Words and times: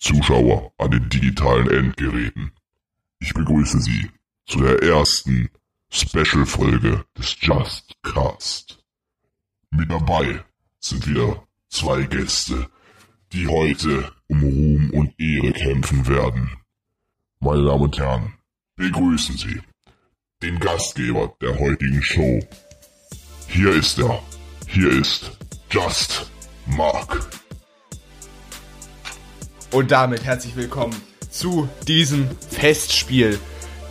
Zuschauer 0.00 0.72
an 0.78 0.90
den 0.90 1.08
digitalen 1.10 1.70
Endgeräten. 1.70 2.52
Ich 3.20 3.34
begrüße 3.34 3.80
Sie 3.80 4.10
zu 4.46 4.60
der 4.60 4.82
ersten 4.82 5.50
Special-Folge 5.90 7.04
des 7.16 7.36
Just 7.40 7.94
Cast. 8.02 8.82
Mit 9.70 9.90
dabei 9.90 10.42
sind 10.80 11.06
wieder 11.06 11.46
zwei 11.68 12.02
Gäste, 12.04 12.68
die 13.32 13.46
heute 13.46 14.10
um 14.28 14.42
Ruhm 14.42 14.90
und 14.90 15.20
Ehre 15.20 15.52
kämpfen 15.52 16.06
werden. 16.08 16.50
Meine 17.40 17.64
Damen 17.64 17.82
und 17.82 17.98
Herren, 17.98 18.34
begrüßen 18.76 19.36
Sie 19.36 19.60
den 20.42 20.58
Gastgeber 20.58 21.34
der 21.42 21.58
heutigen 21.58 22.02
Show. 22.02 22.40
Hier 23.48 23.72
ist 23.72 23.98
er. 23.98 24.22
Hier 24.66 24.90
ist 24.90 25.30
Just 25.70 26.30
Mark. 26.66 27.28
Und 29.72 29.92
damit 29.92 30.24
herzlich 30.24 30.56
willkommen 30.56 31.00
zu 31.30 31.68
diesem 31.86 32.28
Festspiel 32.50 33.38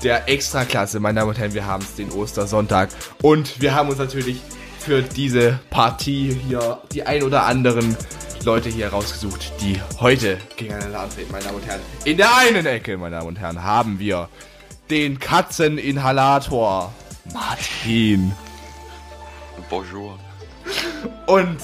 der 0.03 0.27
Extraklasse. 0.27 0.99
Meine 0.99 1.21
Damen 1.21 1.29
und 1.29 1.39
Herren, 1.39 1.53
wir 1.53 1.65
haben 1.65 1.81
es 1.81 1.95
den 1.95 2.11
Ostersonntag 2.11 2.89
und 3.21 3.61
wir 3.61 3.73
haben 3.73 3.87
uns 3.87 3.97
natürlich 3.97 4.41
für 4.79 5.01
diese 5.01 5.57
Partie 5.69 6.37
hier 6.47 6.79
die 6.91 7.03
ein 7.03 7.23
oder 7.23 7.45
anderen 7.45 7.95
Leute 8.43 8.67
hier 8.67 8.89
rausgesucht, 8.89 9.53
die 9.61 9.79
heute 10.01 10.37
gegeneinander 10.57 10.99
antreten, 10.99 11.31
meine 11.31 11.45
Damen 11.45 11.57
und 11.57 11.65
Herren. 11.65 11.81
In 12.03 12.17
der 12.17 12.35
einen 12.35 12.65
Ecke, 12.65 12.97
meine 12.97 13.15
Damen 13.15 13.29
und 13.29 13.39
Herren, 13.39 13.63
haben 13.63 13.99
wir 13.99 14.27
den 14.89 15.17
Katzeninhalator 15.17 16.93
Martin. 17.33 18.33
Bonjour. 19.69 20.19
Und 21.25 21.61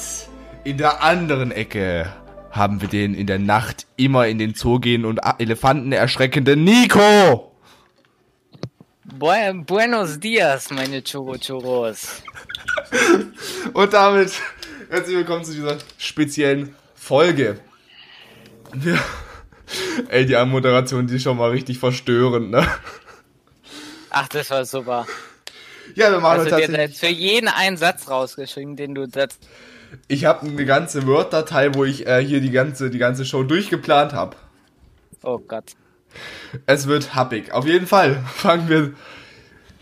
in 0.63 0.77
der 0.77 1.03
anderen 1.03 1.51
Ecke 1.51 2.13
haben 2.55 2.79
wir 2.79 2.87
den 2.87 3.13
in 3.13 3.27
der 3.27 3.39
Nacht 3.39 3.85
immer 3.97 4.27
in 4.27 4.39
den 4.39 4.53
Zoo 4.55 4.79
gehen 4.79 5.05
und 5.05 5.19
Elefanten 5.39 5.91
erschreckenden 5.91 6.63
Nico. 6.63 7.51
Bu 9.03 9.31
buenos 9.65 10.19
dias, 10.19 10.69
meine 10.71 11.01
Choro 11.01 11.35
Choros. 11.37 12.23
und 13.73 13.93
damit 13.93 14.31
herzlich 14.89 15.17
willkommen 15.17 15.43
zu 15.43 15.53
dieser 15.53 15.77
speziellen 15.97 16.75
Folge. 16.95 17.59
Wir, 18.73 18.99
ey, 20.09 20.25
die 20.25 20.35
Anmoderation, 20.35 21.07
die 21.07 21.17
ist 21.17 21.23
schon 21.23 21.37
mal 21.37 21.51
richtig 21.51 21.77
verstörend, 21.77 22.51
ne? 22.51 22.67
Ach, 24.09 24.27
das 24.29 24.49
war 24.49 24.65
super. 24.65 25.05
Ja, 25.93 26.11
wir 26.11 26.19
machen 26.19 26.39
also 26.39 26.55
heute 26.55 26.71
dir 26.71 26.79
jetzt 26.79 26.99
für 26.99 27.07
jeden 27.07 27.47
einen 27.47 27.77
Satz 27.77 28.09
rausgeschrieben, 28.09 28.75
den 28.75 28.95
du. 28.95 29.07
Ich 30.07 30.25
habe 30.25 30.47
eine 30.47 30.65
ganze 30.65 31.05
Word-Datei, 31.07 31.73
wo 31.73 31.83
ich 31.83 32.07
äh, 32.07 32.23
hier 32.23 32.41
die 32.41 32.51
ganze, 32.51 32.89
die 32.89 32.97
ganze 32.97 33.25
Show 33.25 33.43
durchgeplant 33.43 34.13
habe. 34.13 34.35
Oh 35.23 35.39
Gott. 35.39 35.73
Es 36.65 36.87
wird 36.87 37.15
happig. 37.15 37.51
Auf 37.51 37.65
jeden 37.65 37.87
Fall 37.87 38.23
fangen 38.33 38.69
wir. 38.69 38.93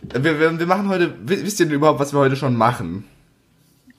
Wir, 0.02 0.39
wir, 0.39 0.59
wir 0.59 0.66
machen 0.66 0.89
heute. 0.89 1.14
Wisst 1.22 1.59
ihr 1.59 1.66
denn 1.66 1.75
überhaupt, 1.75 2.00
was 2.00 2.14
wir 2.14 2.20
heute 2.20 2.36
schon 2.36 2.55
machen? 2.55 3.05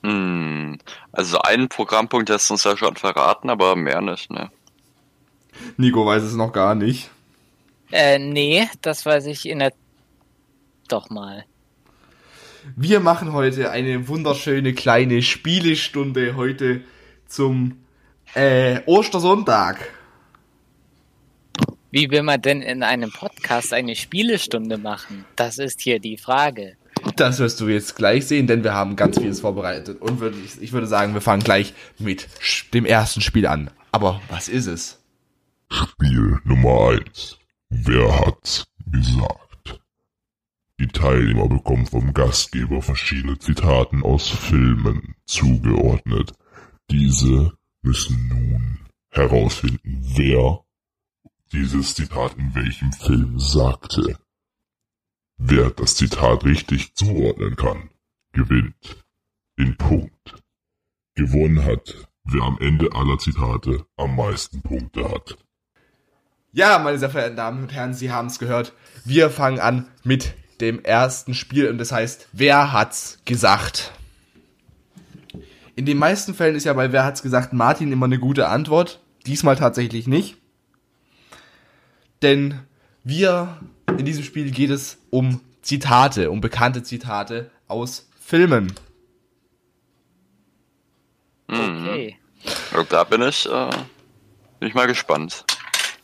Hm, 0.03 0.79
also 1.13 1.39
einen 1.39 1.69
Programmpunkt 1.69 2.29
hast 2.29 2.51
du 2.51 2.55
uns 2.55 2.65
ja 2.65 2.77
schon 2.77 2.97
verraten, 2.97 3.49
aber 3.49 3.75
mehr 3.75 4.03
nicht, 4.03 4.31
ne? 4.31 4.51
Nico 5.79 6.05
weiß 6.05 6.23
es 6.23 6.35
noch 6.35 6.53
gar 6.53 6.75
nicht. 6.75 7.11
Äh, 7.91 8.19
nee, 8.19 8.69
das 8.83 9.07
weiß 9.07 9.27
ich 9.27 9.49
in 9.49 9.61
der. 9.61 9.73
Doch 10.89 11.09
mal. 11.09 11.45
Wir 12.77 13.01
machen 13.01 13.33
heute 13.33 13.71
eine 13.71 14.09
wunderschöne 14.09 14.73
kleine 14.73 15.23
Spielestunde 15.23 16.35
heute 16.35 16.81
zum 17.27 17.85
äh, 18.35 18.81
Ostersonntag. 18.87 19.91
Wie 21.91 22.11
will 22.11 22.23
man 22.23 22.41
denn 22.41 22.63
in 22.63 22.83
einem 22.83 23.13
Podcast 23.13 23.73
eine 23.73 23.95
Spielestunde 23.95 24.79
machen? 24.79 25.25
Das 25.37 25.59
ist 25.59 25.81
hier 25.81 26.01
die 26.01 26.17
Frage. 26.17 26.77
Das 27.17 27.39
wirst 27.39 27.61
du 27.61 27.69
jetzt 27.69 27.97
gleich 27.97 28.27
sehen, 28.27 28.47
denn 28.47 28.65
wir 28.65 28.73
haben 28.73 28.97
ganz 28.97 29.19
vieles 29.19 29.41
vorbereitet. 29.41 30.01
Und 30.01 30.21
würde 30.21 30.39
ich, 30.45 30.61
ich 30.61 30.73
würde 30.73 30.87
sagen, 30.87 31.15
wir 31.15 31.21
fangen 31.21 31.45
gleich 31.45 31.75
mit 31.99 32.27
dem 32.73 32.87
ersten 32.87 33.21
Spiel 33.21 33.47
an. 33.47 33.71
Aber 33.93 34.21
was 34.29 34.49
ist 34.49 34.67
es? 34.67 35.01
Spiel 35.71 36.41
Nummer 36.45 36.91
eins. 36.91 37.39
Wer 37.69 38.27
hat's 38.27 38.65
gesagt? 38.91 39.44
Die 40.81 40.89
Teilnehmer 40.89 41.49
bekommen 41.49 41.87
vom 41.87 42.13
Gastgeber 42.13 42.83
verschiedene 42.83 43.39
Zitaten 43.39 44.03
aus 44.03 44.29
Filmen 44.29 45.15
zugeordnet. 45.25 46.33
Diese 46.91 47.53
müssen 47.83 48.29
nun 48.29 48.79
herausfinden, 49.11 50.03
wer 50.17 50.65
dieses 51.53 51.95
Zitat 51.95 52.37
in 52.37 52.55
welchem 52.57 52.93
Film 52.93 53.39
sagte. 53.39 54.19
Wer 55.37 55.71
das 55.71 55.95
Zitat 55.95 56.45
richtig 56.45 56.95
zuordnen 56.95 57.55
kann, 57.55 57.91
gewinnt 58.33 59.05
den 59.59 59.77
Punkt. 59.77 60.43
Gewonnen 61.15 61.65
hat, 61.65 62.09
wer 62.25 62.43
am 62.43 62.59
Ende 62.59 62.93
aller 62.93 63.19
Zitate 63.19 63.87
am 63.97 64.17
meisten 64.17 64.61
Punkte 64.63 65.09
hat. 65.09 65.37
Ja, 66.51 66.79
meine 66.81 66.99
sehr 66.99 67.11
verehrten 67.11 67.37
Damen 67.37 67.63
und 67.63 67.73
Herren, 67.73 67.95
Sie 67.95 68.11
haben 68.11 68.27
es 68.27 68.41
gehört. 68.41 68.73
Wir 69.05 69.31
fangen 69.31 69.61
an 69.61 69.89
mit 70.03 70.35
dem 70.61 70.83
ersten 70.85 71.35
Spiel 71.35 71.69
und 71.69 71.79
das 71.79 71.93
heißt, 71.93 72.29
wer 72.33 72.73
hat's 72.73 73.19
gesagt? 73.25 73.93
In 75.77 75.87
den 75.87 75.99
meisten 75.99 76.35
Fällen 76.35 76.55
ist 76.55 76.65
ja 76.65 76.73
bei 76.73 76.93
Wer 76.93 77.05
hat's 77.05 77.23
gesagt 77.23 77.53
Martin 77.53 77.91
immer 77.91 78.07
eine 78.07 78.19
gute 78.19 78.49
Antwort. 78.49 79.01
Diesmal 79.27 79.57
tatsächlich 79.57 80.07
nicht. 80.07 80.37
Denn 82.23 82.61
wir, 83.03 83.59
in 83.99 84.05
diesem 84.05 84.23
Spiel 84.23 84.51
geht 84.51 84.71
es 84.71 84.99
um 85.11 85.41
Zitate, 85.63 86.31
um 86.31 86.41
bekannte 86.41 86.83
Zitate 86.83 87.51
aus 87.67 88.09
Filmen. 88.21 88.73
Okay. 91.49 92.17
Und 92.77 92.93
da 92.93 93.05
bin 93.05 93.23
ich, 93.23 93.47
äh, 93.47 93.71
bin 94.61 94.69
ich 94.69 94.75
mal 94.75 94.87
gespannt. 94.87 95.45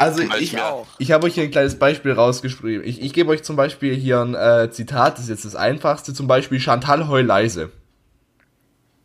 Also 0.01 0.23
ich, 0.41 0.55
mir 0.55 0.65
auch. 0.65 0.87
ich 0.97 1.13
habe 1.13 1.27
euch 1.27 1.35
hier 1.35 1.43
ein 1.43 1.51
kleines 1.51 1.79
Beispiel 1.79 2.13
rausgeschrieben. 2.13 2.87
Ich, 2.87 3.03
ich 3.03 3.13
gebe 3.13 3.29
euch 3.31 3.43
zum 3.43 3.57
Beispiel 3.57 3.95
hier 3.95 4.21
ein 4.21 4.35
äh, 4.35 4.71
Zitat, 4.71 5.19
das 5.19 5.25
ist 5.25 5.29
jetzt 5.29 5.45
das 5.45 5.57
einfachste, 5.57 6.15
zum 6.15 6.27
Beispiel 6.27 6.59
Chantal 6.59 7.07
heul 7.07 7.23
leise. 7.23 7.71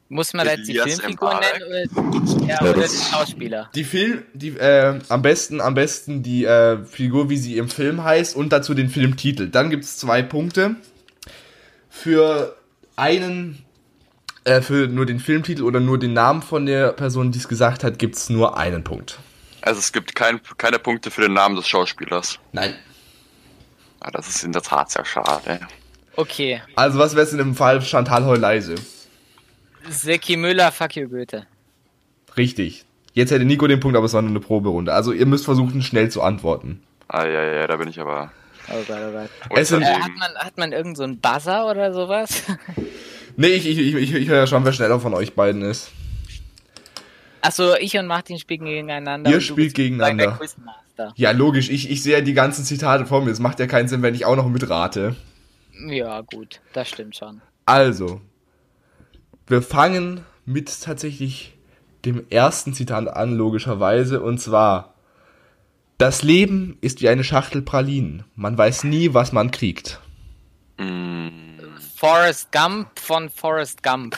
Muss 0.08 0.32
man 0.34 0.48
jetzt 0.48 0.70
die 0.70 0.80
Filmfigur 0.80 1.34
nennen 1.42 1.90
oder, 1.92 2.48
ja, 2.48 2.62
oder 2.62 2.74
den 2.74 2.90
Schauspieler? 2.90 3.70
Die 3.76 3.84
Film, 3.84 4.24
die, 4.34 4.52
äh, 4.52 4.98
am 5.10 5.22
besten, 5.22 5.60
am 5.60 5.74
besten 5.74 6.24
die 6.24 6.46
äh, 6.46 6.82
Figur, 6.86 7.30
wie 7.30 7.38
sie 7.38 7.58
im 7.58 7.68
Film 7.68 8.02
heißt 8.02 8.34
und 8.34 8.54
dazu 8.54 8.74
den 8.74 8.88
Filmtitel. 8.88 9.50
Dann 9.50 9.70
gibt 9.70 9.84
es 9.84 9.98
zwei 9.98 10.22
Punkte. 10.22 10.78
Für 11.90 12.56
einen, 12.96 13.66
äh, 14.46 14.62
für 14.62 14.88
nur 14.88 15.06
den 15.06 15.20
Filmtitel 15.20 15.64
oder 15.64 15.82
nur 15.82 16.00
den 16.00 16.14
Namen 16.14 16.42
von 16.42 16.66
der 16.66 16.94
Person, 16.94 17.34
die 17.34 17.40
es 17.40 17.50
gesagt 17.50 17.84
hat, 17.84 18.00
gibt 18.00 18.16
es 18.16 18.30
nur 18.30 18.58
einen 18.58 18.86
Punkt. 18.86 19.20
Also 19.66 19.80
es 19.80 19.92
gibt 19.92 20.16
kein, 20.16 20.40
keine 20.58 20.80
Punkte 20.80 21.12
für 21.12 21.22
den 21.22 21.34
Namen 21.34 21.56
des 21.56 21.68
Schauspielers. 21.68 22.40
Nein. 22.52 22.76
Ah, 24.00 24.12
das 24.12 24.28
ist 24.30 24.44
in 24.44 24.52
der 24.52 24.62
Tat 24.62 24.92
sehr 24.92 25.04
schade. 25.06 25.60
Okay. 26.16 26.62
Also 26.76 27.00
was 27.00 27.16
wäre 27.16 27.26
es 27.26 27.32
in 27.32 27.40
dem 27.40 27.56
Fall 27.56 27.82
Chantal 27.82 28.26
heul 28.26 28.38
leise? 28.40 28.76
Seki 29.90 30.38
Müller, 30.38 30.72
fuck 30.72 30.96
you 30.96 31.10
Goethe. 31.10 31.46
Richtig. 32.38 32.86
Jetzt 33.14 33.32
hätte 33.32 33.46
Nico 33.46 33.66
den 33.68 33.80
Punkt, 33.80 33.96
aber 33.98 34.06
es 34.06 34.14
war 34.14 34.22
nur 34.22 34.30
eine 34.32 34.40
Proberunde. 34.40 34.94
Also 34.94 35.12
ihr 35.12 35.26
müsst 35.26 35.46
versuchen, 35.46 35.82
schnell 35.82 36.10
zu 36.10 36.22
antworten. 36.22 36.84
Ah, 37.08 37.26
ja, 37.26 37.44
ja, 37.44 37.68
da 37.68 37.78
bin 37.78 37.88
ich 37.90 38.00
aber. 38.00 38.32
Oh 38.70 38.74
Gott, 38.88 38.98
oh 39.00 39.12
Gott. 39.12 39.58
Es 39.58 39.70
sind- 39.70 39.84
Äh, 39.84 39.86
hat 39.86 40.12
man, 40.18 40.36
hat 40.38 40.58
man 40.58 40.72
irgend 40.74 40.98
so 40.98 41.04
einen 41.04 41.20
Buzzer 41.20 41.70
oder 41.70 41.94
sowas? 41.94 42.44
Nee, 43.38 43.48
ich, 43.48 43.68
ich, 43.68 43.78
ich, 43.78 43.96
ich, 43.96 44.14
ich 44.14 44.28
höre 44.30 44.38
ja 44.40 44.48
schon, 44.48 44.64
wer 44.66 44.74
schneller 44.74 45.00
von 45.00 45.14
euch 45.14 45.34
beiden 45.34 45.62
ist. 45.62 45.92
Achso, 47.46 47.76
ich 47.76 47.96
und 47.98 48.08
Martin 48.08 48.40
spielen 48.40 48.66
gegeneinander. 48.66 49.30
Ihr 49.30 49.40
spielt 49.42 49.76
gegeneinander. 49.76 50.40
Ja, 51.16 51.32
logisch. 51.32 51.70
Ich, 51.70 51.92
ich 51.92 52.02
sehe 52.02 52.14
ja 52.14 52.22
die 52.22 52.34
ganzen 52.34 52.66
Zitate 52.66 53.06
vor 53.06 53.22
mir. 53.22 53.32
Es 53.32 53.40
macht 53.40 53.60
ja 53.60 53.68
keinen 53.68 53.88
Sinn, 53.88 54.02
wenn 54.02 54.16
ich 54.16 54.26
auch 54.26 54.36
noch 54.36 54.48
mitrate. 54.48 55.16
Ja, 55.88 56.22
gut, 56.22 56.62
das 56.74 56.90
stimmt 56.90 57.16
schon. 57.16 57.42
Also, 57.66 58.22
wir 59.48 59.62
fangen 59.62 60.26
mit 60.46 60.82
tatsächlich 60.82 61.56
dem 62.06 62.26
ersten 62.30 62.74
Zitat 62.74 63.08
an, 63.08 63.36
logischerweise. 63.36 64.22
Und 64.22 64.40
zwar, 64.40 64.96
das 65.98 66.24
Leben 66.24 66.78
ist 66.82 67.02
wie 67.02 67.10
eine 67.10 67.24
Schachtel 67.24 67.62
Pralinen. 67.62 68.24
Man 68.36 68.58
weiß 68.58 68.86
nie, 68.86 69.14
was 69.14 69.32
man 69.32 69.52
kriegt. 69.52 70.00
Mm, 70.78 71.30
Forrest 71.96 72.52
Gump 72.52 73.00
von 73.00 73.30
Forrest 73.30 73.84
Gump. 73.84 74.18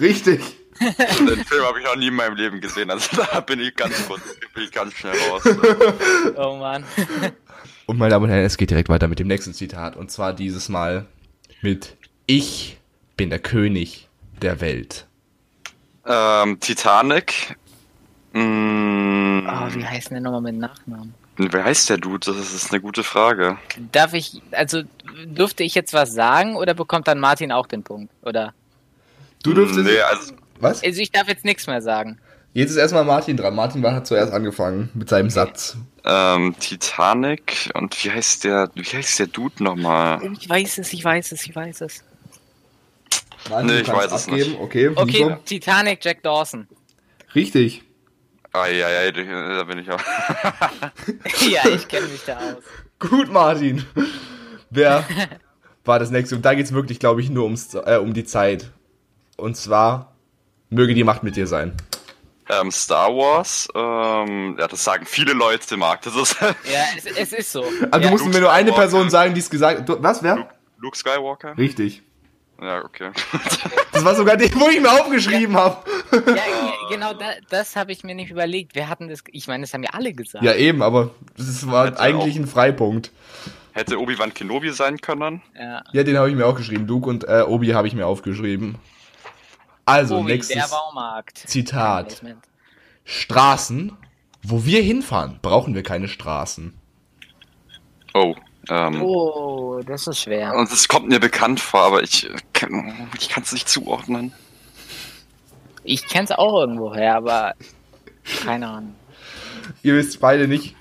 Richtig. 0.00 0.40
Den 0.80 1.44
Film 1.44 1.64
habe 1.64 1.78
ich 1.80 1.84
noch 1.84 1.96
nie 1.96 2.08
in 2.08 2.14
meinem 2.14 2.36
Leben 2.36 2.60
gesehen, 2.60 2.90
also 2.90 3.16
da 3.32 3.40
bin 3.40 3.60
ich 3.60 3.74
ganz 3.74 4.06
kurz, 4.06 4.22
bin 4.54 4.64
ich 4.64 4.72
ganz 4.72 4.94
schnell 4.94 5.14
raus. 5.30 5.42
oh 6.36 6.56
Mann. 6.56 6.84
Und 7.86 7.98
meine 7.98 8.10
Damen 8.10 8.24
und 8.24 8.30
Herren, 8.30 8.44
es 8.44 8.56
geht 8.56 8.70
direkt 8.70 8.88
weiter 8.88 9.08
mit 9.08 9.18
dem 9.18 9.28
nächsten 9.28 9.54
Zitat. 9.54 9.96
Und 9.96 10.10
zwar 10.10 10.32
dieses 10.32 10.68
Mal 10.68 11.06
mit 11.62 11.96
Ich 12.26 12.78
bin 13.16 13.30
der 13.30 13.38
König 13.38 14.08
der 14.42 14.60
Welt. 14.60 15.06
Ähm, 16.06 16.60
Titanic. 16.60 17.56
Mm, 18.32 19.18
Oh, 19.48 19.74
wie 19.74 19.84
heißt 19.84 20.10
denn 20.10 20.16
der 20.16 20.22
nochmal 20.22 20.52
mit 20.52 20.56
Nachnamen? 20.60 21.14
Wer 21.36 21.64
heißt 21.64 21.88
der 21.88 21.96
Dude? 21.96 22.30
Das 22.30 22.52
ist 22.52 22.70
eine 22.70 22.80
gute 22.80 23.02
Frage. 23.02 23.58
Darf 23.92 24.12
ich, 24.12 24.42
also 24.50 24.82
dürfte 25.24 25.62
ich 25.62 25.74
jetzt 25.74 25.94
was 25.94 26.12
sagen 26.12 26.56
oder 26.56 26.74
bekommt 26.74 27.08
dann 27.08 27.18
Martin 27.18 27.50
auch 27.52 27.66
den 27.66 27.82
Punkt? 27.82 28.12
Oder? 28.22 28.52
Du 29.42 29.54
dürftest. 29.54 29.86
Nee, 29.86 30.00
also, 30.00 30.34
Was? 30.60 30.82
Also 30.82 31.00
ich 31.00 31.10
darf 31.12 31.28
jetzt 31.28 31.44
nichts 31.44 31.66
mehr 31.66 31.80
sagen. 31.82 32.18
Jetzt 32.54 32.70
ist 32.70 32.76
erstmal 32.76 33.04
Martin 33.04 33.36
dran. 33.36 33.54
Martin 33.54 33.82
war, 33.82 33.94
hat 33.94 34.06
zuerst 34.06 34.32
angefangen 34.32 34.88
mit 34.94 35.08
seinem 35.08 35.30
Satz. 35.30 35.76
ähm, 36.04 36.54
Titanic 36.58 37.70
und 37.74 38.02
wie 38.04 38.10
heißt 38.10 38.44
der, 38.44 38.70
wie 38.74 38.82
heißt 38.82 39.18
der 39.18 39.26
Dude 39.28 39.62
nochmal? 39.62 40.20
Ich 40.40 40.48
weiß 40.48 40.78
es, 40.78 40.92
ich 40.92 41.04
weiß 41.04 41.32
es, 41.32 41.44
ich 41.46 41.54
weiß 41.54 41.82
es. 41.82 42.04
Martin, 43.50 43.66
Nee, 43.66 43.80
ich 43.80 43.88
weiß 43.88 44.12
es 44.12 44.28
abgeben. 44.28 44.56
Okay, 44.60 44.88
Okay? 44.88 45.36
Titanic, 45.44 46.04
Jack 46.04 46.22
Dawson. 46.22 46.66
Richtig. 47.34 47.82
Ah, 48.52 48.66
ja, 48.66 48.88
ja, 48.88 49.10
da 49.12 49.64
bin 49.64 49.78
ich 49.78 49.90
auch. 49.90 50.00
ja, 51.50 51.68
ich 51.68 51.86
kenne 51.86 52.06
mich 52.06 52.24
da 52.24 52.36
aus. 52.38 52.62
Gut, 52.98 53.30
Martin. 53.30 53.84
Wer 54.70 55.04
war 55.84 55.98
das 55.98 56.10
nächste? 56.10 56.34
Und 56.36 56.44
da 56.44 56.54
geht 56.54 56.64
es 56.66 56.72
wirklich, 56.72 56.98
glaube 56.98 57.20
ich, 57.20 57.30
nur 57.30 57.44
ums, 57.44 57.74
äh, 57.74 57.98
um 58.02 58.14
die 58.14 58.24
Zeit. 58.24 58.70
Und 59.36 59.56
zwar, 59.56 60.16
möge 60.70 60.94
die 60.94 61.04
Macht 61.04 61.22
mit 61.22 61.36
dir 61.36 61.46
sein. 61.46 61.72
ähm, 62.48 62.70
Star 62.70 63.08
Wars, 63.14 63.68
ähm, 63.74 64.56
ja, 64.58 64.66
das 64.68 64.82
sagen 64.84 65.04
viele 65.06 65.32
Leute, 65.32 65.76
Marc. 65.76 66.02
Das 66.02 66.16
ist 66.16 66.36
Ja, 66.40 66.54
es, 66.96 67.04
es 67.06 67.32
ist 67.32 67.52
so. 67.52 67.64
Aber 67.90 67.98
ja, 68.00 68.06
du 68.06 68.10
musst 68.10 68.24
Luke 68.24 68.36
mir 68.36 68.40
nur 68.42 68.52
eine. 68.52 68.72
Person 68.72 69.10
sagen, 69.10 69.34
die 69.34 69.40
es 69.40 69.50
gesagt 69.50 69.88
hat. 69.88 70.02
Was, 70.02 70.22
wer? 70.22 70.48
Luke 70.78 70.96
Skywalker. 70.96 71.56
Richtig. 71.58 72.02
Ja, 72.60 72.84
okay. 72.84 73.10
Das 73.92 74.04
war 74.04 74.14
sogar 74.14 74.36
der, 74.36 74.48
wo 74.54 74.68
ich 74.68 74.80
mir 74.80 74.92
aufgeschrieben 74.92 75.56
habe. 75.56 75.78
ja, 76.12 76.20
ja, 76.34 76.72
genau 76.88 77.14
da, 77.14 77.30
das 77.50 77.74
habe 77.74 77.90
ich 77.90 78.04
mir 78.04 78.14
nicht 78.14 78.30
überlegt. 78.30 78.76
Wir 78.76 78.88
hatten 78.88 79.08
das, 79.08 79.24
ich 79.32 79.48
meine, 79.48 79.64
das 79.64 79.74
haben 79.74 79.82
ja 79.82 79.90
alle 79.92 80.12
gesagt. 80.12 80.44
Ja, 80.44 80.54
eben, 80.54 80.82
aber 80.82 81.10
das 81.36 81.66
war 81.68 81.86
Hätte 81.86 81.98
eigentlich 81.98 82.34
auch- 82.36 82.40
ein 82.40 82.46
Freipunkt. 82.46 83.10
Hätte 83.72 83.98
Obi-Wan 84.00 84.32
Kenobi 84.34 84.70
sein 84.70 84.98
können. 85.00 85.42
Ja. 85.58 85.82
Ja, 85.92 86.04
den 86.04 86.16
habe 86.16 86.30
ich 86.30 86.36
mir 86.36 86.46
auch 86.46 86.54
geschrieben. 86.54 86.86
Luke 86.86 87.08
und 87.10 87.24
äh, 87.24 87.42
Obi 87.42 87.68
habe 87.70 87.88
ich 87.88 87.94
mir 87.94 88.06
aufgeschrieben. 88.06 88.76
Also, 89.88 90.16
Obi, 90.18 90.26
der 90.28 90.36
nächstes 90.36 90.70
Baumarkt. 90.70 91.38
Zitat. 91.38 92.22
Straßen. 93.04 93.96
Wo 94.42 94.64
wir 94.64 94.82
hinfahren, 94.82 95.40
brauchen 95.42 95.74
wir 95.74 95.82
keine 95.82 96.08
Straßen. 96.08 96.72
Oh. 98.14 98.34
Ähm, 98.70 99.02
Oh, 99.02 99.80
das 99.84 100.06
ist 100.06 100.20
schwer. 100.20 100.54
Und 100.54 100.70
es 100.70 100.88
kommt 100.88 101.08
mir 101.08 101.18
bekannt 101.20 101.58
vor, 101.60 101.80
aber 101.80 102.02
ich, 102.02 102.28
kann- 102.52 103.08
ich 103.18 103.28
kann 103.28 103.42
es 103.42 103.52
nicht 103.52 103.68
zuordnen. 103.68 104.32
Ich 105.84 106.06
kenn's 106.06 106.30
auch 106.30 106.60
irgendwo 106.60 106.94
her, 106.94 107.16
aber 107.16 107.54
keine 108.44 108.68
Ahnung. 108.68 108.94
Ihr 109.82 109.94
wisst 109.94 110.20
beide 110.20 110.46
nicht. 110.46 110.76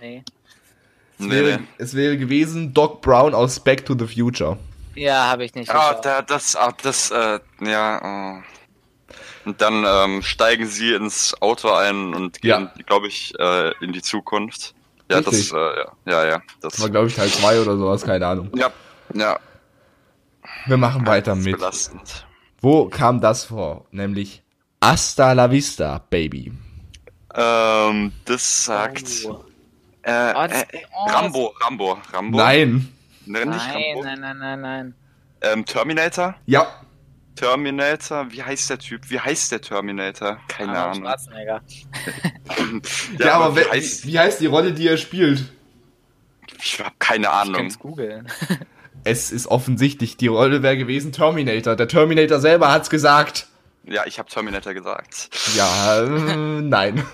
Nee. 0.00 0.22
Es, 1.18 1.26
Nee, 1.26 1.30
wäre, 1.30 1.58
nee. 1.60 1.66
es 1.78 1.94
wäre 1.94 2.16
gewesen 2.16 2.72
Doc 2.74 3.02
Brown 3.02 3.34
aus 3.34 3.58
Back 3.60 3.84
to 3.84 3.96
the 3.98 4.06
Future. 4.06 4.56
Ja, 4.94 5.26
habe 5.30 5.44
ich 5.44 5.54
nicht. 5.54 5.70
Ah, 5.70 5.94
da, 5.94 6.22
das, 6.22 6.56
ah, 6.56 6.72
das, 6.82 7.10
äh, 7.10 7.38
ja. 7.60 8.00
Oh. 8.02 8.42
Und 9.44 9.60
dann 9.62 9.84
ähm, 9.86 10.22
steigen 10.22 10.66
sie 10.66 10.92
ins 10.92 11.34
Auto 11.40 11.70
ein 11.72 12.12
und 12.14 12.40
gehen, 12.42 12.70
glaube 12.86 13.06
ich, 13.08 13.32
äh, 13.38 13.72
in 13.82 13.92
die 13.92 14.02
Zukunft. 14.02 14.74
Ja, 15.10 15.18
Richtig. 15.18 15.50
das, 15.50 15.58
äh, 15.58 16.10
ja, 16.10 16.22
ja, 16.22 16.26
ja. 16.28 16.42
Das, 16.60 16.74
Das 16.74 16.82
war, 16.82 16.90
glaube 16.90 17.06
ich, 17.08 17.14
Teil 17.14 17.30
2 17.30 17.60
oder 17.62 17.76
sowas, 17.78 18.02
keine 18.04 18.26
Ahnung. 18.26 18.50
ja, 18.54 18.70
ja. 19.14 19.38
Wir 20.66 20.76
machen 20.76 21.06
weiter 21.06 21.34
mit. 21.34 21.56
belastend. 21.56 22.26
Wo 22.60 22.86
kam 22.88 23.20
das 23.20 23.44
vor? 23.44 23.86
Nämlich 23.90 24.42
Hasta 24.82 25.32
la 25.32 25.50
vista, 25.50 25.98
Baby. 26.10 26.52
Ähm, 27.34 28.12
das 28.24 28.64
sagt 28.64 29.04
Oh. 29.26 29.44
äh, 30.02 30.34
Oh, 30.34 30.42
äh, 30.44 30.64
Rambo, 31.10 31.54
Rambo, 31.60 31.98
Rambo. 32.12 32.36
Nein. 32.38 32.92
Nein, 33.28 33.48
Rambo. 33.50 34.02
nein, 34.04 34.20
nein, 34.20 34.38
nein, 34.38 34.60
nein. 34.60 34.94
Ähm, 35.40 35.64
Terminator? 35.64 36.34
Ja. 36.46 36.66
Terminator, 37.36 38.32
wie 38.32 38.42
heißt 38.42 38.68
der 38.70 38.78
Typ? 38.78 39.08
Wie 39.10 39.20
heißt 39.20 39.52
der 39.52 39.60
Terminator? 39.60 40.40
Keine 40.48 40.70
Arnold 40.76 40.96
Ahnung. 40.96 41.02
Schwarzenegger. 41.04 41.60
Ja, 43.18 43.34
aber, 43.34 43.54
wie 43.54 43.60
wer- 43.60 43.70
heißt, 43.70 44.06
wie 44.06 44.18
heißt 44.18 44.40
die 44.40 44.46
Rolle, 44.46 44.72
die 44.72 44.88
er 44.88 44.96
spielt? 44.96 45.44
ich 46.60 46.80
habe 46.80 46.94
keine 46.98 47.26
Ich 47.26 47.32
Ahnung. 47.32 47.54
kann's 47.54 47.78
googeln. 47.78 48.26
Es 49.04 49.30
ist 49.30 49.46
offensichtlich, 49.46 50.16
die 50.16 50.26
Rolle 50.26 50.62
wäre 50.64 50.76
gewesen 50.76 51.12
Terminator. 51.12 51.76
Der 51.76 51.86
Terminator 51.86 52.40
selber 52.40 52.72
hat's 52.72 52.90
gesagt. 52.90 53.46
Ja, 53.84 54.02
ich 54.06 54.18
habe 54.18 54.28
Terminator 54.28 54.74
gesagt. 54.74 55.30
Ja, 55.56 56.02
äh, 56.02 56.06
nein. 56.62 57.04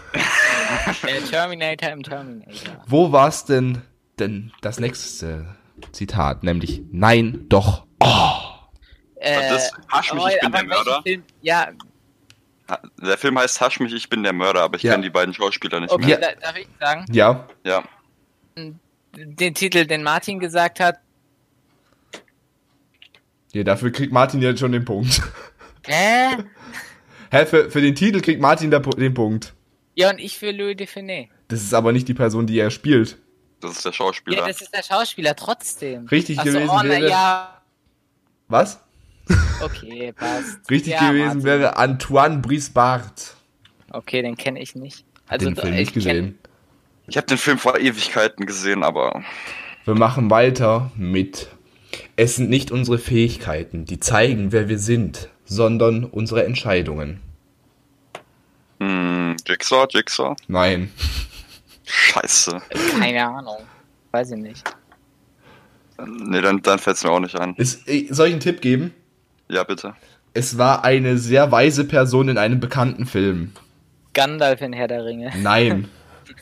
Der 1.06 1.24
Terminator 1.24 1.90
im 1.90 2.02
Terminator. 2.02 2.82
Wo 2.86 3.12
war's 3.12 3.44
denn 3.44 3.82
denn 4.18 4.50
das 4.62 4.80
nächste 4.80 5.44
Zitat? 5.92 6.42
Nämlich 6.42 6.82
Nein, 6.90 7.46
doch. 7.48 7.86
Äh, 9.16 9.48
das 9.50 9.70
Hasch 9.90 10.12
mich, 10.12 10.24
ich 10.34 10.40
bin 10.40 10.52
der 10.52 10.64
Mörder. 10.64 11.02
Film? 11.02 11.22
Ja, 11.42 11.68
Der 13.02 13.18
Film 13.18 13.38
heißt 13.38 13.60
Hasch 13.60 13.80
mich, 13.80 13.92
ich 13.94 14.08
bin 14.08 14.22
der 14.22 14.32
Mörder, 14.32 14.62
aber 14.62 14.76
ich 14.76 14.82
Ja. 14.82 14.92
kenne 14.92 15.04
die 15.04 15.10
beiden 15.10 15.34
Schauspieler 15.34 15.80
nicht 15.80 15.92
okay, 15.92 16.10
Ja. 16.12 16.16
da, 16.18 16.28
darf 16.40 16.56
ich 16.56 16.66
sagen? 16.80 17.04
Ja. 17.12 17.46
mehr. 17.64 17.84
Ja. 18.56 18.72
Den 19.16 19.54
Titel, 19.54 19.86
den 19.86 20.02
Martin 20.02 20.38
gesagt 20.40 20.80
hat. 20.80 20.96
Ja, 23.52 23.62
dafür 23.62 23.92
kriegt 23.92 24.12
Martin 24.12 24.42
jetzt 24.42 24.60
schon 24.60 24.72
den 24.72 24.84
Punkt. 24.84 25.22
Hä? 25.86 26.28
Hä, 27.30 27.46
für, 27.46 27.70
für 27.70 27.80
den 27.80 27.94
Titel 27.94 28.20
kriegt 28.20 28.40
Martin 28.40 28.70
der, 28.70 28.82
Pu- 28.82 28.96
den 28.98 29.14
Punkt. 29.14 29.54
Ja, 29.94 30.10
und 30.10 30.18
ich 30.18 30.38
für 30.38 30.50
Louis 30.50 30.76
Define. 30.76 31.28
Das 31.48 31.62
ist 31.62 31.74
aber 31.74 31.92
nicht 31.92 32.08
die 32.08 32.14
Person, 32.14 32.46
die 32.46 32.58
er 32.58 32.70
spielt. 32.70 33.18
Das 33.68 33.76
ist 33.76 33.84
der 33.84 33.92
Ja, 33.92 33.96
Schauspieler. 33.96 34.46
das 34.46 34.60
ist 34.60 34.74
der 34.74 34.82
Schauspieler 34.82 35.34
trotzdem. 35.36 36.06
Richtig 36.06 36.38
Ach 36.38 36.44
so, 36.44 36.52
gewesen 36.52 36.68
oh, 36.70 36.80
na, 36.82 36.88
wäre- 36.90 37.08
Ja, 37.08 37.60
Was? 38.48 38.80
okay, 39.62 40.12
passt. 40.16 40.70
Richtig 40.70 40.92
ja, 40.94 41.08
gewesen 41.10 41.26
Martin. 41.26 41.44
wäre 41.44 41.76
Antoine 41.76 42.38
Brisbard. 42.38 43.34
Okay, 43.90 44.22
den 44.22 44.36
kenne 44.36 44.60
ich 44.60 44.74
nicht. 44.74 45.04
Also, 45.28 45.46
den 45.46 45.56
Film 45.56 45.72
ich 45.74 45.80
nicht 45.80 45.94
gesehen. 45.94 46.38
Ich 47.06 47.16
habe 47.16 47.26
den 47.26 47.38
Film 47.38 47.58
vor 47.58 47.78
Ewigkeiten 47.78 48.46
gesehen, 48.46 48.82
aber 48.82 49.22
Wir 49.84 49.94
machen 49.94 50.30
weiter 50.30 50.90
mit 50.96 51.48
Es 52.16 52.36
sind 52.36 52.50
nicht 52.50 52.70
unsere 52.70 52.98
Fähigkeiten, 52.98 53.84
die 53.84 54.00
zeigen, 54.00 54.52
wer 54.52 54.68
wir 54.68 54.78
sind, 54.78 55.28
sondern 55.44 56.04
unsere 56.04 56.44
Entscheidungen. 56.44 57.20
hm, 58.80 59.36
Jigsaw, 59.46 59.86
Jigsaw. 59.90 60.34
Nein. 60.48 60.92
Scheiße. 61.84 62.62
Keine 62.98 63.26
Ahnung. 63.26 63.58
Weiß 64.10 64.30
ich 64.30 64.38
nicht. 64.38 64.64
Nee, 66.06 66.40
dann, 66.40 66.60
dann 66.62 66.78
fällt 66.78 66.96
es 66.96 67.04
mir 67.04 67.10
auch 67.10 67.20
nicht 67.20 67.38
ein. 67.38 67.54
Es, 67.56 67.86
äh, 67.86 68.06
soll 68.10 68.28
ich 68.28 68.32
einen 68.32 68.40
Tipp 68.40 68.60
geben? 68.60 68.94
Ja, 69.48 69.64
bitte. 69.64 69.94
Es 70.32 70.58
war 70.58 70.84
eine 70.84 71.18
sehr 71.18 71.52
weise 71.52 71.84
Person 71.84 72.28
in 72.28 72.38
einem 72.38 72.58
bekannten 72.58 73.06
Film. 73.06 73.52
Gandalf 74.12 74.60
in 74.60 74.72
Herr 74.72 74.88
der 74.88 75.04
Ringe. 75.04 75.32
Nein. 75.36 75.88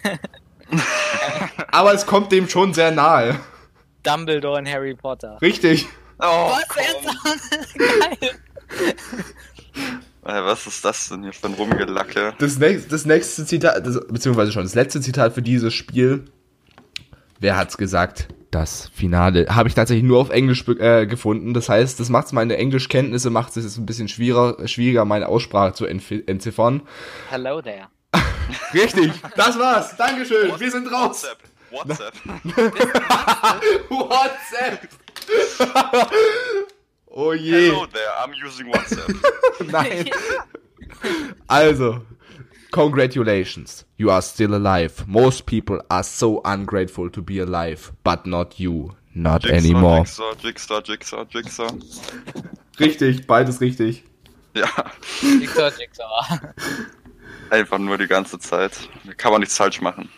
Aber 1.70 1.92
es 1.92 2.06
kommt 2.06 2.32
dem 2.32 2.48
schon 2.48 2.72
sehr 2.72 2.90
nahe. 2.90 3.38
Dumbledore 4.02 4.58
in 4.58 4.68
Harry 4.68 4.94
Potter. 4.94 5.38
Richtig. 5.40 5.86
Oh, 6.18 6.50
Was 6.50 6.64
jetzt? 6.76 7.78
Geil. 8.20 8.36
Äh, 10.24 10.44
was 10.44 10.66
ist 10.66 10.84
das 10.84 11.08
denn 11.08 11.22
hier 11.22 11.32
für 11.32 11.46
ein 11.46 11.54
Rumgelacke? 11.54 12.34
Das, 12.38 12.58
nächste, 12.58 12.88
das 12.88 13.04
nächste 13.04 13.44
Zitat, 13.44 13.86
das, 13.86 14.00
beziehungsweise 14.06 14.52
schon 14.52 14.62
das 14.62 14.74
letzte 14.74 15.00
Zitat 15.00 15.34
für 15.34 15.42
dieses 15.42 15.74
Spiel. 15.74 16.24
Wer 17.40 17.56
hat's 17.56 17.76
gesagt? 17.76 18.28
Das 18.52 18.90
Finale 18.94 19.46
habe 19.48 19.68
ich 19.68 19.74
tatsächlich 19.74 20.04
nur 20.04 20.20
auf 20.20 20.28
Englisch 20.30 20.68
äh, 20.68 21.06
gefunden. 21.06 21.54
Das 21.54 21.68
heißt, 21.70 21.98
das 21.98 22.10
macht 22.10 22.32
meine 22.32 22.56
Englischkenntnisse, 22.58 23.30
macht 23.30 23.56
es 23.56 23.78
ein 23.78 23.86
bisschen 23.86 24.08
schwieriger, 24.08 24.68
schwieriger 24.68 25.06
meine 25.06 25.28
Aussprache 25.28 25.72
zu 25.72 25.86
entziffern. 25.86 26.82
Hello 27.30 27.62
there. 27.62 27.88
Richtig, 28.74 29.10
das 29.36 29.58
war's. 29.58 29.96
Dankeschön. 29.96 30.52
Wir 30.58 30.70
sind 30.70 30.92
raus. 30.92 31.26
WhatsApp. 31.70 32.12
WhatsApp. 32.14 32.14
WhatsApp. 33.88 34.88
oh 37.12 37.32
je. 37.32 37.68
Hello 37.68 37.86
there, 37.86 38.10
I'm 38.18 38.32
using 38.34 38.70
WhatsApp. 38.72 39.70
Nein. 39.72 40.08
Also, 41.48 42.06
congratulations. 42.70 43.84
You 43.98 44.10
are 44.10 44.22
still 44.22 44.54
alive. 44.54 45.04
Most 45.08 45.46
people 45.46 45.80
are 45.90 46.04
so 46.04 46.40
ungrateful 46.44 47.10
to 47.10 47.20
be 47.20 47.40
alive, 47.40 47.92
but 48.04 48.24
not 48.24 48.60
you. 48.60 48.94
Not 49.14 49.42
Jigsaw, 49.42 49.56
anymore. 49.56 49.98
Jigsaw, 50.04 50.34
Jigsaw, 50.34 50.80
Jigsaw, 50.80 51.24
Jigsaw. 51.24 51.68
Richtig, 52.78 53.26
beides 53.26 53.60
richtig. 53.60 54.04
Ja, 54.54 54.68
Jigsaw, 55.22 55.70
Jigsaw. 55.76 56.52
einfach 57.50 57.78
nur 57.78 57.98
die 57.98 58.06
ganze 58.06 58.38
Zeit. 58.38 58.88
Da 59.04 59.12
kann 59.14 59.32
man 59.32 59.40
nichts 59.40 59.56
falsch 59.56 59.80
machen. 59.80 60.08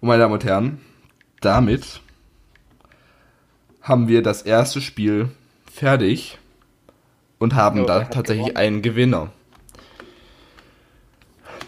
Und 0.00 0.08
meine 0.08 0.22
Damen 0.22 0.34
und 0.34 0.44
Herren, 0.44 0.80
damit 1.40 2.00
haben 3.80 4.08
wir 4.08 4.22
das 4.22 4.42
erste 4.42 4.80
Spiel 4.80 5.30
fertig 5.74 6.38
und 7.38 7.54
haben 7.54 7.80
Jo, 7.80 7.84
da 7.84 8.00
wer 8.00 8.04
hat 8.06 8.14
tatsächlich 8.14 8.54
gewonnen? 8.54 8.56
einen 8.56 8.82
Gewinner. 8.82 9.32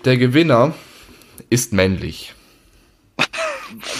Der 0.04 0.16
Gewinner 0.16 0.74
ist 1.50 1.72
männlich. 1.72 2.34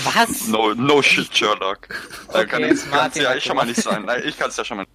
Was? 0.05 0.47
No, 0.47 0.75
no 0.75 1.03
shit, 1.03 1.37
Sherlock. 1.37 1.89
Äh, 2.33 2.45
Okay, 2.45 2.47
kann 2.47 2.63
ich, 2.63 2.71
jetzt 2.71 2.89
kann's 2.91 3.17
Martin 3.17 3.23
ja 3.23 3.35
ich 3.35 3.45
schon 3.45 3.57
mal 3.57 3.67
nicht 3.67 3.83
sein. 3.83 4.05
Nein, 4.05 4.23
ich 4.25 4.39
kann 4.39 4.49
es 4.51 4.57
ja 4.57 4.65
schon 4.65 4.79
mal. 4.79 4.87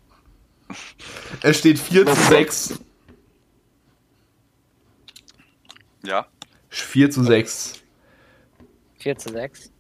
Es 1.42 1.60
steht 1.60 1.78
4 1.80 2.06
zu 2.06 2.16
6. 2.16 2.80
Ja. 6.04 6.26
4 6.70 7.12
zu 7.12 7.24
6. 7.24 7.82
4 9.00 9.18
zu 9.18 9.30
6. 9.30 9.72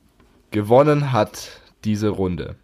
Gewonnen 0.51 1.13
hat 1.13 1.61
diese 1.85 2.09
Runde. 2.09 2.57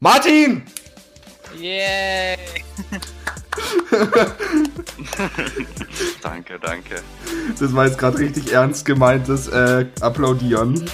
Martin! 0.00 0.62
Yay! 1.58 2.36
Danke, 6.22 6.58
danke. 6.58 7.02
Das 7.58 7.74
war 7.74 7.86
jetzt 7.86 7.98
gerade 7.98 8.18
richtig 8.18 8.52
ernst 8.52 8.84
gemeintes 8.86 9.48
äh, 9.48 9.86
Applaudieren. 10.00 10.88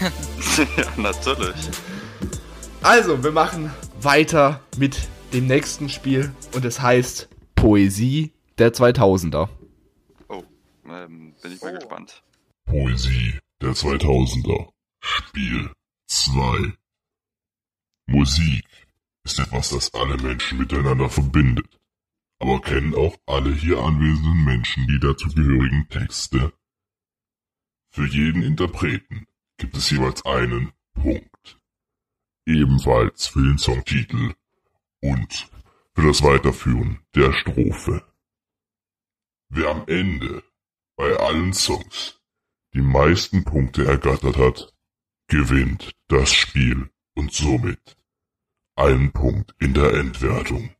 ja, 0.76 0.84
natürlich. 0.96 1.56
Also, 2.82 3.22
wir 3.24 3.32
machen 3.32 3.72
weiter 4.00 4.60
mit 4.76 5.08
dem 5.32 5.46
nächsten 5.46 5.88
Spiel 5.88 6.32
und 6.54 6.64
es 6.64 6.80
heißt 6.80 7.28
Poesie 7.56 8.32
der 8.58 8.72
2000er. 8.72 9.48
Oh, 10.28 10.42
ähm, 10.88 11.34
bin 11.42 11.52
ich 11.52 11.60
mal 11.62 11.72
Oh. 11.72 11.76
gespannt. 11.78 12.22
Poesie 12.66 13.38
der 13.60 13.70
2000er. 13.72 14.68
Spiel 15.00 15.70
2. 16.08 16.72
Musik 18.06 18.64
ist 19.24 19.40
etwas, 19.40 19.70
das 19.70 19.92
alle 19.94 20.16
Menschen 20.18 20.58
miteinander 20.58 21.10
verbindet. 21.10 21.78
Aber 22.38 22.60
kennen 22.60 22.94
auch 22.94 23.16
alle 23.26 23.52
hier 23.52 23.78
anwesenden 23.78 24.44
Menschen 24.44 24.86
die 24.86 25.00
dazugehörigen 25.00 25.88
Texte? 25.88 26.52
Für 27.90 28.06
jeden 28.06 28.42
Interpreten 28.42 29.26
gibt 29.56 29.76
es 29.76 29.90
jeweils 29.90 30.24
einen 30.24 30.72
Punkt. 30.94 31.58
Ebenfalls 32.46 33.26
für 33.26 33.42
den 33.42 33.58
Songtitel 33.58 34.34
und 35.00 35.50
für 35.94 36.06
das 36.06 36.22
Weiterführen 36.22 37.00
der 37.14 37.32
Strophe. 37.32 38.06
Wer 39.48 39.68
am 39.70 39.88
Ende 39.88 40.44
bei 40.96 41.16
allen 41.16 41.52
Songs 41.52 42.20
die 42.74 42.82
meisten 42.82 43.44
Punkte 43.44 43.86
ergattert 43.86 44.36
hat, 44.36 44.74
gewinnt 45.28 45.92
das 46.08 46.32
Spiel 46.32 46.90
und 47.16 47.32
somit 47.32 47.96
einen 48.76 49.10
Punkt 49.12 49.54
in 49.58 49.74
der 49.74 49.94
Endwertung. 49.94 50.70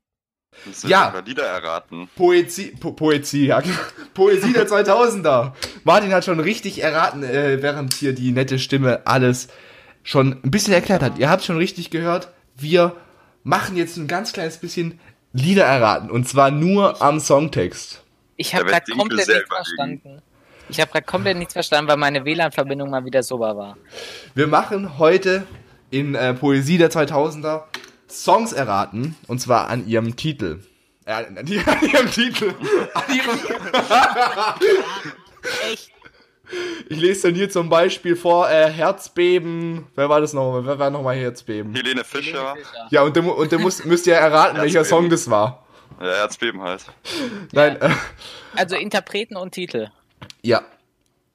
Sind 0.70 0.90
Ja. 0.90 1.12
Lieder 1.24 1.44
erraten. 1.46 2.08
Poesie, 2.16 2.74
po 2.78 2.92
Poesie, 2.92 3.46
ja. 3.46 3.62
Poesie 4.14 4.52
der 4.52 4.66
2000er. 4.66 5.52
Martin 5.84 6.12
hat 6.12 6.24
schon 6.24 6.40
richtig 6.40 6.82
erraten, 6.82 7.22
äh, 7.22 7.62
während 7.62 7.94
hier 7.94 8.14
die 8.14 8.32
nette 8.32 8.58
Stimme 8.58 9.06
alles 9.06 9.48
schon 10.02 10.40
ein 10.44 10.50
bisschen 10.50 10.72
erklärt 10.72 11.02
hat. 11.02 11.18
Ihr 11.18 11.28
habt 11.28 11.44
schon 11.44 11.56
richtig 11.56 11.90
gehört. 11.90 12.32
Wir 12.56 12.96
machen 13.42 13.76
jetzt 13.76 13.96
ein 13.96 14.06
ganz 14.06 14.32
kleines 14.32 14.58
bisschen 14.58 14.98
Lieder 15.32 15.64
erraten 15.64 16.10
und 16.10 16.26
zwar 16.26 16.50
nur 16.50 17.02
am 17.02 17.20
Songtext. 17.20 18.02
Ich 18.36 18.54
habe 18.54 18.64
gerade 18.64 18.90
komplett 18.92 19.28
nichts 19.28 19.48
verstanden. 19.48 20.22
Ich 20.68 20.80
habe 20.80 20.90
gerade 20.90 21.04
komplett 21.06 21.36
nichts 21.36 21.52
verstanden, 21.52 21.90
weil 21.90 21.98
meine 21.98 22.24
WLAN-Verbindung 22.24 22.90
mal 22.90 23.04
wieder 23.04 23.22
super 23.22 23.56
war. 23.56 23.76
Wir 24.34 24.46
machen 24.46 24.98
heute 24.98 25.46
in 25.90 26.14
äh, 26.14 26.34
Poesie 26.34 26.78
der 26.78 26.90
2000er 26.90 27.62
Songs 28.08 28.52
erraten 28.52 29.16
und 29.26 29.40
zwar 29.40 29.68
an 29.68 29.86
ihrem 29.88 30.16
Titel. 30.16 30.60
Äh, 31.04 31.12
an, 31.12 31.38
an 31.38 31.46
ihrem 31.48 32.10
Titel. 32.10 32.54
An 32.94 33.02
ihrem 33.14 33.38
Echt? 35.70 35.90
Ich 36.88 37.00
lese 37.00 37.22
dann 37.28 37.34
hier 37.34 37.50
zum 37.50 37.68
Beispiel 37.68 38.14
vor, 38.14 38.48
äh, 38.48 38.70
Herzbeben. 38.70 39.86
Wer 39.96 40.08
war 40.08 40.20
das 40.20 40.32
nochmal? 40.32 40.64
Wer 40.64 40.78
war 40.78 40.90
nochmal 40.90 41.16
Herzbeben? 41.16 41.74
Helene 41.74 42.04
Fischer. 42.04 42.54
Ja, 42.90 43.02
und 43.02 43.20
mu- 43.20 43.32
und 43.32 43.50
der 43.50 43.58
muss, 43.58 43.84
müsst 43.84 44.06
ihr 44.06 44.14
erraten, 44.14 44.60
welcher. 44.60 44.84
Song 44.84 45.10
das 45.10 45.28
war. 45.28 45.66
Ja, 46.00 46.06
Herzbeben 46.06 46.62
halt. 46.62 46.84
Nein, 47.52 47.80
äh, 47.82 47.90
Also 48.54 48.76
Interpreten 48.76 49.36
und 49.36 49.52
Titel. 49.52 49.88
ja. 50.42 50.62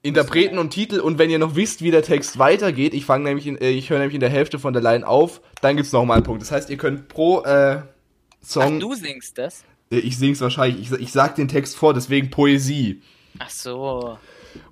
Interpreten 0.03 0.57
und 0.57 0.71
Titel 0.71 0.99
und 0.99 1.19
wenn 1.19 1.29
ihr 1.29 1.37
noch 1.37 1.55
wisst, 1.55 1.83
wie 1.83 1.91
der 1.91 2.01
Text 2.01 2.39
weitergeht, 2.39 2.93
ich 2.95 3.05
fange 3.05 3.25
nämlich, 3.25 3.45
in, 3.45 3.57
äh, 3.57 3.69
ich 3.69 3.89
höre 3.89 3.99
nämlich 3.99 4.15
in 4.15 4.19
der 4.21 4.29
Hälfte 4.29 4.57
von 4.57 4.73
der 4.73 4.81
Line 4.81 5.07
auf, 5.07 5.41
dann 5.61 5.75
gibt's 5.77 5.91
noch 5.91 6.03
mal 6.05 6.15
einen 6.15 6.23
Punkt. 6.23 6.41
Das 6.41 6.51
heißt, 6.51 6.69
ihr 6.71 6.77
könnt 6.77 7.07
pro 7.07 7.41
äh, 7.43 7.81
Ach, 7.81 7.83
Song, 8.41 8.79
du 8.79 8.95
singst 8.95 9.37
das? 9.37 9.63
äh, 9.91 9.97
ich 9.97 10.17
sing's 10.17 10.41
wahrscheinlich, 10.41 10.91
ich, 10.91 10.99
ich 10.99 11.11
sag 11.11 11.35
den 11.35 11.47
Text 11.47 11.75
vor, 11.77 11.93
deswegen 11.93 12.31
Poesie. 12.31 13.01
Ach 13.37 13.49
so. 13.49 14.17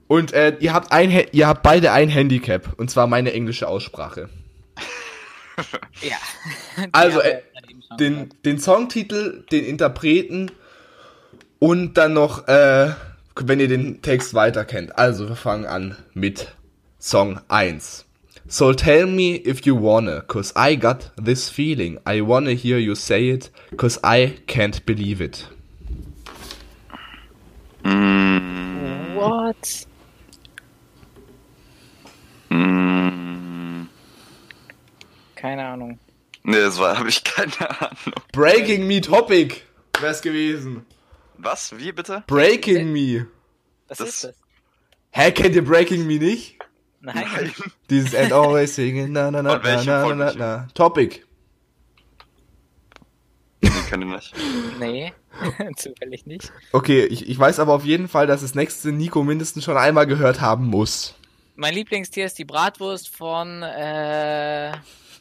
Und 0.08 0.34
äh, 0.34 0.58
ihr 0.60 0.74
habt 0.74 0.92
ein, 0.92 1.12
ihr 1.32 1.48
habt 1.48 1.62
beide 1.62 1.92
ein 1.92 2.10
Handicap 2.10 2.74
und 2.80 2.90
zwar 2.90 3.06
meine 3.06 3.32
englische 3.34 3.68
Aussprache. 3.68 4.30
Ja. 6.02 6.16
Also, 6.94 7.20
äh, 7.20 7.42
den, 8.00 8.30
den 8.46 8.60
Songtitel, 8.60 9.44
den 9.52 9.66
Interpreten 9.66 10.50
und 11.60 11.96
dann 11.96 12.14
noch, 12.14 12.48
äh, 12.48 12.92
wenn 13.46 13.60
ihr 13.60 13.68
den 13.68 14.02
Text 14.02 14.34
weiter 14.34 14.66
kennt. 14.66 14.98
Also, 14.98 15.28
wir 15.30 15.36
fangen 15.36 15.66
an 15.66 15.96
mit 16.14 16.54
Song 17.00 17.40
1. 17.48 18.06
So 18.48 18.74
tell 18.74 19.06
me 19.06 19.36
if 19.46 19.66
you 19.66 19.76
wanna, 19.80 20.22
cause 20.22 20.54
I 20.58 20.76
got 20.76 21.12
this 21.24 21.50
feeling. 21.50 22.00
I 22.08 22.22
wanna 22.22 22.52
hear 22.52 22.80
you 22.80 22.96
say 22.96 23.30
it, 23.30 23.52
cause 23.78 24.00
I 24.04 24.40
can't 24.48 24.84
believe 24.86 25.22
it. 25.24 25.48
What? 29.16 29.86
Mm, 32.50 33.88
Keine 35.36 35.66
Ahnung. 35.68 36.00
nee, 36.44 36.58
das 36.58 36.80
war, 36.80 36.98
habe 36.98 37.10
ich 37.10 37.24
keine 37.24 37.54
Ahnung. 37.82 38.14
Breaking 38.32 38.88
Me 38.88 39.02
Topic 39.02 39.58
wär's 40.00 40.22
gewesen. 40.22 40.86
Was? 41.42 41.74
Wie 41.78 41.92
bitte? 41.92 42.24
Breaking 42.28 42.92
Me. 42.92 43.28
Was 43.88 43.98
Das- 44.00 44.10
ist 44.10 44.24
das? 44.26 44.36
Hä, 45.12 45.32
kennt 45.32 45.56
ihr 45.56 45.64
Breaking 45.66 46.06
Me 46.06 46.18
nicht? 46.20 46.58
Nein. 47.02 47.52
Dieses 47.90 48.14
And 48.14 48.32
always 48.34 48.76
singing, 48.76 49.12
na 49.14 49.32
na 49.32 49.42
na 49.42 49.58
Von 49.58 49.86
na 49.86 50.06
na 50.06 50.16
na 50.16 50.34
na. 50.34 50.68
Topic. 50.74 51.24
Nee, 53.62 53.70
kann 53.90 54.02
ich 54.02 54.08
nicht. 54.08 54.34
Nee. 54.80 55.14
Zufällig 55.78 56.26
nicht. 56.26 56.52
Okay, 56.74 57.06
ich, 57.06 57.28
ich 57.30 57.40
weiß 57.40 57.60
aber 57.60 57.74
auf 57.74 57.86
jeden 57.86 58.08
Fall, 58.08 58.28
dass 58.28 58.42
das 58.42 58.54
nächste 58.56 58.92
Nico 58.92 59.24
mindestens 59.24 59.64
schon 59.64 59.78
einmal 59.78 60.08
gehört 60.08 60.42
haben 60.42 60.66
muss. 60.68 61.16
Mein 61.56 61.74
Lieblingstier 61.74 62.26
ist 62.26 62.38
die 62.38 62.46
Bratwurst 62.46 63.10
von, 63.10 63.64
äh, 63.64 64.72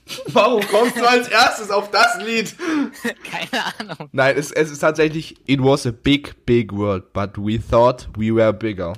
Warum 0.29 0.63
kommst 0.69 0.97
du 0.97 1.07
als 1.09 1.29
erstes 1.29 1.71
auf 1.71 1.91
das 1.91 2.19
Lied? 2.25 2.55
keine 3.31 3.65
Ahnung. 3.93 4.09
Nein, 4.13 4.37
es, 4.37 4.51
es 4.53 4.71
ist 4.71 4.79
tatsächlich 4.81 5.37
It 5.47 5.61
was 5.63 5.87
a 5.87 5.91
big, 5.91 6.45
big 6.47 6.73
world, 6.73 7.13
but 7.13 7.37
we 7.37 7.59
thought 7.59 8.09
we 8.17 8.35
were 8.35 8.53
bigger. 8.53 8.95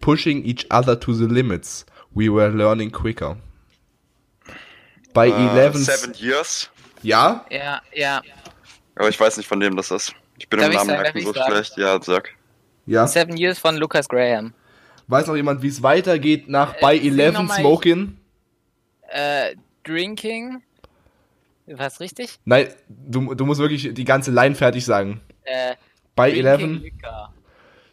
Pushing 0.00 0.44
each 0.44 0.66
other 0.70 0.98
to 0.98 1.12
the 1.12 1.24
limits, 1.26 1.84
we 2.14 2.28
were 2.32 2.48
learning 2.50 2.90
quicker. 2.92 3.36
Bei 5.12 5.28
Äh, 5.28 5.32
11 5.66 5.76
Seven 5.76 6.14
Years. 6.14 6.70
Ja? 7.02 7.44
Ja, 7.50 7.80
ja. 7.92 8.22
Aber 8.94 9.08
ich 9.08 9.18
weiß 9.18 9.36
nicht, 9.36 9.46
von 9.48 9.60
dem 9.60 9.76
das 9.76 9.90
ist. 9.90 10.14
Ich 10.38 10.48
bin 10.48 10.60
Darf 10.60 10.68
im 10.70 10.74
Namen 10.74 10.88
sagen, 11.04 11.20
so 11.22 11.32
sagen? 11.32 11.52
schlecht. 11.52 11.76
Ja, 11.76 12.00
sag. 12.02 12.30
Ja. 12.86 13.06
Seven 13.06 13.36
Years 13.36 13.58
von 13.58 13.76
Lucas 13.76 14.08
Graham. 14.08 14.52
Weiß 15.08 15.26
noch 15.26 15.36
jemand, 15.36 15.62
wie 15.62 15.68
es 15.68 15.82
weitergeht 15.82 16.48
nach 16.48 16.74
Äh, 16.80 16.98
sing 17.00 17.18
11 17.18 17.34
noch 17.34 17.42
mal, 17.44 17.54
ich- 17.54 17.60
Smoking? 17.60 18.16
Äh, 19.08 19.54
Drinking. 19.86 20.62
Was 21.66 22.00
richtig? 22.00 22.38
Nein, 22.44 22.68
du, 22.88 23.34
du 23.34 23.44
musst 23.44 23.60
wirklich 23.60 23.92
die 23.92 24.04
ganze 24.04 24.30
Line 24.30 24.54
fertig 24.54 24.84
sagen. 24.84 25.20
Äh, 25.44 25.74
Bei 26.14 26.30
Drinking 26.30 26.46
11 26.74 26.82
Liquor. 26.82 27.32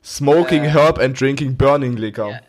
Smoking 0.04 0.64
Äh. 0.64 0.70
Herb 0.70 1.00
and 1.00 1.20
Drinking 1.20 1.56
Burning 1.58 1.98
Liquor. 1.98 2.40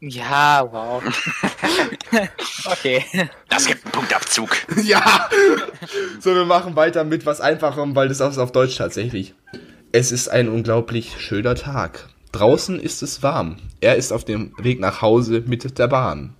Ja, 0.00 0.66
wow. 0.72 1.02
okay. 2.66 3.04
Das 3.50 3.66
gibt 3.66 3.84
einen 3.84 3.92
Punktabzug. 3.92 4.50
Ja! 4.82 5.28
So, 6.20 6.34
wir 6.34 6.46
machen 6.46 6.74
weiter 6.76 7.04
mit 7.04 7.26
was 7.26 7.40
Einfacherem, 7.42 7.94
weil 7.94 8.08
das 8.08 8.20
ist 8.20 8.38
auf 8.38 8.52
Deutsch 8.52 8.76
tatsächlich. 8.78 9.34
Es 9.92 10.10
ist 10.12 10.28
ein 10.28 10.48
unglaublich 10.48 11.20
schöner 11.20 11.54
Tag. 11.54 12.08
Draußen 12.32 12.80
ist 12.80 13.02
es 13.02 13.22
warm. 13.22 13.56
Er 13.80 13.96
ist 13.96 14.12
auf 14.12 14.24
dem 14.24 14.54
Weg 14.56 14.80
nach 14.80 15.02
Hause 15.02 15.42
mit 15.46 15.78
der 15.78 15.88
Bahn. 15.88 16.34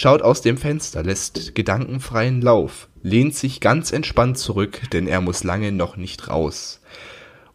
Schaut 0.00 0.22
aus 0.22 0.42
dem 0.42 0.56
Fenster, 0.58 1.02
lässt 1.02 1.56
gedankenfreien 1.56 2.40
Lauf, 2.40 2.88
lehnt 3.02 3.34
sich 3.34 3.58
ganz 3.60 3.90
entspannt 3.90 4.38
zurück, 4.38 4.82
denn 4.92 5.08
er 5.08 5.20
muss 5.20 5.42
lange 5.42 5.72
noch 5.72 5.96
nicht 5.96 6.28
raus. 6.28 6.80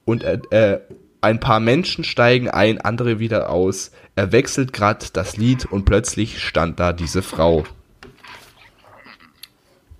Und 0.04 0.26
äh, 0.26 0.40
äh, 0.50 0.82
ein 1.22 1.40
paar 1.40 1.62
Menschen 1.62 2.04
steigen 2.04 2.50
ein, 2.50 2.82
andere 2.82 3.18
wieder 3.18 3.50
aus. 3.50 3.92
Er 4.18 4.34
wechselt 4.34 4.74
grad 4.74 5.16
das 5.16 5.38
Lied 5.38 5.66
und 5.68 5.86
plötzlich 5.86 6.44
stand 6.44 6.82
da 6.82 6.92
diese 6.92 7.22
Frau. 7.22 7.64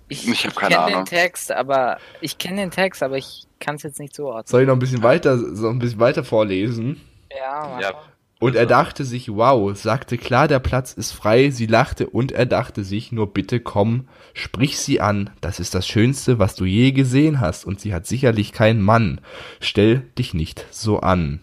Ich, 0.08 0.28
Ich 0.28 0.44
hab 0.46 0.54
keine 0.54 0.74
kenne 0.74 0.84
Ahnung. 0.84 1.04
den 1.06 1.06
Text, 1.06 1.50
aber 1.50 1.96
ich 2.20 2.36
kenne 2.36 2.60
den 2.60 2.70
Text, 2.70 3.02
aber 3.02 3.16
ich 3.16 3.44
kann 3.58 3.76
es 3.76 3.84
jetzt 3.84 3.98
nicht 3.98 4.14
zuordnen. 4.14 4.48
Soll 4.48 4.60
ich 4.60 4.66
noch 4.66 4.76
ein 4.76 4.80
bisschen 4.80 5.02
weiter, 5.02 5.38
so 5.38 5.70
ein 5.70 5.78
bisschen 5.78 5.98
weiter 5.98 6.24
vorlesen? 6.24 7.00
Ja, 7.34 7.70
mach 7.70 7.80
Ja. 7.80 8.13
Und 8.44 8.56
er 8.56 8.66
dachte 8.66 9.06
sich, 9.06 9.34
wow, 9.34 9.74
sagte 9.74 10.18
klar, 10.18 10.48
der 10.48 10.58
Platz 10.58 10.92
ist 10.92 11.12
frei, 11.12 11.48
sie 11.48 11.64
lachte 11.64 12.10
und 12.10 12.30
er 12.30 12.44
dachte 12.44 12.84
sich, 12.84 13.10
nur 13.10 13.32
bitte 13.32 13.58
komm, 13.58 14.06
sprich 14.34 14.78
sie 14.78 15.00
an, 15.00 15.30
das 15.40 15.60
ist 15.60 15.74
das 15.74 15.88
Schönste, 15.88 16.38
was 16.38 16.54
du 16.54 16.66
je 16.66 16.92
gesehen 16.92 17.40
hast 17.40 17.64
und 17.64 17.80
sie 17.80 17.94
hat 17.94 18.06
sicherlich 18.06 18.52
keinen 18.52 18.82
Mann. 18.82 19.22
Stell 19.60 20.00
dich 20.18 20.34
nicht 20.34 20.66
so 20.70 21.00
an. 21.00 21.40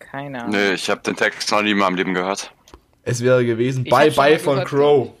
Keine 0.00 0.40
Ahnung. 0.40 0.50
Nee, 0.50 0.72
ich 0.72 0.90
habe 0.90 1.00
den 1.02 1.14
Text 1.14 1.48
noch 1.52 1.62
nie 1.62 1.70
in 1.70 1.78
meinem 1.78 1.94
Leben 1.94 2.14
gehört. 2.14 2.52
Es 3.04 3.22
wäre 3.22 3.46
gewesen, 3.46 3.84
Ich 3.86 3.92
Bye 3.92 4.10
Bye 4.10 4.40
von 4.40 4.64
Crow. 4.64 5.12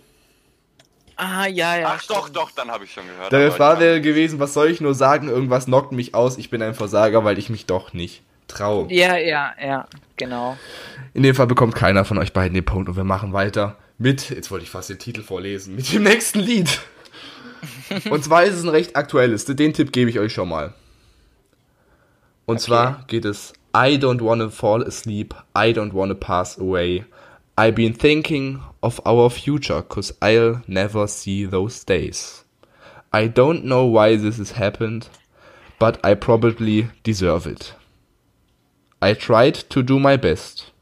Ah, 1.14 1.46
ja, 1.46 1.76
ja. 1.78 1.92
Ach 1.94 2.04
doch, 2.04 2.22
stimmt. 2.22 2.36
doch, 2.36 2.50
dann 2.50 2.68
habe 2.68 2.82
ich 2.82 2.92
schon 2.92 3.06
gehört. 3.06 3.30
Der 3.30 3.46
Refrain 3.46 3.78
wäre 3.78 4.00
gewesen, 4.00 4.40
was 4.40 4.54
soll 4.54 4.70
ich 4.70 4.80
nur 4.80 4.94
sagen, 4.94 5.28
irgendwas 5.28 5.66
knockt 5.66 5.92
mich 5.92 6.16
aus, 6.16 6.36
ich 6.36 6.50
bin 6.50 6.60
ein 6.62 6.74
Versager, 6.74 7.22
weil 7.22 7.38
ich 7.38 7.48
mich 7.48 7.66
doch 7.66 7.92
nicht 7.92 8.24
traue. 8.50 8.86
Ja, 8.92 9.16
ja, 9.16 9.52
ja, 9.62 9.86
genau. 10.16 10.56
In 11.14 11.22
dem 11.22 11.34
Fall 11.34 11.46
bekommt 11.46 11.74
keiner 11.74 12.04
von 12.04 12.18
euch 12.18 12.32
beiden 12.32 12.54
den 12.54 12.64
Punkt 12.64 12.88
und 12.88 12.96
wir 12.96 13.04
machen 13.04 13.32
weiter 13.32 13.76
mit, 13.98 14.30
jetzt 14.30 14.50
wollte 14.50 14.64
ich 14.64 14.70
fast 14.70 14.88
den 14.88 14.98
Titel 14.98 15.22
vorlesen, 15.22 15.76
mit 15.76 15.92
dem 15.92 16.02
nächsten 16.04 16.40
Lied. 16.40 16.80
Und 18.10 18.24
zwar 18.24 18.44
ist 18.44 18.54
es 18.54 18.62
ein 18.62 18.70
recht 18.70 18.96
aktuelles, 18.96 19.44
den 19.44 19.74
Tipp 19.74 19.92
gebe 19.92 20.08
ich 20.08 20.18
euch 20.18 20.32
schon 20.32 20.48
mal. 20.48 20.72
Und 22.46 22.56
Okay. 22.56 22.64
zwar 22.64 23.04
geht 23.08 23.24
es 23.26 23.52
I 23.76 23.98
don't 23.98 24.24
wanna 24.24 24.48
fall 24.48 24.82
asleep, 24.82 25.34
I 25.54 25.72
don't 25.72 25.92
wanna 25.92 26.14
pass 26.14 26.58
away. 26.58 27.04
I've 27.56 27.74
been 27.74 27.92
thinking 27.94 28.60
of 28.80 29.04
our 29.06 29.28
future, 29.28 29.82
cause 29.82 30.14
I'll 30.22 30.62
never 30.66 31.06
see 31.06 31.44
those 31.46 31.84
days. 31.84 32.44
I 33.12 33.28
don't 33.28 33.64
know 33.64 33.84
why 33.84 34.16
this 34.16 34.38
has 34.38 34.56
happened, 34.56 35.08
but 35.78 35.98
I 36.02 36.14
probably 36.14 36.88
deserve 37.02 37.46
it. 37.46 37.74
I 39.02 39.14
tried 39.14 39.68
to 39.70 39.82
do 39.82 39.98
my 39.98 40.16
best. 40.16 40.72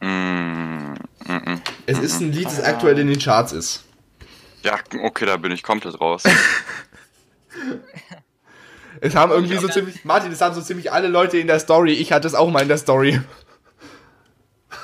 Mm, 0.00 0.94
mm, 1.24 1.44
mm. 1.44 1.60
Es 1.86 1.98
ist 1.98 2.20
ein 2.20 2.32
Lied, 2.32 2.46
das 2.46 2.62
aktuell 2.62 2.98
in 2.98 3.08
den 3.08 3.18
Charts 3.18 3.52
ist. 3.52 3.84
Ja, 4.62 4.78
okay, 5.02 5.26
da 5.26 5.36
bin 5.36 5.52
ich 5.52 5.62
komplett 5.62 6.00
raus. 6.00 6.24
Es 9.00 9.14
haben 9.14 9.30
irgendwie 9.30 9.58
so 9.58 9.68
ziemlich, 9.68 10.04
Martin, 10.04 10.32
es 10.32 10.40
haben 10.40 10.54
so 10.54 10.62
ziemlich 10.62 10.92
alle 10.92 11.08
Leute 11.08 11.38
in 11.38 11.46
der 11.46 11.60
Story. 11.60 11.92
Ich 11.92 12.12
hatte 12.12 12.26
es 12.26 12.34
auch 12.34 12.50
mal 12.50 12.62
in 12.62 12.68
der 12.68 12.78
Story. 12.78 13.20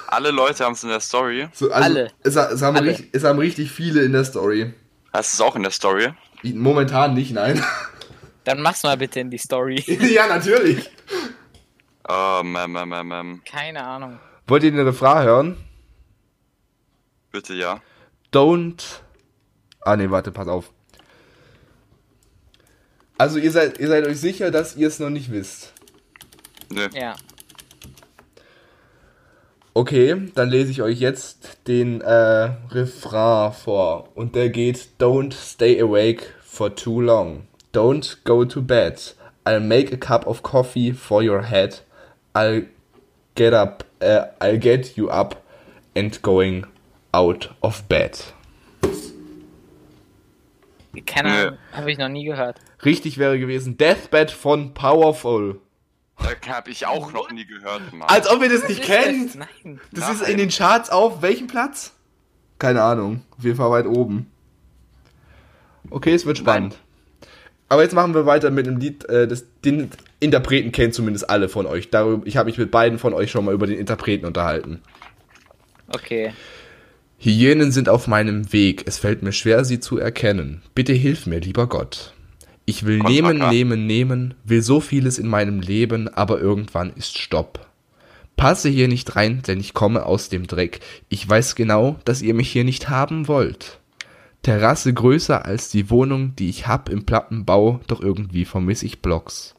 Alle 0.07 0.31
Leute 0.31 0.65
haben 0.65 0.75
es 0.75 0.83
in 0.83 0.91
der 0.91 1.01
Story. 1.01 1.49
So, 1.53 1.71
also, 1.71 1.85
Alle. 1.85 2.11
Es, 2.23 2.37
es, 2.37 2.63
haben 2.63 2.77
Alle. 2.77 2.91
Richtig, 2.91 3.09
es 3.13 3.25
haben 3.25 3.39
richtig 3.39 3.71
viele 3.71 4.03
in 4.03 4.13
der 4.13 4.25
Story. 4.25 4.75
Hast 5.13 5.33
du 5.33 5.37
es 5.37 5.49
auch 5.49 5.57
in 5.57 5.63
der 5.63 5.73
Story? 5.73 6.13
Momentan 6.43 7.15
nicht, 7.15 7.33
nein. 7.33 7.65
Dann 8.45 8.61
mach's 8.61 8.83
mal 8.83 8.97
bitte 8.97 9.21
in 9.21 9.31
die 9.31 9.39
Story. 9.39 9.83
ja, 9.87 10.27
natürlich. 10.27 10.91
Ähm, 12.09 12.57
ähm, 12.57 12.77
ähm, 12.77 12.93
ähm, 12.93 13.13
ähm, 13.13 13.43
Keine 13.45 13.85
Ahnung. 13.85 14.19
Wollt 14.47 14.65
ihr 14.65 14.73
den 14.73 14.81
Refrain 14.81 15.25
hören? 15.25 15.57
bitte 17.33 17.55
ja. 17.55 17.81
Don't. 18.33 19.01
Ah, 19.81 19.97
nee, 19.97 20.11
warte, 20.11 20.31
pass 20.31 20.47
auf. 20.47 20.71
Also, 23.19 23.39
ihr 23.39 23.51
seid, 23.51 23.79
ihr 23.79 23.89
seid 23.89 24.07
euch 24.07 24.21
sicher, 24.21 24.51
dass 24.51 24.77
ihr 24.77 24.89
es 24.89 25.01
noch 25.01 25.11
nicht 25.11 25.33
wisst. 25.33 25.73
Nee. 26.71 26.89
Ja. 26.95 27.17
Okay, 29.75 30.31
dann 30.35 30.51
lese 30.51 30.71
ich 30.71 30.83
euch 30.83 31.01
jetzt 31.01 31.67
den 31.67 32.03
äh, 32.03 32.51
Refrain 32.71 33.53
vor. 33.53 34.11
Und 34.15 34.35
der 34.35 34.51
geht: 34.51 34.89
Don't 34.99 35.33
stay 35.35 35.81
awake 35.81 36.25
for 36.45 36.75
too 36.75 37.01
long. 37.01 37.47
Don't 37.73 38.17
go 38.25 38.45
to 38.45 38.61
bed. 38.61 39.01
I'll 39.45 39.61
make 39.61 39.93
a 39.93 39.97
cup 39.97 40.27
of 40.27 40.43
coffee 40.43 40.93
for 40.93 41.23
your 41.23 41.43
head. 41.43 41.81
I'll 42.35 42.67
get 43.35 43.53
up. 43.55 43.85
Äh, 44.01 44.27
I'll 44.41 44.59
get 44.59 44.97
you 44.97 45.09
up 45.11 45.43
and 45.97 46.21
going 46.23 46.67
out 47.13 47.51
of 47.63 47.83
bed. 47.89 48.19
Keine 51.07 51.29
Nee. 51.31 51.37
Ahnung. 51.47 51.59
Habe 51.73 51.91
ich 51.91 51.99
noch 51.99 52.09
nie 52.09 52.25
gehört. 52.25 52.61
Richtig 52.85 53.17
wäre 53.19 53.39
gewesen: 53.39 53.77
Deathbed 53.79 54.31
von 54.31 54.75
Powerful. 54.75 55.61
Äh, 56.19 56.49
hab 56.49 56.69
ich 56.69 56.87
auch 56.87 57.13
noch 57.13 57.31
nie 57.33 57.47
gehört, 57.47 57.93
Mann. 57.93 58.09
Als 58.09 58.29
ob 58.31 58.43
ihr 58.43 58.49
das 58.51 58.69
nicht 58.69 58.81
ist 58.81 58.87
kennt! 58.87 59.29
das? 59.31 59.35
Nein. 59.65 59.81
Das 59.93 60.11
ist 60.11 60.23
Nein. 60.23 60.33
in 60.33 60.37
den 60.39 60.49
Charts 60.51 60.91
auf 60.91 61.23
welchem 61.23 61.47
Platz? 61.47 61.95
Keine 62.59 62.83
Ahnung. 62.83 63.23
Auf 63.37 63.45
jeden 63.45 63.57
Fall 63.57 63.71
weit 63.71 63.87
oben. 63.87 64.31
Okay, 65.91 66.13
es 66.15 66.27
wird 66.27 66.39
spannend. 66.39 66.77
Aber 67.73 67.85
jetzt 67.85 67.95
machen 67.95 68.13
wir 68.13 68.27
weiter 68.27 68.51
mit 68.51 68.69
einem 68.69 68.77
Lied, 68.77 69.07
äh, 69.07 69.27
das 69.27 69.47
den 69.65 69.89
Interpreten 70.21 70.73
kennen 70.73 70.93
zumindest 70.93 71.31
alle 71.31 71.49
von 71.49 71.65
euch. 71.65 71.89
Darüber, 71.89 72.27
ich 72.27 72.37
habe 72.37 72.51
mich 72.51 72.59
mit 72.59 72.71
beiden 72.71 72.99
von 72.99 73.15
euch 73.15 73.31
schon 73.31 73.47
mal 73.47 73.55
über 73.55 73.67
den 73.67 73.79
Interpreten 73.79 74.27
unterhalten. 74.27 74.83
Okay. 75.89 76.35
Hyänen 77.17 77.73
sind 77.73 77.89
auf 77.89 78.09
meinem 78.09 78.53
Weg. 78.53 78.83
Es 78.85 78.99
fällt 78.99 79.23
mir 79.23 79.33
schwer, 79.33 79.65
sie 79.65 79.81
zu 79.81 79.97
erkennen. 79.97 80.61
Bitte 80.75 80.93
hilf 80.93 81.25
mir, 81.25 81.41
lieber 81.41 81.67
Gott. 81.67 82.13
Ich 82.67 82.85
will 82.85 82.99
Kontra 82.99 83.11
nehmen, 83.11 83.39
K. 83.39 83.51
nehmen, 83.51 83.87
nehmen, 83.87 84.35
will 84.45 84.61
so 84.61 84.81
vieles 84.81 85.19
in 85.19 85.29
meinem 85.29 85.61
Leben, 85.61 86.09
aber 86.09 86.43
irgendwann 86.43 86.93
ist 86.95 87.17
Stopp. 87.17 87.67
Passe 88.37 88.69
hier 88.69 88.89
nicht 88.89 89.17
rein, 89.17 89.41
denn 89.47 89.59
ich 89.59 89.73
komme 89.73 90.05
aus 90.05 90.29
dem 90.29 90.47
Dreck. 90.47 90.81
Ich 91.09 91.27
weiß 91.27 91.55
genau, 91.55 91.97
dass 92.05 92.21
ihr 92.21 92.35
mich 92.35 92.53
hier 92.53 92.65
nicht 92.65 92.91
haben 92.91 93.29
wollt. 93.29 93.79
Terrasse 94.43 94.93
größer 94.93 95.45
als 95.45 95.71
die 95.71 95.89
Wohnung, 95.89 96.35
die 96.35 96.49
ich 96.49 96.67
hab 96.67 96.89
im 96.89 97.07
Plattenbau, 97.07 97.81
doch 97.87 98.01
irgendwie 98.01 98.45
vermiss 98.45 98.83
ich 98.83 99.01
Blocks. 99.01 99.55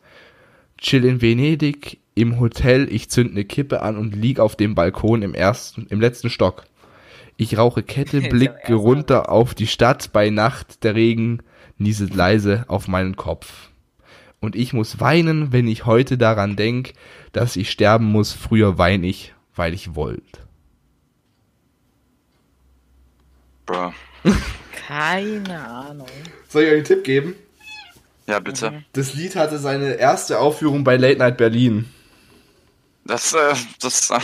Chill 0.77 1.05
in 1.05 1.21
Venedig, 1.21 1.99
im 2.15 2.39
Hotel, 2.39 2.87
ich 2.91 3.09
zünd 3.09 3.33
ne 3.33 3.45
Kippe 3.45 3.81
an 3.81 3.97
und 3.97 4.15
lieg 4.15 4.39
auf 4.39 4.57
dem 4.57 4.75
Balkon 4.75 5.21
im 5.21 5.33
ersten, 5.33 5.87
im 5.89 6.01
letzten 6.01 6.29
Stock. 6.29 6.65
Ich 7.37 7.57
rauche 7.57 7.81
Kette, 7.81 8.21
blicke 8.29 8.73
runter 8.73 9.29
auf 9.29 9.55
die 9.55 9.67
Stadt 9.67 10.11
bei 10.11 10.29
Nacht, 10.29 10.83
der 10.83 10.95
Regen 10.95 11.39
nieselt 11.77 12.13
leise 12.13 12.65
auf 12.67 12.87
meinen 12.87 13.15
Kopf. 13.15 13.69
Und 14.41 14.57
ich 14.57 14.73
muss 14.73 14.99
weinen, 14.99 15.53
wenn 15.53 15.69
ich 15.69 15.85
heute 15.85 16.17
daran 16.17 16.57
denk, 16.57 16.93
dass 17.31 17.55
ich 17.55 17.71
sterben 17.71 18.05
muss, 18.05 18.33
früher 18.33 18.77
wein 18.77 19.05
ich, 19.05 19.33
weil 19.55 19.73
ich 19.73 19.95
wollt. 19.95 20.41
Bro. 23.65 23.93
Keine 24.87 25.59
Ahnung. 25.67 26.07
Soll 26.49 26.63
ich 26.63 26.69
euch 26.69 26.75
einen 26.75 26.83
Tipp 26.83 27.03
geben? 27.03 27.35
Ja, 28.27 28.39
bitte. 28.39 28.71
Mhm. 28.71 28.85
Das 28.93 29.13
Lied 29.13 29.35
hatte 29.35 29.57
seine 29.57 29.93
erste 29.95 30.39
Aufführung 30.39 30.83
bei 30.83 30.97
Late 30.97 31.19
Night 31.19 31.37
Berlin. 31.37 31.89
Das, 33.05 33.33
äh, 33.33 33.53
das, 33.81 34.09
äh, 34.09 34.19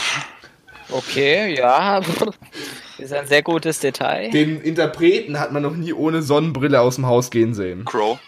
Okay, 0.92 1.56
ja. 1.58 2.02
Ist 2.98 3.14
ein 3.14 3.28
sehr 3.28 3.44
gutes 3.44 3.80
Detail. 3.80 4.32
Den 4.32 4.62
Interpreten 4.62 5.40
hat 5.40 5.52
man 5.52 5.62
noch 5.62 5.76
nie 5.76 5.94
ohne 5.94 6.22
Sonnenbrille 6.22 6.82
aus 6.82 6.96
dem 6.96 7.06
Haus 7.06 7.30
gehen 7.30 7.54
sehen. 7.54 7.86
Crow. 7.86 8.20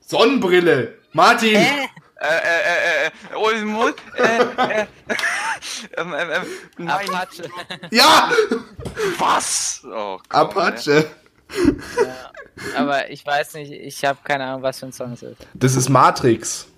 Sonnenbrille! 0.00 0.94
Martin! 1.12 1.56
Äh, 1.56 1.88
äh, 2.24 2.26
äh, 2.26 3.06
äh, 3.06 3.10
oh, 3.36 3.50
ich 3.50 3.64
muss, 3.64 3.94
äh, 4.16 4.22
äh, 4.22 4.86
ähm, 5.96 6.14
ähm, 6.16 6.28
ähm, 6.30 6.46
nein, 6.78 7.08
Apache. 7.08 7.50
Ja! 7.90 8.30
was? 9.18 9.82
Oh 9.84 10.18
Gott, 10.28 10.56
Apache. 10.56 11.10
Aber 12.76 13.10
ich 13.10 13.24
weiß 13.24 13.54
nicht, 13.54 13.72
ich 13.72 14.04
habe 14.04 14.18
keine 14.24 14.44
Ahnung, 14.44 14.62
was 14.62 14.78
für 14.78 14.86
ein 14.86 14.92
Song 14.92 15.12
es 15.12 15.22
ist. 15.22 15.46
Das 15.54 15.74
ist 15.76 15.88
Matrix. 15.88 16.68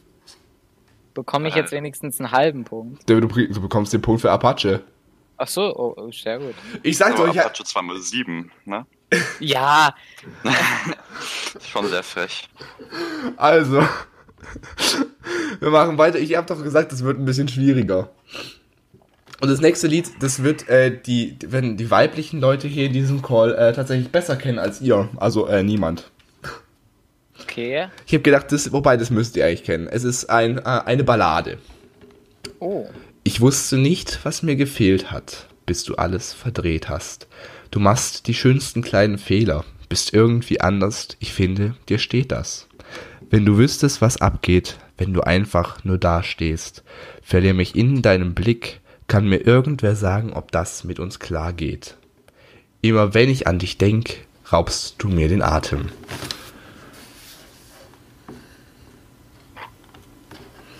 Bekomme 1.14 1.48
ich 1.48 1.54
jetzt 1.54 1.70
wenigstens 1.72 2.18
einen 2.20 2.32
halben 2.32 2.64
Punkt? 2.64 3.08
Du, 3.08 3.20
du, 3.20 3.28
du 3.28 3.60
bekommst 3.60 3.92
den 3.92 4.02
Punkt 4.02 4.20
für 4.20 4.30
Apache. 4.32 4.82
Ach 5.36 5.48
so, 5.48 5.62
oh, 5.76 5.94
oh 5.96 6.10
sehr 6.10 6.38
gut. 6.38 6.54
Ich 6.82 6.96
sag's 6.96 7.18
euch, 7.20 7.34
ja- 7.34 7.44
Apache 7.46 7.64
2 7.64 7.82
mal 7.82 7.98
7, 7.98 8.50
ne? 8.64 8.86
Ja, 9.40 9.94
Schon 11.70 11.86
sehr 11.88 12.02
frech. 12.02 12.48
also. 13.36 13.86
Wir 15.60 15.70
machen 15.70 15.96
weiter. 15.98 16.18
Ich 16.18 16.36
hab 16.36 16.46
doch 16.48 16.62
gesagt, 16.62 16.92
das 16.92 17.02
wird 17.04 17.18
ein 17.18 17.24
bisschen 17.24 17.48
schwieriger. 17.48 18.10
Und 19.44 19.50
das 19.50 19.60
nächste 19.60 19.88
Lied, 19.88 20.10
das 20.20 20.42
wird 20.42 20.70
äh, 20.70 20.90
die, 21.04 21.36
wenn 21.46 21.76
die 21.76 21.90
weiblichen 21.90 22.40
Leute 22.40 22.66
hier 22.66 22.86
in 22.86 22.94
diesem 22.94 23.20
Call 23.20 23.54
äh, 23.54 23.74
tatsächlich 23.74 24.08
besser 24.08 24.36
kennen 24.36 24.58
als 24.58 24.80
ihr. 24.80 25.10
Also 25.16 25.46
äh, 25.46 25.62
niemand. 25.62 26.10
okay. 27.38 27.88
Ich 28.06 28.14
habe 28.14 28.22
gedacht, 28.22 28.50
das, 28.52 28.72
wobei 28.72 28.96
das 28.96 29.10
müsst 29.10 29.36
ihr 29.36 29.44
eigentlich 29.44 29.64
kennen. 29.64 29.86
Es 29.86 30.02
ist 30.02 30.30
ein, 30.30 30.56
äh, 30.56 30.62
eine 30.62 31.04
Ballade. 31.04 31.58
Oh. 32.58 32.86
Ich 33.22 33.42
wusste 33.42 33.76
nicht, 33.76 34.20
was 34.22 34.42
mir 34.42 34.56
gefehlt 34.56 35.10
hat, 35.10 35.46
bis 35.66 35.84
du 35.84 35.96
alles 35.96 36.32
verdreht 36.32 36.88
hast. 36.88 37.28
Du 37.70 37.80
machst 37.80 38.28
die 38.28 38.34
schönsten 38.34 38.80
kleinen 38.80 39.18
Fehler, 39.18 39.66
bist 39.90 40.14
irgendwie 40.14 40.62
anders, 40.62 41.08
ich 41.18 41.34
finde, 41.34 41.74
dir 41.90 41.98
steht 41.98 42.32
das. 42.32 42.66
Wenn 43.28 43.44
du 43.44 43.58
wüsstest, 43.58 44.00
was 44.00 44.22
abgeht, 44.22 44.78
wenn 44.96 45.12
du 45.12 45.20
einfach 45.20 45.84
nur 45.84 45.98
dastehst, 45.98 46.82
verlier 47.22 47.52
mich 47.52 47.76
in 47.76 48.00
deinem 48.00 48.32
Blick, 48.32 48.80
kann 49.06 49.28
mir 49.28 49.38
irgendwer 49.38 49.96
sagen, 49.96 50.32
ob 50.32 50.50
das 50.52 50.84
mit 50.84 50.98
uns 50.98 51.18
klar 51.18 51.52
geht. 51.52 51.96
Immer 52.80 53.14
wenn 53.14 53.28
ich 53.28 53.46
an 53.46 53.58
dich 53.58 53.78
denk, 53.78 54.26
raubst 54.52 54.96
du 54.98 55.08
mir 55.08 55.28
den 55.28 55.42
Atem. 55.42 55.90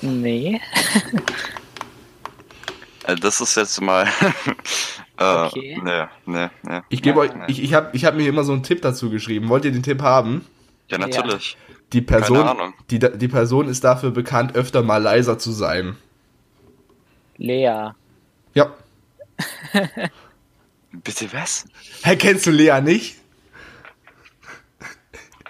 Nee. 0.03 0.61
Äh, 3.07 3.17
Das 3.17 3.39
ist 3.43 3.55
jetzt 3.57 3.83
mal. 3.83 4.07
äh, 5.19 5.25
Okay. 5.47 5.79
Nee, 5.85 6.05
nee, 6.25 6.49
nee. 6.63 6.81
Ich 6.89 7.03
gebe 7.03 7.19
euch, 7.21 7.35
Nee. 7.35 7.45
ich, 7.49 7.63
ich 7.63 7.75
habe 7.75 7.91
ich 7.93 8.07
hab 8.07 8.15
mir 8.15 8.27
immer 8.27 8.45
so 8.45 8.53
einen 8.55 8.63
Tipp 8.63 8.81
dazu 8.81 9.11
geschrieben. 9.11 9.51
Wollt 9.51 9.67
ihr 9.67 9.73
den 9.73 9.83
Tipp 9.83 10.01
haben? 10.01 10.47
Ja, 10.89 10.97
natürlich. 10.97 11.59
Die 11.93 12.01
Person, 12.01 12.39
Ahnung. 12.39 12.73
die, 12.91 12.99
die 12.99 13.29
Person 13.29 13.69
ist 13.69 13.85
dafür 13.85 14.11
bekannt, 14.11 14.55
öfter 14.57 14.81
mal 14.83 15.03
leiser 15.03 15.39
zu 15.39 15.53
sein. 15.53 15.97
Lea. 17.37 17.91
Ja. 18.55 18.73
Bitte 20.93 21.33
was? 21.33 21.65
Hä, 22.03 22.17
kennst 22.17 22.47
du 22.47 22.51
Lea 22.51 22.81
nicht? 22.81 23.17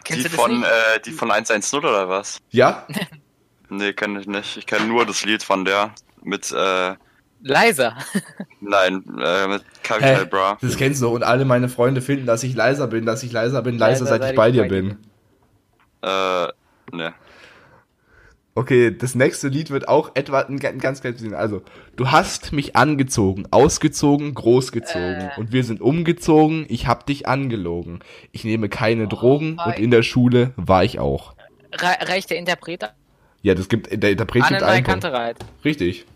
Kennst 0.04 0.24
die 0.24 0.28
du 0.28 0.28
das 0.30 0.34
von, 0.34 0.60
nicht? 0.60 0.68
äh, 0.68 1.00
die 1.04 1.12
von 1.12 1.30
110 1.30 1.78
oder 1.78 2.08
was? 2.08 2.40
Ja? 2.50 2.86
Nee, 3.70 3.94
kenne 3.94 4.20
ich 4.20 4.26
nicht. 4.26 4.58
Ich 4.58 4.66
kenne 4.66 4.86
nur 4.86 5.06
das 5.06 5.24
Lied 5.24 5.42
von 5.42 5.64
der 5.64 5.94
mit, 6.22 6.52
äh, 6.52 6.94
Leiser. 7.44 7.96
nein, 8.60 9.04
äh, 9.20 9.46
mit 9.48 9.64
Capital 9.82 10.22
Hä? 10.22 10.24
Bra. 10.26 10.58
Das 10.60 10.76
kennst 10.76 11.02
du. 11.02 11.08
Und 11.08 11.22
alle 11.22 11.44
meine 11.44 11.68
Freunde 11.68 12.00
finden, 12.00 12.24
dass 12.26 12.42
ich 12.42 12.54
leiser 12.54 12.86
bin, 12.86 13.04
dass 13.04 13.22
ich 13.22 13.32
leiser 13.32 13.62
bin, 13.62 13.78
leiser, 13.78 14.06
seit 14.06 14.24
ich 14.24 14.34
bei 14.34 14.50
dir 14.50 14.64
bin. 14.68 14.98
Äh, 16.02 16.46
ne. 16.92 17.14
Okay, 18.56 18.96
das 18.96 19.16
nächste 19.16 19.48
Lied 19.48 19.70
wird 19.70 19.88
auch 19.88 20.12
etwa 20.14 20.40
ein 20.40 20.64
ein 20.64 20.78
ganz 20.78 21.00
kleines 21.00 21.20
bisschen. 21.20 21.34
Also, 21.34 21.62
du 21.96 22.12
hast 22.12 22.52
mich 22.52 22.76
angezogen, 22.76 23.46
ausgezogen, 23.50 24.32
großgezogen. 24.32 25.32
Und 25.36 25.50
wir 25.50 25.64
sind 25.64 25.80
umgezogen, 25.80 26.64
ich 26.68 26.86
hab 26.86 27.04
dich 27.04 27.26
angelogen. 27.26 27.98
Ich 28.30 28.44
nehme 28.44 28.68
keine 28.68 29.08
Drogen 29.08 29.58
und 29.64 29.78
in 29.78 29.90
der 29.90 30.04
Schule 30.04 30.52
war 30.56 30.84
ich 30.84 31.00
auch. 31.00 31.34
Re 31.72 31.96
reicht 32.08 32.30
der 32.30 32.38
Interpret 32.38 32.88
Ja, 33.42 33.56
das 33.56 33.68
gibt, 33.68 33.90
der 33.90 34.12
Interpret 34.12 34.46
gibt 34.46 34.62
einen 34.62 34.84
Punkt. 34.84 35.04
Richtig. 35.64 36.06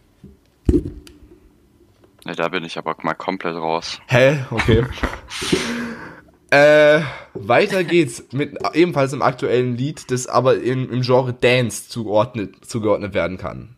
Ne, 2.25 2.35
da 2.37 2.49
bin 2.49 2.63
ich 2.65 2.79
aber 2.79 2.95
mal 3.03 3.15
komplett 3.15 3.57
raus. 3.57 4.01
Hä? 4.07 4.45
Okay. 4.51 4.85
äh, 6.51 7.01
weiter 7.35 7.85
geht's 7.85 8.25
mit 8.33 8.57
ebenfalls 8.75 9.13
einem 9.13 9.23
aktuellen 9.23 9.77
Lied, 9.77 10.11
das 10.11 10.27
aber 10.27 10.61
im, 10.61 10.91
im 10.91 11.03
Genre 11.03 11.33
Dance 11.33 11.89
zugeordnet, 11.89 12.65
zugeordnet 12.65 13.15
werden 13.15 13.39
kann. 13.39 13.77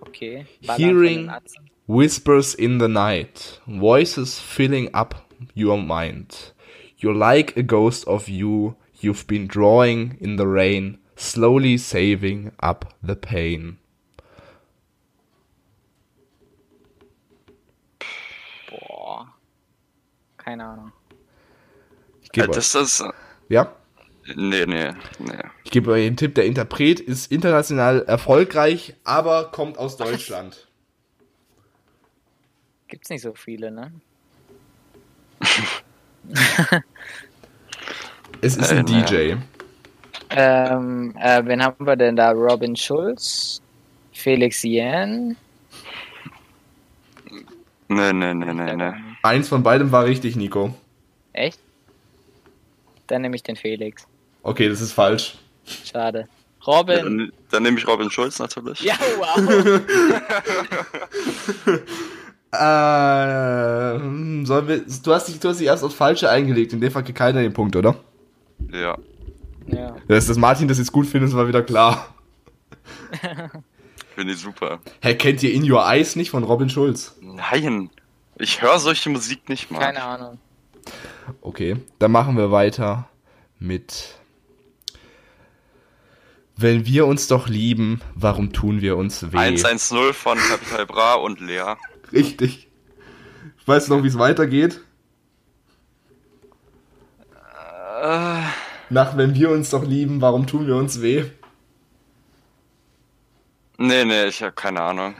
Okay. 0.00 0.46
Hearing-. 0.62 1.30
Whispers 1.92 2.54
in 2.54 2.78
the 2.78 2.86
night, 2.86 3.60
voices 3.66 4.38
filling 4.38 4.94
up 4.94 5.26
your 5.56 5.76
mind. 5.76 6.54
You're 6.98 7.16
like 7.16 7.56
a 7.56 7.62
ghost 7.62 8.06
of 8.06 8.28
you, 8.28 8.76
you've 9.00 9.26
been 9.26 9.48
drawing 9.48 10.16
in 10.20 10.36
the 10.36 10.46
rain, 10.46 10.98
slowly 11.16 11.76
saving 11.78 12.52
up 12.62 12.94
the 13.02 13.16
pain. 13.16 13.78
Boah. 18.68 19.34
Keine 20.36 20.64
Ahnung. 20.64 20.92
Ich 22.32 22.38
Äh, 22.38 22.48
euch, 22.48 22.50
das 22.52 22.74
ist, 22.74 23.04
ja? 23.48 23.74
nee, 24.36 24.66
nee, 24.66 24.92
nee. 25.18 25.42
Ich 25.64 25.70
gebe 25.70 25.90
euch 25.92 26.04
den 26.04 26.16
Tipp, 26.16 26.34
der 26.34 26.46
Interpret 26.46 27.00
ist 27.00 27.30
international 27.32 28.02
erfolgreich, 28.04 28.94
aber 29.04 29.50
kommt 29.52 29.78
aus 29.78 29.96
Deutschland. 29.96 30.68
Gibt's 32.88 33.08
nicht 33.10 33.22
so 33.22 33.34
viele, 33.34 33.70
ne? 33.70 33.92
Es 38.42 38.56
ist 38.56 38.72
ein 38.72 38.84
Äh. 38.84 38.84
DJ. 38.84 39.36
Ähm, 40.30 41.14
äh, 41.18 41.44
wen 41.44 41.62
haben 41.62 41.86
wir 41.86 41.96
denn 41.96 42.16
da? 42.16 42.30
Robin 42.32 42.76
Schulz, 42.76 43.60
Felix 44.12 44.62
Yen. 44.64 45.36
Nee, 47.88 48.12
nee, 48.12 48.34
nee, 48.34 48.54
nee, 48.54 48.76
nee. 48.76 48.92
Eins 49.22 49.48
von 49.48 49.62
beidem 49.62 49.92
war 49.92 50.04
richtig, 50.04 50.36
Nico. 50.36 50.74
Echt? 51.32 51.60
Dann 53.10 53.22
nehme 53.22 53.34
ich 53.34 53.42
den 53.42 53.56
Felix. 53.56 54.06
Okay, 54.42 54.68
das 54.68 54.80
ist 54.80 54.92
falsch. 54.92 55.36
Schade. 55.84 56.20
Ja, 56.20 56.26
Robin. 56.66 56.96
dann, 56.96 57.32
dann 57.50 57.62
nehme 57.64 57.78
ich 57.78 57.86
Robin 57.86 58.10
Schulz 58.10 58.38
natürlich. 58.38 58.80
Ja, 58.80 58.94
wow. 59.18 59.80
Äh, 62.52 62.56
sollen 64.44 64.66
wir, 64.66 64.84
du 65.04 65.14
hast 65.14 65.28
dich, 65.28 65.38
du 65.38 65.48
hast 65.48 65.60
dich 65.60 65.68
erst 65.68 65.84
aufs 65.84 65.94
Falsche 65.94 66.28
eingelegt. 66.28 66.72
In 66.72 66.80
dem 66.80 66.90
Fall 66.90 67.04
kriegt 67.04 67.16
keiner 67.16 67.42
den 67.42 67.52
Punkt, 67.52 67.76
oder? 67.76 67.94
Ja. 68.72 68.98
ja. 69.68 69.94
Dass 70.08 70.26
das 70.26 70.36
Martin 70.36 70.66
das 70.66 70.78
jetzt 70.78 70.90
gut 70.90 71.06
findet, 71.06 71.32
war 71.32 71.46
wieder 71.46 71.62
klar. 71.62 72.12
Finde 74.16 74.32
ich 74.32 74.40
super. 74.40 74.80
Hä, 75.00 75.14
kennt 75.14 75.44
ihr 75.44 75.52
In 75.52 75.70
Your 75.70 75.86
Eyes 75.86 76.16
nicht 76.16 76.30
von 76.30 76.42
Robin 76.42 76.68
Schulz? 76.68 77.16
Nein. 77.20 77.88
Ich 78.36 78.60
höre 78.60 78.80
solche 78.80 79.10
Musik 79.10 79.48
nicht 79.48 79.70
mal. 79.70 79.78
Keine 79.78 80.02
Ahnung. 80.02 80.40
Okay, 81.40 81.76
dann 81.98 82.12
machen 82.12 82.36
wir 82.36 82.50
weiter 82.50 83.08
mit 83.58 84.16
Wenn 86.56 86.84
wir 86.86 87.06
uns 87.06 87.26
doch 87.28 87.48
lieben, 87.48 88.00
warum 88.14 88.52
tun 88.52 88.80
wir 88.80 88.96
uns 88.96 89.32
weh? 89.32 89.36
110 89.38 90.12
von 90.12 90.38
Capital 90.38 90.86
Bra 90.86 91.14
und 91.14 91.40
Lea. 91.40 91.74
Richtig. 92.12 92.68
Weißt 93.66 93.88
du 93.88 93.96
noch, 93.96 94.02
wie 94.04 94.08
es 94.08 94.18
weitergeht? 94.18 94.80
Äh, 98.02 98.42
Nach 98.88 99.16
Wenn 99.16 99.34
wir 99.34 99.50
uns 99.50 99.70
doch 99.70 99.84
lieben, 99.84 100.20
warum 100.20 100.46
tun 100.46 100.66
wir 100.66 100.76
uns 100.76 101.00
weh? 101.02 101.24
nee, 103.78 104.04
nee, 104.04 104.26
ich 104.26 104.42
habe 104.42 104.52
keine 104.52 104.82
Ahnung. 104.82 105.14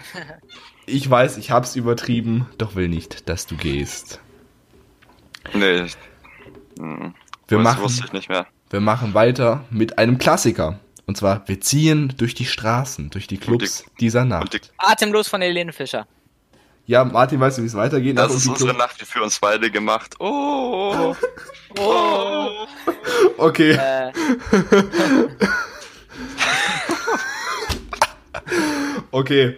Ich 0.87 1.09
weiß, 1.09 1.37
ich 1.39 1.51
hab's 1.51 1.77
übertrieben, 1.77 2.49
doch 2.59 2.75
will 2.75 2.89
nicht, 2.89 3.29
dass 3.29 3.47
du 3.47 3.57
gehst. 3.57 4.21
Nee. 5.55 5.83
Ich, 5.83 5.97
hm, 6.79 7.15
Wir 7.49 7.59
das 7.59 7.65
machen- 7.65 7.83
wusste 7.83 8.05
ich 8.07 8.13
nicht 8.13 8.29
mehr. 8.29 8.47
Wir 8.71 8.81
machen 8.81 9.15
weiter 9.15 9.65
mit 9.71 9.99
einem 9.99 10.19
Klassiker. 10.19 10.79
Und 11.07 11.17
zwar, 11.17 11.47
wir 11.49 11.61
ziehen 11.61 12.15
durch 12.19 12.35
die 12.35 12.45
Straßen, 12.45 13.11
durch 13.11 13.27
die 13.27 13.39
Clubs 13.39 13.85
dieser 13.99 14.23
Und 14.23 14.29
Nacht. 14.29 14.53
die, 14.55 14.61
Atemlos 14.79 15.27
von 15.29 15.41
Helene 15.43 15.73
Fischer. 15.73 16.07
Ja, 16.87 17.05
Martin, 17.05 17.41
weißt 17.41 17.59
du, 17.59 17.63
wie 17.63 17.67
es 17.67 17.75
weitergeht? 17.75 18.17
das 18.19 18.33
ist 18.35 18.45
die 18.47 18.51
unsere 18.51 18.71
Club- 18.71 18.79
Nacht 18.79 19.01
für 19.03 19.23
uns 19.23 19.39
beide 19.41 19.71
gemacht. 19.71 20.15
Oh. 20.21 21.15
Oh. 21.79 22.49
Okay. 23.39 23.71
Äh, 23.73 24.13
Okay. 29.13 29.57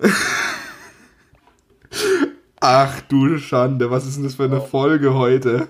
Ach 2.60 3.00
du 3.08 3.38
Schande, 3.38 3.90
was 3.90 4.06
ist 4.06 4.16
denn 4.16 4.24
das 4.24 4.34
für 4.34 4.44
eine 4.44 4.60
Folge 4.60 5.14
heute? 5.14 5.68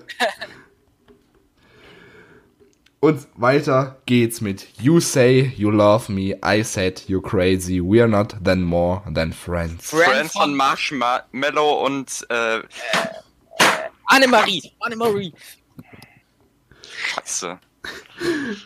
Und 2.99 3.27
weiter 3.35 4.01
geht's 4.05 4.41
mit 4.41 4.67
You 4.79 4.99
say 4.99 5.53
you 5.55 5.71
love 5.71 6.11
me, 6.11 6.37
I 6.45 6.63
said 6.63 6.99
you're 7.07 7.21
crazy, 7.21 7.79
we're 7.79 8.07
not 8.07 8.35
then 8.43 8.61
more 8.61 9.01
than 9.11 9.31
friends. 9.31 9.89
Friends 9.89 10.33
von 10.33 10.53
Marshmallow 10.53 11.85
und 11.85 12.27
äh, 12.29 12.61
Annemarie. 14.05 14.61
Annemarie. 14.81 15.33
Scheiße. 17.15 17.57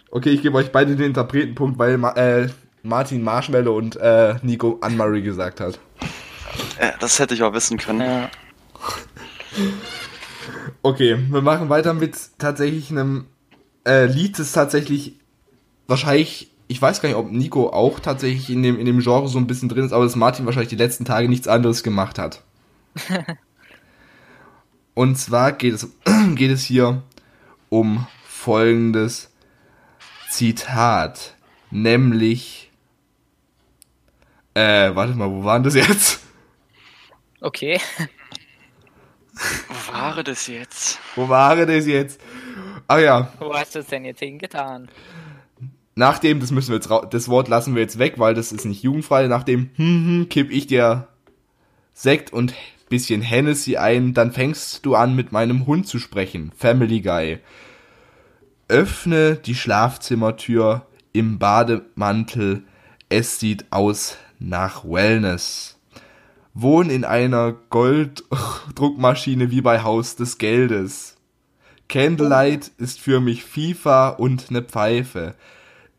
Okay, 0.10 0.32
ich 0.32 0.42
gebe 0.42 0.58
euch 0.58 0.72
beide 0.72 0.96
den 0.96 1.06
Interpretenpunkt, 1.06 1.78
weil 1.78 2.04
äh, 2.18 2.50
Martin 2.82 3.24
Marshmallow 3.24 3.78
und 3.78 3.96
äh, 3.96 4.36
Nico 4.42 4.80
Anne-Marie 4.82 5.22
gesagt 5.22 5.62
hat. 5.62 5.80
Das 7.00 7.20
hätte 7.20 7.34
ich 7.34 7.44
auch 7.44 7.54
wissen 7.54 7.78
können. 7.78 8.02
Ja. 8.02 8.30
Okay, 10.82 11.18
wir 11.30 11.42
machen 11.42 11.70
weiter 11.70 11.94
mit 11.94 12.18
tatsächlich 12.38 12.90
einem 12.90 13.26
äh, 13.86 14.06
Lied, 14.06 14.40
das 14.40 14.52
tatsächlich 14.52 15.14
wahrscheinlich, 15.88 16.52
ich 16.68 16.82
weiß 16.82 17.02
gar 17.02 17.10
nicht, 17.10 17.18
ob 17.18 17.32
Nico 17.32 17.70
auch 17.70 18.00
tatsächlich 18.00 18.50
in 18.50 18.64
dem, 18.64 18.80
in 18.80 18.86
dem 18.86 19.00
Genre 19.00 19.28
so 19.28 19.38
ein 19.38 19.48
bisschen 19.48 19.70
drin 19.70 19.86
ist, 19.86 19.94
aber 19.94 20.04
dass 20.04 20.16
Martin 20.16 20.46
wahrscheinlich 20.46 20.70
die 20.70 20.76
letzten 20.76 21.06
Tage 21.06 21.30
nichts 21.30 21.48
anderes 21.48 21.84
gemacht 21.84 22.18
hat. 22.18 22.44
Und 24.94 25.18
zwar 25.18 25.52
geht 25.52 25.74
es, 25.74 25.90
geht 26.36 26.52
es 26.52 26.64
hier 26.64 27.04
um 27.70 28.08
folgendes 28.28 29.32
Zitat, 30.32 31.36
nämlich, 31.70 32.72
äh, 34.54 34.96
warte 34.96 35.14
mal, 35.14 35.30
wo 35.30 35.44
waren 35.44 35.64
das 35.64 35.76
jetzt? 35.76 36.25
Okay. 37.42 37.80
Wo 39.68 39.94
war 39.94 40.24
das 40.24 40.48
jetzt? 40.48 41.00
Wo 41.16 41.28
war 41.28 41.66
das 41.66 41.86
jetzt? 41.86 42.22
Ah 42.88 43.00
ja, 43.00 43.34
Wo 43.40 43.54
hast 43.54 43.76
du 43.76 43.80
es 43.80 43.88
denn 43.88 44.06
jetzt 44.06 44.20
hingetan? 44.20 44.90
Nachdem, 45.96 46.40
das 46.40 46.52
müssen 46.52 46.70
wir 46.70 46.76
jetzt, 46.76 46.90
das 47.12 47.30
Wort 47.30 47.48
lassen 47.48 47.74
wir 47.74 47.82
jetzt 47.82 48.00
weg, 48.00 48.16
weil 48.18 48.34
das 48.34 48.52
ist 48.52 48.66
nicht 48.66 48.84
jugendfrei. 48.84 49.28
Nachdem, 49.28 49.70
hm, 49.76 50.08
hm, 50.08 50.30
kipp 50.30 50.52
ich 50.52 50.68
dir 50.68 51.08
Sekt 51.94 52.34
und 52.34 52.54
bisschen 52.90 53.22
Hennessy 53.22 53.78
ein, 53.78 54.14
dann 54.14 54.32
fängst 54.32 54.86
du 54.86 54.96
an 54.96 55.16
mit 55.16 55.32
meinem 55.32 55.66
Hund 55.66 55.88
zu 55.88 56.00
sprechen. 56.00 56.52
Family 56.56 57.02
Guy. 57.02 57.40
Öffne 58.68 59.36
die 59.38 59.56
Schlafzimmertür 59.56 60.86
im 61.14 61.40
Bademantel. 61.40 62.64
Es 63.10 63.40
sieht 63.40 63.66
aus 63.72 64.18
nach 64.40 64.84
Wellness. 64.84 65.75
Wohn 66.58 66.90
in 66.90 67.04
einer 67.04 67.52
Golddruckmaschine 67.70 69.52
wie 69.52 69.60
bei 69.60 69.84
Haus 69.84 70.16
des 70.16 70.38
Geldes. 70.38 71.18
Candlelight 71.90 72.72
ist 72.78 73.02
für 73.02 73.20
mich 73.20 73.44
FIFA 73.44 74.10
und 74.10 74.52
ne 74.52 74.62
Pfeife. 74.62 75.36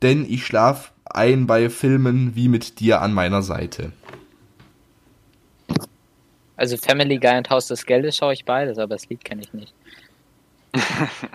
Denn 0.01 0.25
ich 0.29 0.47
schlaf 0.47 0.93
ein 1.05 1.47
bei 1.47 1.69
Filmen 1.69 2.35
wie 2.35 2.49
mit 2.49 2.81
dir 2.81 3.03
an 3.03 3.13
meiner 3.13 3.43
Seite. 3.43 3.93
Also 6.57 6.79
Family 6.79 7.19
Guy 7.19 7.37
und 7.37 7.51
Haus 7.51 7.67
des 7.67 7.85
Geldes 7.85 8.17
schaue 8.17 8.33
ich 8.33 8.47
beides, 8.47 8.79
aber 8.79 8.95
das 8.95 9.07
Lied 9.11 9.23
kenne 9.25 9.43
ich 9.43 9.53
nicht. 9.53 9.75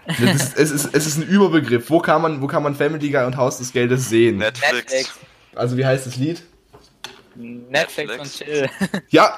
Das 0.07 0.19
ist, 0.19 0.57
es, 0.57 0.71
ist, 0.71 0.95
es 0.95 1.07
ist 1.07 1.17
ein 1.17 1.27
Überbegriff. 1.27 1.89
Wo 1.91 1.99
kann, 1.99 2.23
man, 2.23 2.41
wo 2.41 2.47
kann 2.47 2.63
man 2.63 2.75
Family 2.75 3.11
Guy 3.11 3.25
und 3.25 3.37
Haus 3.37 3.59
des 3.59 3.71
Geldes 3.71 4.09
sehen? 4.09 4.37
Netflix. 4.37 4.73
Netflix. 4.73 5.19
Also 5.55 5.77
wie 5.77 5.85
heißt 5.85 6.07
das 6.07 6.15
Lied? 6.15 6.41
Netflix, 7.41 8.09
Netflix. 8.09 8.41
und 8.41 8.47
Chill. 8.47 8.69
Ja, 9.09 9.37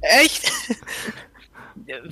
Echt? 0.00 0.50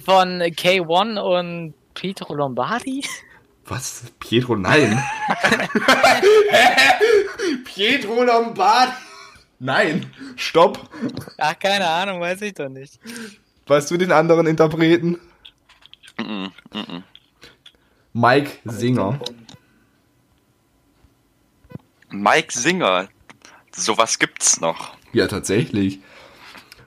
Von 0.04 0.40
K1 0.40 1.18
und 1.20 1.74
Pietro 1.94 2.34
Lombardi? 2.34 3.04
Was? 3.66 4.04
Pietro, 4.18 4.56
nein. 4.56 5.02
Pietro 7.64 8.24
Lombardi. 8.24 8.92
Nein, 9.58 10.12
stopp. 10.36 10.88
Ach, 11.38 11.56
keine 11.58 11.86
Ahnung, 11.86 12.20
weiß 12.20 12.42
ich 12.42 12.54
doch 12.54 12.68
nicht. 12.68 12.98
Weißt 13.66 13.90
du 13.90 13.96
den 13.96 14.10
anderen 14.10 14.46
Interpreten? 14.46 15.20
Mike 18.12 18.50
Singer. 18.64 19.20
Mike 22.10 22.52
Singer. 22.52 23.08
Sowas 23.74 24.18
gibt's 24.18 24.60
noch. 24.60 24.96
Ja, 25.18 25.26
tatsächlich. 25.26 26.00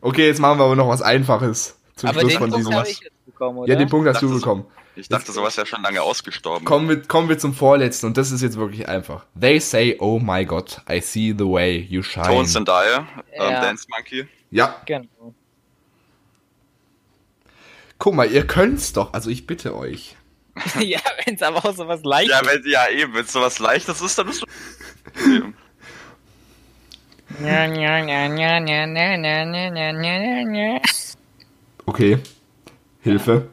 Okay, 0.02 0.28
jetzt 0.28 0.40
machen 0.40 0.60
wir 0.60 0.66
aber 0.66 0.76
noch 0.76 0.88
was 0.88 1.02
Einfaches 1.02 1.78
zum 1.96 2.10
Aber 2.10 2.20
Schluss 2.22 2.34
den 2.34 2.40
von 2.40 2.50
Punkt 2.52 2.66
diesem. 2.68 2.76
habe 2.80 2.90
ich 2.90 3.00
jetzt 3.00 3.26
bekommen, 3.26 3.58
oder? 3.60 3.72
Ja, 3.72 3.76
den 3.78 3.90
Punkt 3.90 4.08
hast 4.08 4.22
du 4.22 4.28
Dachte 4.28 4.40
so. 4.40 4.46
bekommen. 4.46 4.66
Ich 4.98 5.10
dachte, 5.10 5.32
sowas 5.34 5.58
wäre 5.58 5.68
schon 5.68 5.82
lange 5.84 6.02
ausgestorben. 6.02 6.64
Kommen 6.66 6.88
wir, 6.88 7.02
kommen 7.02 7.28
wir 7.28 7.38
zum 7.38 7.54
vorletzten 7.54 8.06
und 8.08 8.18
das 8.18 8.32
ist 8.32 8.42
jetzt 8.42 8.58
wirklich 8.58 8.88
einfach. 8.88 9.26
They 9.40 9.60
say, 9.60 9.98
oh 10.00 10.20
my 10.20 10.46
god, 10.46 10.82
I 10.90 11.02
see 11.02 11.36
the 11.38 11.46
way 11.46 11.78
you 11.90 12.02
shine. 12.02 12.26
Tones 12.26 12.56
and 12.56 12.70
I, 12.70 13.00
ähm, 13.34 13.52
Ja. 13.52 13.62
Dance 13.62 13.88
Monkey. 13.90 14.28
Ja, 14.52 14.82
Genau. 14.86 15.34
guck 17.98 18.14
mal, 18.14 18.30
ihr 18.32 18.46
könnt's 18.48 18.94
doch, 18.94 19.14
also 19.14 19.30
ich 19.30 19.46
bitte 19.48 19.76
euch. 19.76 20.16
ja, 20.80 21.00
wenn 21.26 21.36
es 21.36 21.42
aber 21.42 21.58
auch 21.66 21.76
so 21.76 21.88
was 21.90 22.04
Leichtes 22.04 22.34
Ja, 22.40 22.48
wenn, 22.48 22.64
ja 22.66 22.90
eben, 22.90 23.14
wenn 23.14 23.26
es 23.26 23.34
sowas 23.34 23.60
Leichtes 23.60 24.00
ist, 24.02 24.18
dann 24.18 24.28
bist 24.28 24.44
du. 24.44 24.46
Okay. 31.86 32.20
Hilfe. 33.02 33.50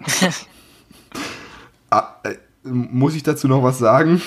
ah, 1.90 2.14
äh, 2.24 2.36
muss 2.64 3.14
ich 3.14 3.22
dazu 3.22 3.48
noch 3.48 3.62
was 3.62 3.78
sagen? 3.78 4.20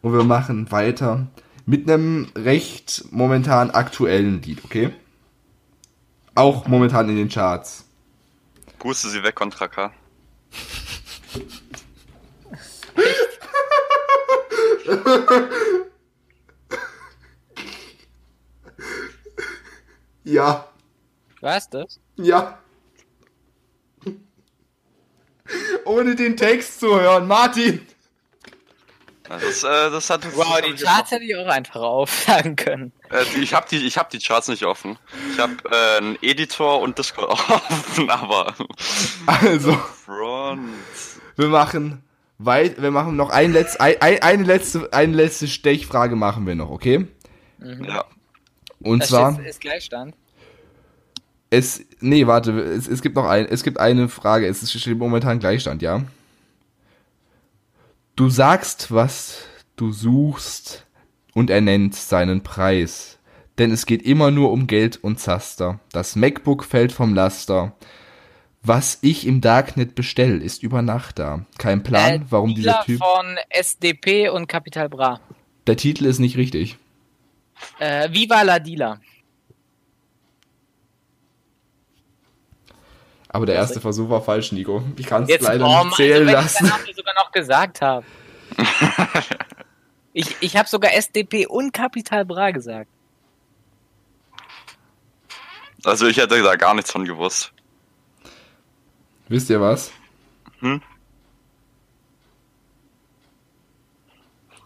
Und 0.00 0.12
wir 0.12 0.24
machen 0.24 0.70
weiter 0.70 1.26
mit 1.66 1.88
einem 1.88 2.28
recht 2.34 3.04
momentan 3.10 3.70
aktuellen 3.70 4.40
Lied, 4.42 4.64
okay? 4.64 4.90
Auch 6.34 6.66
momentan 6.66 7.08
in 7.10 7.16
den 7.16 7.28
Charts. 7.28 7.84
Puste 8.78 9.10
sie 9.10 9.22
weg, 9.22 9.34
Contra 9.34 9.68
Ja, 20.28 20.68
Was 21.40 21.70
das? 21.70 21.98
ja. 22.16 22.58
Ohne 25.86 26.14
den 26.14 26.36
Text 26.36 26.80
zu 26.80 27.00
hören, 27.00 27.26
Martin. 27.26 27.80
Das, 29.26 29.62
äh, 29.62 29.90
das 29.90 30.10
hat. 30.10 30.26
Wow, 30.36 30.60
die 30.60 30.74
Charts 30.74 31.10
hätte 31.10 31.24
ich 31.24 31.34
auch 31.34 31.46
einfach 31.46 31.80
aufsagen 31.80 32.56
können. 32.56 32.92
Äh, 33.10 33.24
ich 33.40 33.54
habe 33.54 33.66
die, 33.70 33.86
ich 33.86 33.96
hab 33.96 34.10
die 34.10 34.18
Charts 34.18 34.48
nicht 34.48 34.64
offen. 34.64 34.98
Ich 35.32 35.38
habe 35.38 35.54
äh, 35.70 35.96
einen 35.98 36.18
Editor 36.20 36.80
und 36.82 36.98
Discord 36.98 37.30
offen, 37.50 38.10
aber. 38.10 38.54
Also, 39.26 39.72
Front. 40.04 40.68
wir 41.36 41.48
machen 41.48 42.02
weit, 42.36 42.80
wir 42.82 42.90
machen 42.90 43.16
noch 43.16 43.30
ein 43.30 43.52
letz, 43.52 43.76
ein, 43.76 43.96
ein, 44.02 44.20
eine 44.22 44.42
letzte, 44.42 44.92
eine 44.92 45.14
letzte 45.14 45.48
Stechfrage 45.48 46.16
machen 46.16 46.46
wir 46.46 46.54
noch, 46.54 46.70
okay? 46.70 47.06
Ja. 47.58 48.04
Und 48.80 49.00
Das 49.00 49.08
zwar, 49.08 49.38
ist, 49.40 49.46
ist 49.46 49.60
Gleichstand. 49.60 50.14
es, 51.50 51.82
nee, 52.00 52.26
warte, 52.26 52.52
es, 52.60 52.86
es 52.88 53.02
gibt 53.02 53.16
noch 53.16 53.26
ein, 53.26 53.46
es 53.46 53.62
gibt 53.62 53.78
eine 53.80 54.08
Frage, 54.08 54.46
es 54.46 54.62
ist- 54.62 54.78
steht 54.80 54.98
momentan 54.98 55.38
Gleichstand, 55.38 55.82
ja? 55.82 56.02
Du 58.16 58.28
sagst, 58.30 58.92
was 58.92 59.44
du 59.76 59.92
suchst 59.92 60.86
und 61.34 61.50
er 61.50 61.60
nennt 61.60 61.94
seinen 61.94 62.42
Preis. 62.42 63.18
Denn 63.58 63.70
es 63.72 63.86
geht 63.86 64.02
immer 64.02 64.30
nur 64.30 64.52
um 64.52 64.66
Geld 64.66 64.96
und 65.02 65.18
Zaster. 65.18 65.80
Das 65.92 66.14
MacBook 66.16 66.64
fällt 66.64 66.92
vom 66.92 67.14
Laster. 67.14 67.72
Was 68.62 68.98
ich 69.02 69.26
im 69.26 69.40
Darknet 69.40 69.94
bestell, 69.94 70.42
ist 70.42 70.62
über 70.62 70.82
Nacht 70.82 71.18
da. 71.18 71.44
Kein 71.58 71.82
Plan, 71.82 72.22
Äh, 72.22 72.24
warum 72.30 72.54
dieser 72.54 72.82
Typ. 72.84 72.98
von 72.98 73.36
SDP 73.50 74.28
und 74.30 74.46
Capital 74.48 74.88
Bra. 74.88 75.20
Der 75.66 75.76
Titel 75.76 76.06
ist 76.06 76.18
nicht 76.18 76.36
richtig. 76.36 76.76
Äh, 77.78 78.10
Viva 78.12 78.42
la 78.42 78.58
Dealer. 78.58 79.00
Aber 83.28 83.46
der 83.46 83.56
erste 83.56 83.80
Versuch 83.80 84.08
war 84.08 84.22
falsch, 84.22 84.52
Nico. 84.52 84.82
Ich 84.96 85.06
kann 85.06 85.24
es 85.24 85.40
leider 85.40 85.84
nicht 85.84 85.96
zählen 85.96 86.28
also, 86.28 86.64
lassen. 86.64 86.72
ich 86.88 86.96
sogar 86.96 87.14
noch 87.14 87.30
gesagt 87.30 87.82
habe. 87.82 88.04
ich 90.12 90.36
ich 90.40 90.56
habe 90.56 90.68
sogar 90.68 90.92
SDP 90.94 91.46
und 91.46 91.72
Capital 91.72 92.24
Bra 92.24 92.50
gesagt. 92.50 92.90
Also 95.84 96.06
ich 96.06 96.16
hätte 96.16 96.42
da 96.42 96.56
gar 96.56 96.74
nichts 96.74 96.90
von 96.90 97.04
gewusst. 97.04 97.52
Wisst 99.28 99.50
ihr 99.50 99.60
was? 99.60 99.92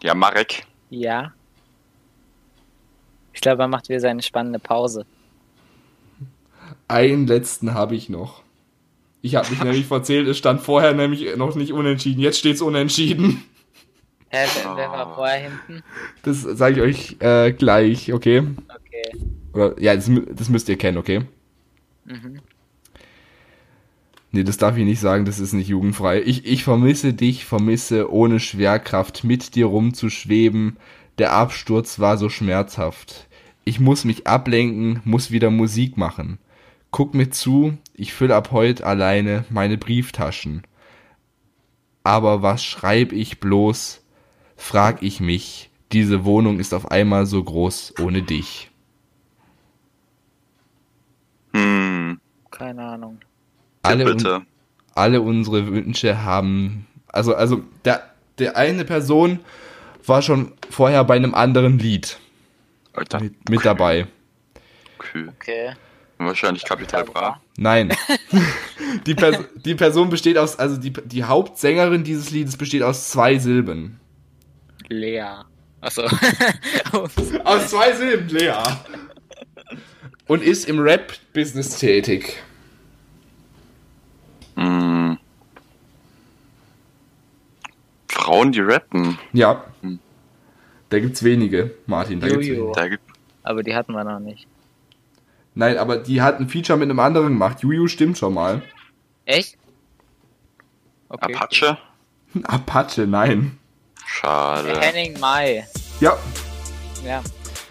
Ja, 0.03 0.15
Marek. 0.15 0.65
Ja. 0.91 1.33
Ich 3.43 3.45
glaube, 3.45 3.65
er 3.65 3.67
macht 3.67 3.89
wieder 3.89 3.99
seine 3.99 4.23
spannende 4.23 4.61
Pause. 4.61 5.05
Einen 6.87 7.27
letzten 7.27 7.75
habe 7.75 7.97
ich 7.97 8.09
noch. 8.09 8.45
Ich 9.21 9.35
habe 9.35 9.51
mich 9.51 9.61
nämlich 9.65 9.87
verzählt, 9.87 10.29
es 10.29 10.39
stand 10.39 10.61
vorher 10.61 10.95
nämlich 10.95 11.37
noch 11.37 11.57
nicht 11.57 11.73
unentschieden. 11.73 12.21
Jetzt 12.21 12.39
steht's 12.39 12.63
unentschieden. 12.63 13.43
Hä, 14.29 14.47
wer, 14.55 14.77
wer 14.77 14.91
war 14.93 15.13
vorher 15.17 15.41
hinten? 15.41 15.83
Das 16.23 16.43
sage 16.43 16.77
ich 16.77 16.83
euch 16.83 17.17
äh, 17.19 17.51
gleich, 17.51 18.13
okay? 18.13 18.45
Okay. 18.69 19.25
Oder, 19.55 19.75
ja, 19.83 19.97
das, 19.97 20.09
das 20.37 20.49
müsst 20.49 20.69
ihr 20.69 20.79
kennen, 20.79 20.99
okay? 20.99 21.23
Mhm. 22.05 22.43
Nee, 24.31 24.45
das 24.45 24.57
darf 24.57 24.77
ich 24.77 24.85
nicht 24.85 25.01
sagen, 25.01 25.25
das 25.25 25.41
ist 25.41 25.53
nicht 25.53 25.67
jugendfrei. 25.67 26.23
Ich, 26.23 26.47
ich 26.47 26.63
vermisse 26.63 27.13
dich, 27.13 27.45
vermisse 27.45 28.09
ohne 28.13 28.39
Schwerkraft 28.39 29.25
mit 29.25 29.57
dir 29.57 29.67
rumzuschweben. 29.67 30.77
Der 31.19 31.33
Absturz 31.33 31.99
war 31.99 32.17
so 32.17 32.29
schmerzhaft. 32.29 33.27
Ich 33.65 33.79
muss 33.81 34.05
mich 34.05 34.27
ablenken, 34.27 35.01
muss 35.05 35.31
wieder 35.31 35.51
Musik 35.51 35.97
machen. 35.97 36.39
Guck 36.91 37.15
mir 37.15 37.31
zu, 37.31 37.79
ich 37.95 38.13
füll 38.13 38.33
ab 38.33 38.51
heute 38.53 38.85
alleine 38.87 39.45
meine 39.51 39.79
Brieftaschen. 39.79 40.63
Aber 42.05 42.43
was 42.43 42.65
schreib 42.65 43.13
ich 43.13 43.39
bloß? 43.41 44.03
Frag 44.57 45.03
ich 45.03 45.21
mich. 45.21 45.71
Diese 45.93 46.25
Wohnung 46.25 46.59
ist 46.59 46.75
auf 46.75 46.91
einmal 46.91 47.27
so 47.27 47.43
groß 47.43 47.95
ohne 47.99 48.23
dich. 48.23 48.71
Hm. 51.55 52.19
Keine 52.51 52.83
Ahnung. 52.85 53.19
Alle, 53.83 54.07
un- 54.07 54.17
bitte. 54.17 54.43
alle 54.95 55.21
unsere 55.21 55.67
Wünsche 55.69 56.25
haben. 56.25 56.87
Also, 57.09 57.35
also 57.35 57.63
der, 57.85 58.03
der 58.39 58.57
eine 58.57 58.85
Person 58.85 59.41
war 60.07 60.23
schon 60.23 60.53
vorher 60.71 61.05
bei 61.05 61.15
einem 61.17 61.35
anderen 61.35 61.79
Lied 61.79 62.19
Alter. 62.93 63.21
mit, 63.21 63.49
mit 63.49 63.65
dabei. 63.65 64.07
Okay. 64.99 65.27
Okay. 65.29 65.73
Wahrscheinlich 66.19 66.65
Capital 66.65 67.05
Bra. 67.05 67.41
Nein. 67.57 67.93
die, 69.07 69.15
Pers 69.15 69.39
die 69.57 69.75
Person 69.75 70.11
besteht 70.11 70.39
aus, 70.39 70.59
also 70.59 70.77
die, 70.77 70.93
die 70.93 71.25
Hauptsängerin 71.25 72.05
dieses 72.05 72.31
Liedes 72.31 72.57
besteht 72.57 72.83
aus 72.83 73.11
zwei 73.11 73.39
Silben. 73.39 73.99
Lea. 74.89 75.45
Achso. 75.81 76.03
Aus 77.45 77.71
zwei 77.71 77.93
Silben, 77.93 78.29
Lea. 78.29 78.53
Und 80.29 80.43
ist 80.43 80.69
im 80.69 80.79
Rap-Business 80.79 81.79
tätig. 81.79 82.41
Hm. 84.55 85.19
Frauen, 88.09 88.53
die 88.53 88.61
rappen. 88.61 89.19
Ja. 89.33 89.65
Da 90.93 90.99
gibt's 91.01 91.23
wenige, 91.23 91.75
Martin. 91.87 92.21
Da 92.21 92.29
gibt's 92.29 92.47
wenige. 92.47 92.99
Aber 93.43 93.63
die 93.63 93.75
hatten 93.75 93.93
wir 93.93 94.05
noch 94.05 94.21
nicht. 94.21 94.47
Nein, 95.55 95.79
aber 95.79 95.97
die 95.97 96.21
hat 96.21 96.39
ein 96.39 96.51
Feature 96.51 96.79
mit 96.79 96.91
einem 96.91 96.99
anderen 96.99 97.29
gemacht. 97.29 97.61
Juju 97.63 97.89
stimmt 97.89 98.19
schon 98.19 98.35
mal. 98.35 98.61
Echt? 99.25 99.57
Okay. 101.09 101.35
Apache. 101.35 101.79
Apache, 102.45 103.07
nein. 103.07 103.59
Schade. 104.05 104.79
Henning 104.81 105.19
Mai. 105.19 105.67
Ja, 106.01 106.19
Ja. 107.03 107.23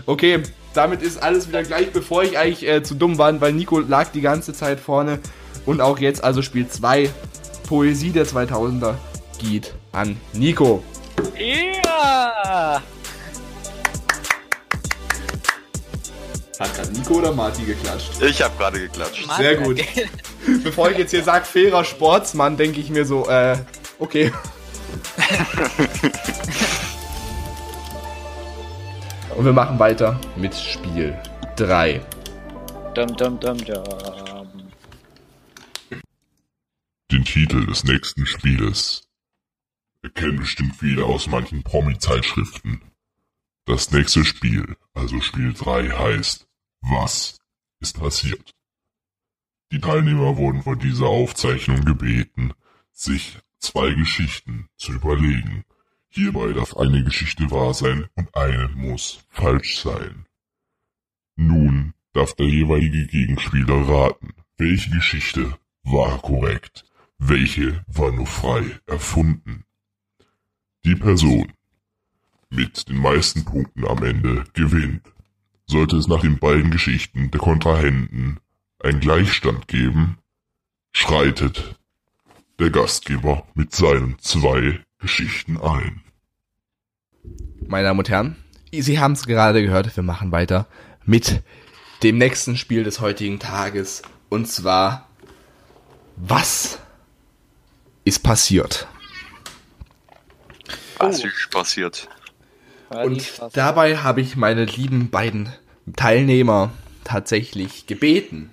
okay. 0.07 0.41
Damit 0.73 1.03
ist 1.03 1.21
alles 1.21 1.47
wieder 1.47 1.61
gleich, 1.61 1.91
bevor 1.91 2.23
ich 2.23 2.39
eigentlich 2.39 2.67
äh, 2.67 2.81
zu 2.81 2.95
dumm 2.95 3.19
war, 3.19 3.39
weil 3.39 3.53
Nico 3.53 3.79
lag 3.79 4.09
die 4.13 4.21
ganze 4.21 4.53
Zeit 4.53 4.79
vorne. 4.79 5.19
Und 5.67 5.79
auch 5.79 5.99
jetzt, 5.99 6.23
also 6.23 6.41
Spiel 6.41 6.67
2, 6.67 7.07
Poesie 7.67 8.09
der 8.09 8.25
2000er, 8.25 8.95
geht 9.37 9.75
an 9.91 10.17
Nico. 10.33 10.81
Ja! 11.37 12.81
Hat 16.61 16.73
gerade 16.75 16.91
Nico 16.91 17.15
oder 17.15 17.33
Marti 17.33 17.63
geklatscht? 17.63 18.21
Ich 18.21 18.39
habe 18.39 18.55
gerade 18.55 18.79
geklatscht. 18.79 19.25
Mann, 19.25 19.41
Sehr 19.41 19.57
gut. 19.57 19.79
okay. 19.79 20.07
Bevor 20.63 20.91
ich 20.91 20.99
jetzt 20.99 21.09
hier 21.09 21.23
sage, 21.23 21.43
fairer 21.43 21.83
Sportsmann, 21.83 22.55
denke 22.55 22.79
ich 22.79 22.91
mir 22.91 23.03
so, 23.03 23.27
äh, 23.27 23.57
okay. 23.97 24.31
Und 29.35 29.43
wir 29.43 29.53
machen 29.53 29.79
weiter 29.79 30.21
mit 30.35 30.53
Spiel 30.53 31.17
3. 31.55 31.99
Dum, 32.93 33.17
dum, 33.17 33.39
dum, 33.39 33.57
dum. 33.57 33.83
Den 37.11 37.25
Titel 37.25 37.65
des 37.65 37.83
nächsten 37.85 38.27
Spieles 38.27 39.09
erkennen 40.03 40.37
bestimmt 40.37 40.75
viele 40.75 41.05
aus 41.05 41.25
manchen 41.25 41.63
Promi-Zeitschriften. 41.63 42.83
Das 43.65 43.91
nächste 43.91 44.23
Spiel, 44.23 44.75
also 44.93 45.19
Spiel 45.21 45.53
3, 45.53 45.89
heißt 45.89 46.47
Was 46.81 47.39
ist 47.79 47.99
passiert? 47.99 48.53
Die 49.71 49.79
Teilnehmer 49.79 50.37
wurden 50.37 50.63
vor 50.63 50.75
dieser 50.75 51.07
Aufzeichnung 51.07 51.85
gebeten, 51.85 52.53
sich 52.91 53.39
zwei 53.59 53.93
Geschichten 53.93 54.67
zu 54.75 54.93
überlegen. 54.93 55.63
Hierbei 56.09 56.51
darf 56.51 56.75
eine 56.75 57.03
Geschichte 57.03 57.49
wahr 57.51 57.73
sein 57.73 58.07
und 58.15 58.35
eine 58.35 58.67
muss 58.69 59.23
falsch 59.29 59.79
sein. 59.79 60.25
Nun 61.37 61.93
darf 62.13 62.33
der 62.35 62.47
jeweilige 62.47 63.07
Gegenspieler 63.07 63.87
raten, 63.87 64.33
welche 64.57 64.89
Geschichte 64.89 65.57
war 65.83 66.19
korrekt, 66.19 66.83
welche 67.17 67.85
war 67.87 68.11
nur 68.11 68.27
frei 68.27 68.79
erfunden. 68.85 69.63
Die 70.83 70.95
Person 70.95 71.53
mit 72.49 72.89
den 72.89 72.97
meisten 72.97 73.45
Punkten 73.45 73.87
am 73.87 74.03
Ende 74.03 74.43
gewinnt. 74.53 75.10
Sollte 75.71 75.95
es 75.95 76.09
nach 76.09 76.19
den 76.19 76.37
beiden 76.37 76.69
Geschichten 76.69 77.31
der 77.31 77.39
Kontrahenten 77.39 78.41
einen 78.83 78.99
Gleichstand 78.99 79.69
geben, 79.69 80.17
schreitet 80.91 81.75
der 82.59 82.71
Gastgeber 82.71 83.47
mit 83.53 83.73
seinen 83.73 84.19
zwei 84.19 84.83
Geschichten 84.99 85.57
ein. 85.57 86.01
Meine 87.65 87.87
Damen 87.87 87.99
und 87.99 88.09
Herren, 88.09 88.35
Sie 88.73 88.99
haben 88.99 89.13
es 89.13 89.25
gerade 89.25 89.61
gehört, 89.61 89.95
wir 89.95 90.03
machen 90.03 90.33
weiter 90.33 90.67
mit 91.05 91.41
dem 92.03 92.17
nächsten 92.17 92.57
Spiel 92.57 92.83
des 92.83 92.99
heutigen 92.99 93.39
Tages. 93.39 94.01
Und 94.27 94.49
zwar, 94.49 95.07
was 96.17 96.79
ist 98.03 98.23
passiert? 98.23 98.89
Was 100.97 101.23
ist 101.23 101.49
passiert? 101.49 102.09
Und 102.89 103.41
dabei 103.53 103.99
habe 103.99 104.19
ich 104.19 104.35
meine 104.35 104.65
lieben 104.65 105.09
beiden 105.09 105.53
Teilnehmer 105.95 106.71
tatsächlich 107.03 107.87
gebeten, 107.87 108.49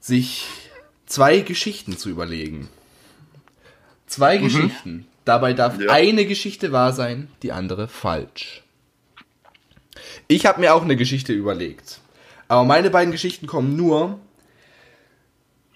sich 0.00 0.46
zwei 1.06 1.40
Geschichten 1.40 1.96
zu 1.96 2.08
überlegen. 2.10 2.68
Zwei 4.06 4.38
Geschichten. 4.38 5.06
Dabei 5.24 5.52
darf 5.52 5.78
Ja. 5.78 5.90
eine 5.92 6.24
Geschichte 6.26 6.72
wahr 6.72 6.92
sein, 6.92 7.28
die 7.42 7.52
andere 7.52 7.88
falsch. 7.88 8.62
Ich 10.26 10.46
habe 10.46 10.60
mir 10.60 10.74
auch 10.74 10.82
eine 10.82 10.96
Geschichte 10.96 11.32
überlegt. 11.32 12.00
Aber 12.48 12.64
meine 12.64 12.88
beiden 12.90 13.12
Geschichten 13.12 13.46
kommen 13.46 13.76
nur, 13.76 14.18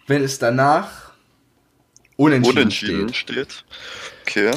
wenn 0.07 0.23
es 0.23 0.39
danach 0.39 1.13
unentschieden, 2.17 2.59
Unentschieden 2.59 3.15
steht. 3.15 3.53
steht. 3.53 3.65
Okay. 4.23 4.51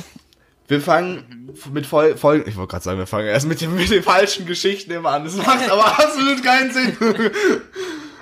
Wir 0.67 0.81
fangen 0.81 1.51
mit 1.71 1.85
voll, 1.85 2.17
voll 2.17 2.43
ich 2.47 2.55
wollte 2.55 2.71
gerade 2.71 2.83
sagen, 2.83 2.97
wir 2.97 3.05
fangen 3.07 3.27
erst 3.27 3.47
mit, 3.47 3.61
den- 3.61 3.75
mit 3.75 3.89
den 3.91 4.01
falschen 4.03 4.45
Geschichten 4.47 4.91
immer 4.91 5.09
an. 5.11 5.23
Das 5.25 5.35
macht 5.35 5.69
aber 5.69 5.85
absolut 5.99 6.43
keinen 6.43 6.71
Sinn. 6.71 6.97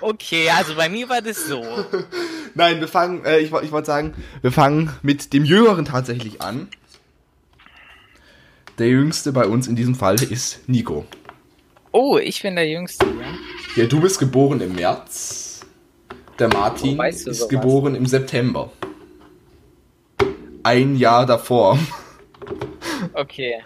Okay, 0.05 0.49
also 0.49 0.75
bei 0.75 0.89
mir 0.89 1.07
war 1.07 1.21
das 1.21 1.47
so. 1.47 1.63
Nein, 2.55 2.81
wir 2.81 2.89
fangen, 2.89 3.23
äh, 3.23 3.37
ich, 3.39 3.53
ich 3.53 3.71
wollte 3.71 3.85
sagen, 3.85 4.13
wir 4.41 4.51
fangen 4.51 4.91
mit 5.01 5.31
dem 5.31 5.45
Jüngeren 5.45 5.85
tatsächlich 5.85 6.41
an. 6.41 6.67
Der 8.79 8.89
Jüngste 8.89 9.31
bei 9.31 9.45
uns 9.47 9.65
in 9.65 9.77
diesem 9.77 9.95
Fall 9.95 10.21
ist 10.21 10.67
Nico. 10.67 11.05
Oh, 11.93 12.17
ich 12.17 12.41
bin 12.41 12.55
der 12.57 12.67
Jüngste, 12.67 13.05
ja? 13.05 13.81
Ja, 13.83 13.87
du 13.87 14.01
bist 14.01 14.19
geboren 14.19 14.59
im 14.59 14.75
März. 14.75 15.61
Der 16.37 16.49
Martin 16.49 16.95
Oh, 16.95 16.97
weißt 16.97 17.25
du 17.27 17.31
ist 17.31 17.37
sowas? 17.37 17.49
geboren 17.49 17.95
im 17.95 18.05
September. 18.05 18.73
Ein 20.63 20.97
Jahr 20.97 21.25
davor. 21.25 21.79
Okay. 23.13 23.61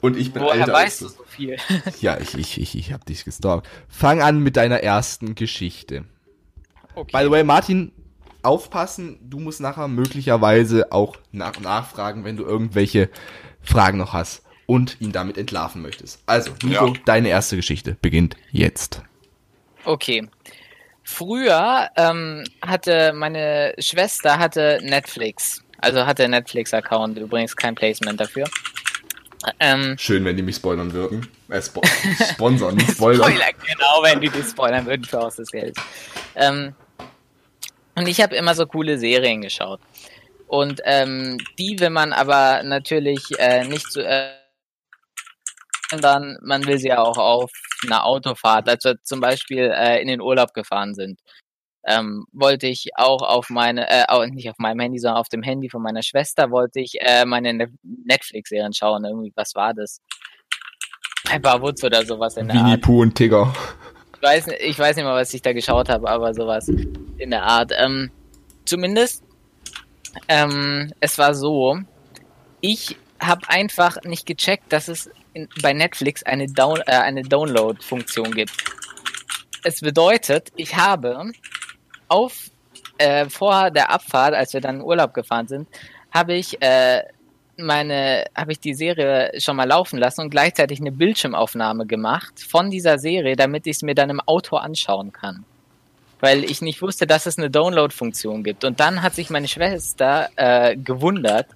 Und 0.00 0.16
ich 0.16 0.32
bin 0.32 0.42
Woher 0.42 0.60
älter 0.60 0.72
weißt 0.72 1.00
du 1.00 1.08
so 1.08 1.24
viel? 1.24 1.56
Ja, 2.00 2.18
ich, 2.18 2.34
ich, 2.34 2.60
ich, 2.60 2.78
ich 2.78 2.92
hab 2.92 3.04
dich 3.04 3.24
gestalkt. 3.24 3.66
Fang 3.88 4.22
an 4.22 4.40
mit 4.40 4.56
deiner 4.56 4.80
ersten 4.82 5.34
Geschichte. 5.34 6.04
Okay. 6.94 7.10
By 7.12 7.24
the 7.24 7.30
way, 7.30 7.42
Martin, 7.44 7.92
aufpassen, 8.42 9.18
du 9.22 9.38
musst 9.40 9.60
nachher 9.60 9.88
möglicherweise 9.88 10.92
auch 10.92 11.16
nach 11.32 11.58
nachfragen, 11.60 12.24
wenn 12.24 12.36
du 12.36 12.44
irgendwelche 12.44 13.10
Fragen 13.60 13.98
noch 13.98 14.12
hast 14.12 14.42
und 14.66 15.00
ihn 15.00 15.12
damit 15.12 15.36
entlarven 15.38 15.82
möchtest. 15.82 16.22
Also, 16.26 16.52
Nico, 16.62 16.86
Ja. 16.88 16.92
deine 17.04 17.28
erste 17.28 17.56
Geschichte 17.56 17.96
beginnt 18.00 18.36
jetzt. 18.52 19.02
Okay. 19.84 20.28
Früher 21.02 21.88
ähm, 21.96 22.44
hatte 22.64 23.12
meine 23.14 23.74
Schwester 23.78 24.38
hatte 24.38 24.78
Netflix. 24.82 25.64
Also 25.78 26.06
hatte 26.06 26.24
einen 26.24 26.32
Netflix-Account, 26.32 27.18
übrigens 27.18 27.54
kein 27.54 27.74
Placement 27.74 28.20
dafür. 28.20 28.46
Ähm, 29.60 29.96
Schön, 29.98 30.24
wenn 30.24 30.36
die 30.36 30.42
mich 30.42 30.56
spoilern 30.56 30.92
würden. 30.92 31.28
Äh, 31.48 31.62
spo 31.62 31.82
sponsern, 32.32 32.74
nicht 32.74 32.92
spoilern. 32.92 33.22
Spoiler, 33.30 33.52
genau, 33.52 34.02
wenn 34.02 34.20
die 34.20 34.28
das 34.28 34.50
spoilern 34.50 34.86
würden 34.86 35.04
für 35.04 35.20
aus 35.20 35.36
des 35.36 35.50
Geldes. 35.50 35.82
Ähm, 36.34 36.74
und 37.94 38.08
ich 38.08 38.20
habe 38.20 38.36
immer 38.36 38.54
so 38.54 38.66
coole 38.66 38.98
Serien 38.98 39.40
geschaut. 39.40 39.80
Und 40.46 40.80
ähm, 40.84 41.38
die 41.58 41.78
will 41.78 41.90
man 41.90 42.12
aber 42.12 42.62
natürlich 42.62 43.22
äh, 43.38 43.64
nicht 43.64 43.90
so, 43.92 44.00
äh, 44.00 44.30
sondern 45.90 46.38
man 46.42 46.66
will 46.66 46.78
sie 46.78 46.88
ja 46.88 46.98
auch 46.98 47.18
auf 47.18 47.50
einer 47.84 48.04
Autofahrt, 48.04 48.68
als 48.68 48.84
wir 48.84 48.96
zum 49.02 49.20
Beispiel 49.20 49.72
äh, 49.74 50.00
in 50.00 50.08
den 50.08 50.20
Urlaub 50.20 50.54
gefahren 50.54 50.94
sind, 50.94 51.20
ähm, 51.86 52.26
wollte 52.32 52.66
ich 52.66 52.90
auch 52.96 53.22
auf 53.22 53.50
meine, 53.50 53.88
äh, 53.88 54.04
auch 54.08 54.26
nicht 54.26 54.50
auf 54.50 54.58
meinem 54.58 54.80
Handy, 54.80 54.98
sondern 54.98 55.18
auf 55.20 55.28
dem 55.28 55.42
Handy 55.42 55.68
von 55.70 55.82
meiner 55.82 56.02
Schwester 56.02 56.50
wollte 56.50 56.80
ich 56.80 56.96
äh, 57.00 57.24
meine 57.24 57.54
Ne- 57.54 57.72
Netflix-Serien 57.82 58.72
schauen. 58.74 59.04
Irgendwie, 59.04 59.32
was 59.36 59.54
war 59.54 59.72
das? 59.74 60.00
Pepper 61.24 61.60
Woods 61.62 61.84
oder 61.84 62.04
sowas 62.04 62.36
in 62.36 62.48
der 62.48 62.56
Winnie 62.56 62.72
Art. 62.72 62.80
Pooh 62.82 63.02
und 63.02 63.14
Tigger. 63.14 63.52
Ich 64.16 64.22
weiß, 64.22 64.46
nicht- 64.46 64.60
ich 64.60 64.78
weiß 64.78 64.96
nicht 64.96 65.04
mal, 65.04 65.14
was 65.20 65.32
ich 65.34 65.42
da 65.42 65.52
geschaut 65.52 65.88
habe, 65.88 66.08
aber 66.08 66.34
sowas 66.34 66.68
in 66.68 67.30
der 67.30 67.42
Art. 67.42 67.72
Ähm, 67.76 68.10
zumindest, 68.64 69.22
ähm, 70.28 70.92
es 71.00 71.18
war 71.18 71.34
so, 71.34 71.78
ich 72.60 72.96
habe 73.20 73.48
einfach 73.48 74.02
nicht 74.04 74.26
gecheckt, 74.26 74.72
dass 74.72 74.88
es 74.88 75.10
in, 75.34 75.48
bei 75.62 75.72
Netflix 75.72 76.22
eine, 76.22 76.46
Down, 76.46 76.80
äh, 76.86 76.92
eine 76.92 77.22
Download-Funktion 77.22 78.32
gibt. 78.32 78.52
Es 79.64 79.80
bedeutet, 79.80 80.50
ich 80.56 80.76
habe 80.76 81.30
auf 82.08 82.50
äh, 82.98 83.28
vor 83.28 83.70
der 83.70 83.90
Abfahrt, 83.90 84.34
als 84.34 84.52
wir 84.52 84.60
dann 84.60 84.76
in 84.76 84.82
Urlaub 84.82 85.14
gefahren 85.14 85.46
sind, 85.46 85.68
habe 86.10 86.34
ich 86.34 86.60
äh, 86.62 87.02
meine, 87.56 88.24
habe 88.34 88.52
ich 88.52 88.60
die 88.60 88.74
Serie 88.74 89.32
schon 89.40 89.56
mal 89.56 89.68
laufen 89.68 89.98
lassen 89.98 90.22
und 90.22 90.30
gleichzeitig 90.30 90.80
eine 90.80 90.92
Bildschirmaufnahme 90.92 91.86
gemacht 91.86 92.40
von 92.40 92.70
dieser 92.70 92.98
Serie, 92.98 93.36
damit 93.36 93.66
ich 93.66 93.76
es 93.76 93.82
mir 93.82 93.94
dann 93.94 94.10
im 94.10 94.20
Auto 94.20 94.56
anschauen 94.56 95.12
kann. 95.12 95.44
Weil 96.20 96.44
ich 96.44 96.62
nicht 96.62 96.82
wusste, 96.82 97.06
dass 97.06 97.26
es 97.26 97.38
eine 97.38 97.50
Download-Funktion 97.50 98.42
gibt. 98.42 98.64
Und 98.64 98.80
dann 98.80 99.02
hat 99.02 99.14
sich 99.14 99.30
meine 99.30 99.46
Schwester 99.46 100.28
äh, 100.34 100.76
gewundert, 100.76 101.46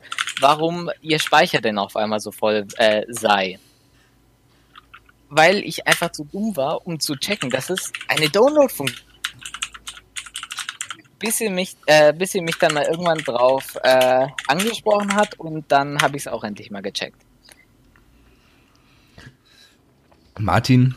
warum 0.41 0.89
ihr 1.01 1.19
Speicher 1.19 1.61
denn 1.61 1.79
auf 1.79 1.97
einmal 1.97 2.21
so 2.21 2.31
voll 2.31 2.67
äh, 2.77 3.03
sei. 3.09 3.59
Weil 5.29 5.65
ich 5.65 5.87
einfach 5.87 6.13
zu 6.13 6.25
dumm 6.25 6.57
war, 6.57 6.87
um 6.87 7.01
zu 7.01 7.17
checken, 7.17 7.51
dass 7.51 7.71
es 7.71 7.93
eine 8.07 8.29
Download-Funktion 8.29 9.12
bis 11.23 11.39
sie 11.39 11.49
mich, 11.49 11.77
äh, 11.87 12.13
bis 12.13 12.33
sie 12.33 12.41
mich 12.43 12.59
dann 12.59 12.75
mal 12.75 12.85
irgendwann 12.85 13.19
drauf 13.19 13.77
äh, 13.83 14.27
angesprochen 14.49 15.15
hat 15.15 15.39
und 15.39 15.71
dann 15.71 16.03
habe 16.03 16.17
ich 16.17 16.25
es 16.25 16.29
auch 16.29 16.43
endlich 16.45 16.71
mal 16.71 16.83
gecheckt. 16.83 17.17
Martin, 20.39 20.95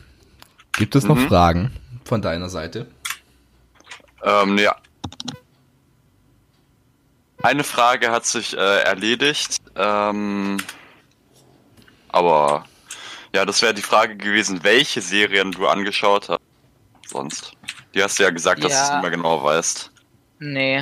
gibt 0.73 0.95
es 0.95 1.03
noch 1.05 1.15
Mhm. 1.15 1.27
Fragen 1.27 1.71
von 2.05 2.21
deiner 2.21 2.49
Seite? 2.49 2.87
Ähm, 4.23 4.57
ja. 4.57 4.75
Eine 7.43 7.63
Frage 7.63 8.11
hat 8.11 8.25
sich 8.25 8.57
äh, 8.57 8.79
erledigt. 8.81 9.57
Ähm, 9.75 10.57
aber 12.09 12.65
ja, 13.35 13.45
das 13.45 13.61
wäre 13.61 13.73
die 13.75 13.83
Frage 13.83 14.15
gewesen, 14.15 14.63
welche 14.63 15.01
Serien 15.01 15.51
du 15.51 15.67
angeschaut 15.67 16.29
hast. 16.29 16.39
Sonst. 17.07 17.51
Die 17.93 18.01
hast 18.01 18.17
du 18.17 18.23
ja 18.23 18.31
gesagt, 18.31 18.63
dass 18.63 18.71
du 18.71 18.77
es 18.77 18.87
Ja. 18.89 18.95
nicht 18.95 19.01
mehr 19.03 19.11
genau 19.11 19.43
weißt. 19.43 19.91
Nee. 20.39 20.81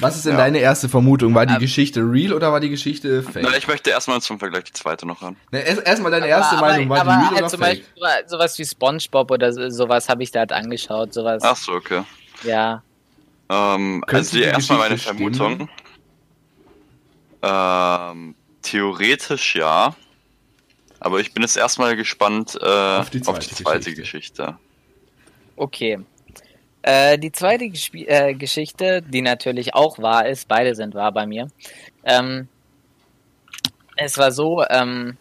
Was 0.00 0.14
ist 0.16 0.26
denn 0.26 0.32
Ja. 0.32 0.38
deine 0.38 0.58
erste 0.58 0.88
Vermutung? 0.88 1.34
War 1.34 1.44
die 1.44 1.54
Ähm. 1.54 1.60
Geschichte 1.60 2.00
real 2.00 2.32
oder 2.32 2.52
war 2.52 2.60
die 2.60 2.68
Geschichte 2.70 3.22
fake? 3.24 3.42
Na, 3.42 3.56
ich 3.56 3.66
möchte 3.66 3.90
erstmal 3.90 4.20
zum 4.20 4.38
Vergleich 4.38 4.64
die 4.64 4.72
zweite 4.72 5.06
noch 5.06 5.20
hören. 5.22 5.36
Ne, 5.50 5.60
erst- 5.60 5.82
Erstmal 5.84 6.12
deine 6.12 6.28
erste 6.28 6.56
aber, 6.56 6.68
Meinung, 6.68 6.88
war 6.88 7.00
aber 7.00 7.10
die 7.10 7.16
real 7.16 7.28
halt 7.30 7.38
oder 7.40 7.48
zum 7.48 7.60
fake? 7.60 7.84
Beispiel 8.00 8.28
sowas 8.28 8.58
wie 8.60 8.64
Spongebob 8.64 9.30
oder 9.32 9.52
so, 9.52 9.68
sowas 9.70 10.08
habe 10.08 10.22
ich 10.22 10.30
da 10.30 10.40
halt 10.40 10.52
angeschaut. 10.52 11.12
Sowas, 11.12 11.42
Ach 11.44 11.56
so, 11.56 11.72
okay. 11.72 12.02
ja. 12.44 12.82
Ähm, 13.50 14.04
also 14.06 14.30
die, 14.36 14.42
die 14.42 14.42
erstmal 14.44 14.78
meine 14.78 14.94
Geschichte 14.94 15.14
Vermutung. 15.16 15.68
Ähm, 17.42 18.34
theoretisch 18.62 19.54
ja. 19.56 19.94
Aber 21.00 21.20
ich 21.20 21.32
bin 21.32 21.42
jetzt 21.42 21.56
erstmal 21.56 21.96
gespannt 21.96 22.58
äh, 22.60 22.64
auf 22.98 23.10
die 23.10 23.18
die 23.18 23.24
zweite 23.24 23.48
zweite, 23.54 23.94
Geschichte. 23.94 24.00
Geschichte. 24.00 24.58
Okay. 25.56 25.98
Äh, 26.88 27.18
die 27.18 27.32
zweite 27.32 27.68
Gesp 27.68 27.96
äh, 27.96 28.32
Geschichte, 28.32 29.02
die 29.02 29.20
natürlich 29.20 29.74
auch 29.74 29.98
wahr 29.98 30.26
ist, 30.26 30.48
beide 30.48 30.74
sind 30.74 30.94
wahr 30.94 31.12
bei 31.12 31.26
mir. 31.26 31.48
Ähm, 32.02 32.48
es 33.96 34.16
war 34.16 34.32
so, 34.32 34.64
ähm, 34.70 35.18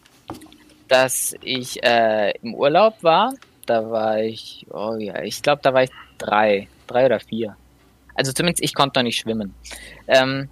dass 0.88 1.36
ich 1.42 1.84
äh, 1.84 2.32
im 2.42 2.56
Urlaub 2.56 3.04
war. 3.04 3.34
Da 3.66 3.92
war 3.92 4.22
ich, 4.22 4.66
oh 4.72 4.96
ja, 4.98 5.22
ich 5.24 5.42
glaube, 5.42 5.60
da 5.62 5.74
war 5.74 5.84
ich 5.84 5.90
drei, 6.18 6.70
drei 6.88 7.06
oder 7.06 7.20
vier. 7.20 7.58
Also 8.16 8.32
zumindest 8.32 8.64
ich 8.64 8.74
konnte 8.74 9.00
noch 9.00 9.04
nicht 9.04 9.20
schwimmen. 9.20 9.54
Ähm, 10.08 10.48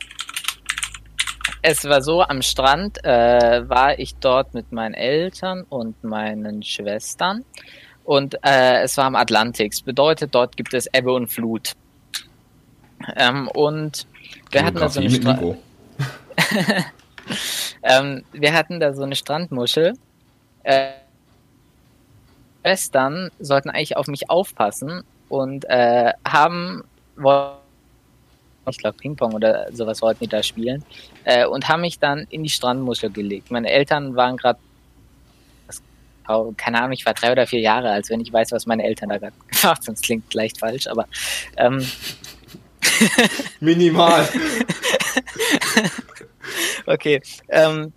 es 1.62 1.86
war 1.86 2.02
so, 2.02 2.24
am 2.24 2.42
Strand 2.42 3.02
äh, 3.06 3.70
war 3.70 3.98
ich 3.98 4.16
dort 4.16 4.54
mit 4.54 4.74
meinen 4.74 4.94
Eltern 4.94 5.64
und 5.70 6.04
meinen 6.04 6.62
Schwestern. 6.62 7.46
Und 8.06 8.36
äh, 8.44 8.84
es 8.84 8.98
war 8.98 9.06
am 9.06 9.16
Atlantik. 9.16 9.72
Das 9.72 9.82
bedeutet, 9.82 10.34
dort 10.34 10.56
gibt 10.56 10.74
es 10.74 10.88
Ebbe 10.94 11.12
und 11.12 11.28
Flut. 11.28 11.74
Ähm, 13.18 13.48
und 13.50 14.08
wir 14.52 14.64
hatten, 14.64 14.78
da 14.78 14.90
so 14.90 15.00
eine 15.00 15.10
Stra 15.10 15.40
ähm, 17.84 18.24
wir 18.32 18.54
hatten 18.54 18.80
da 18.80 18.94
so 18.94 19.04
eine 19.04 19.16
Strandmuschel. 19.16 19.94
Äh, 20.64 20.92
Schwestern 22.62 23.32
sollten 23.40 23.70
eigentlich 23.70 23.98
auf 23.98 24.08
mich 24.08 24.30
aufpassen 24.30 25.04
und 25.30 25.66
äh, 25.70 26.14
haben 26.28 26.84
wollten- 27.16 27.60
ich 28.68 28.80
glaube 28.80 28.98
Ping-Pong 28.98 29.34
oder 29.34 29.68
sowas 29.72 30.02
wollten 30.02 30.24
die 30.24 30.28
da 30.28 30.42
spielen 30.42 30.84
äh, 31.24 31.46
und 31.46 31.70
haben 31.70 31.82
mich 31.82 32.00
dann 32.00 32.26
in 32.32 32.42
die 32.44 32.50
Strandmuschel 32.50 33.12
gelegt. 33.12 33.52
Meine 33.52 33.70
Eltern 33.70 34.16
waren 34.16 34.38
gerade 34.38 34.58
keine 36.58 36.80
Ahnung, 36.80 36.94
ich 36.94 37.06
war 37.06 37.14
drei 37.14 37.32
oder 37.32 37.48
vier 37.48 37.62
Jahre 37.62 37.90
alt, 37.90 38.10
wenn 38.10 38.20
ich 38.20 38.32
weiß, 38.32 38.52
was 38.52 38.66
meine 38.66 38.84
Eltern 38.84 39.10
da 39.10 39.18
gerade 39.18 39.34
gemacht 39.48 39.64
haben. 39.64 39.86
Das 39.86 40.02
klingt 40.02 40.34
leicht 40.34 40.60
falsch, 40.60 40.88
aber 40.88 41.08
ähm, 41.58 41.86
Minimal. 43.60 44.28
Okay. 46.86 47.22
Ähm, 47.50 47.92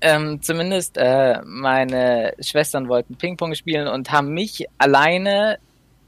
ähm, 0.00 0.42
zumindest 0.42 0.96
äh, 0.96 1.40
meine 1.44 2.34
Schwestern 2.40 2.88
wollten 2.88 3.16
Ping-Pong 3.16 3.54
spielen 3.54 3.88
und 3.88 4.10
haben 4.10 4.28
mich 4.28 4.66
alleine, 4.78 5.58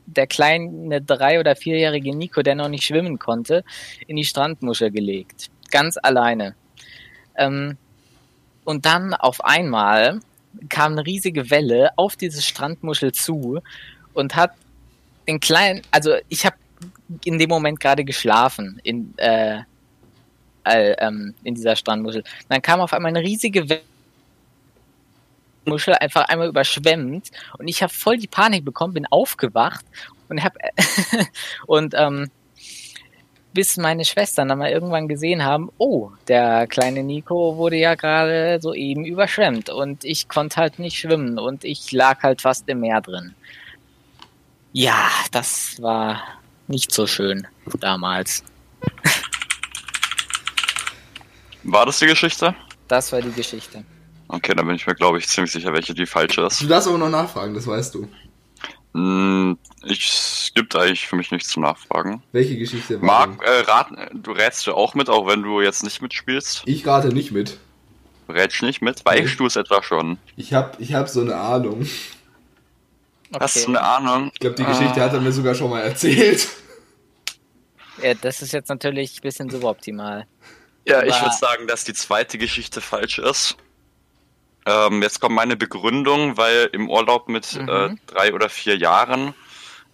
der 0.06 0.26
kleine 0.26 1.00
drei- 1.00 1.40
oder 1.40 1.56
vierjährige 1.56 2.14
Nico, 2.14 2.42
der 2.42 2.54
noch 2.54 2.68
nicht 2.68 2.84
schwimmen 2.84 3.18
konnte, 3.18 3.64
in 4.06 4.16
die 4.16 4.24
Strandmuschel 4.24 4.90
gelegt. 4.90 5.48
Ganz 5.70 5.96
alleine. 6.00 6.54
Ähm, 7.36 7.76
und 8.64 8.84
dann 8.86 9.14
auf 9.14 9.44
einmal 9.44 10.20
kam 10.68 10.92
eine 10.92 11.06
riesige 11.06 11.50
Welle 11.50 11.90
auf 11.96 12.16
diese 12.16 12.42
Strandmuschel 12.42 13.12
zu 13.12 13.60
und 14.14 14.34
hat 14.34 14.52
den 15.26 15.40
kleinen, 15.40 15.82
also 15.90 16.14
ich 16.28 16.44
habe 16.44 16.56
in 17.24 17.38
dem 17.38 17.48
Moment 17.48 17.80
gerade 17.80 18.04
geschlafen 18.04 18.80
in 18.82 19.14
äh, 19.18 19.60
äh, 20.64 20.92
ähm, 20.98 21.34
in 21.42 21.54
dieser 21.54 21.76
Strandmuschel. 21.76 22.24
Dann 22.48 22.62
kam 22.62 22.80
auf 22.80 22.92
einmal 22.92 23.10
eine 23.10 23.22
riesige 23.22 23.68
We 23.68 23.80
Muschel 25.64 25.94
einfach 25.94 26.28
einmal 26.28 26.48
überschwemmt 26.48 27.30
und 27.56 27.68
ich 27.68 27.84
habe 27.84 27.92
voll 27.92 28.18
die 28.18 28.26
Panik 28.26 28.64
bekommen, 28.64 28.94
bin 28.94 29.06
aufgewacht 29.06 29.84
und 30.28 30.42
habe 30.42 30.58
und 31.68 31.94
ähm, 31.96 32.32
bis 33.52 33.76
meine 33.76 34.04
Schwestern 34.04 34.48
dann 34.48 34.58
mal 34.58 34.70
irgendwann 34.70 35.08
gesehen 35.08 35.44
haben, 35.44 35.70
oh, 35.78 36.10
der 36.28 36.66
kleine 36.66 37.02
Nico 37.02 37.56
wurde 37.56 37.76
ja 37.76 37.94
gerade 37.94 38.58
soeben 38.60 39.04
überschwemmt 39.04 39.70
und 39.70 40.04
ich 40.04 40.28
konnte 40.28 40.56
halt 40.56 40.78
nicht 40.78 40.98
schwimmen 40.98 41.38
und 41.38 41.64
ich 41.64 41.92
lag 41.92 42.22
halt 42.22 42.42
fast 42.42 42.68
im 42.68 42.80
Meer 42.80 43.00
drin. 43.00 43.34
Ja, 44.72 45.08
das 45.30 45.80
war 45.82 46.22
nicht 46.66 46.92
so 46.92 47.06
schön 47.06 47.46
damals. 47.80 48.42
War 51.62 51.86
das 51.86 51.98
die 51.98 52.06
Geschichte? 52.06 52.54
Das 52.88 53.12
war 53.12 53.20
die 53.20 53.32
Geschichte. 53.32 53.84
Okay, 54.28 54.54
dann 54.54 54.66
bin 54.66 54.76
ich 54.76 54.86
mir, 54.86 54.94
glaube 54.94 55.18
ich, 55.18 55.28
ziemlich 55.28 55.52
sicher, 55.52 55.72
welche 55.72 55.94
die 55.94 56.06
falsche 56.06 56.42
ist. 56.42 56.62
Du 56.62 56.66
darfst 56.66 56.88
aber 56.88 56.98
noch 56.98 57.10
nachfragen, 57.10 57.54
das 57.54 57.66
weißt 57.66 57.94
du. 57.94 58.08
Hm, 58.94 59.58
ich, 59.84 60.04
es 60.04 60.52
gibt 60.54 60.76
eigentlich 60.76 61.06
für 61.06 61.16
mich 61.16 61.30
nichts 61.30 61.48
zu 61.48 61.60
nachfragen. 61.60 62.22
Welche 62.32 62.56
Geschichte 62.58 63.00
war 63.00 63.26
Marc, 63.28 63.42
äh, 63.42 63.60
raten, 63.60 64.22
du 64.22 64.32
rätst 64.32 64.66
du 64.66 64.74
auch 64.74 64.94
mit, 64.94 65.08
auch 65.08 65.26
wenn 65.26 65.42
du 65.42 65.60
jetzt 65.62 65.82
nicht 65.82 66.02
mitspielst? 66.02 66.62
Ich 66.66 66.86
rate 66.86 67.08
nicht 67.08 67.32
mit. 67.32 67.58
Du 68.28 68.34
rätst 68.34 68.62
nicht 68.62 68.82
mit? 68.82 69.04
Weichst 69.04 69.40
du 69.40 69.46
es 69.46 69.56
etwa 69.56 69.82
schon? 69.82 70.18
Ich 70.36 70.52
hab, 70.52 70.78
ich 70.80 70.92
hab 70.94 71.08
so 71.08 71.22
eine 71.22 71.36
Ahnung. 71.36 71.86
Hast 73.40 73.64
du 73.64 73.68
eine 73.70 73.80
Ahnung? 73.80 74.30
Ich 74.34 74.40
glaube, 74.40 74.56
die 74.56 74.64
Geschichte 74.64 75.00
hat 75.00 75.14
er 75.14 75.20
mir 75.20 75.32
sogar 75.32 75.54
schon 75.54 75.70
mal 75.70 75.80
erzählt. 75.80 76.48
Ja, 78.02 78.14
das 78.14 78.42
ist 78.42 78.52
jetzt 78.52 78.68
natürlich 78.68 79.18
ein 79.18 79.22
bisschen 79.22 79.48
suboptimal. 79.48 80.26
Ja, 80.86 81.02
ich 81.02 81.14
Aber- 81.14 81.26
würde 81.26 81.36
sagen, 81.36 81.66
dass 81.66 81.84
die 81.84 81.94
zweite 81.94 82.36
Geschichte 82.36 82.80
falsch 82.80 83.18
ist. 83.18 83.56
Ähm, 84.66 85.02
jetzt 85.02 85.20
kommt 85.20 85.34
meine 85.34 85.56
Begründung, 85.56 86.36
weil 86.36 86.68
im 86.72 86.88
Urlaub 86.88 87.28
mit 87.28 87.60
Mhm. 87.60 87.68
äh, 87.68 87.90
drei 88.06 88.32
oder 88.34 88.48
vier 88.48 88.76
Jahren 88.76 89.34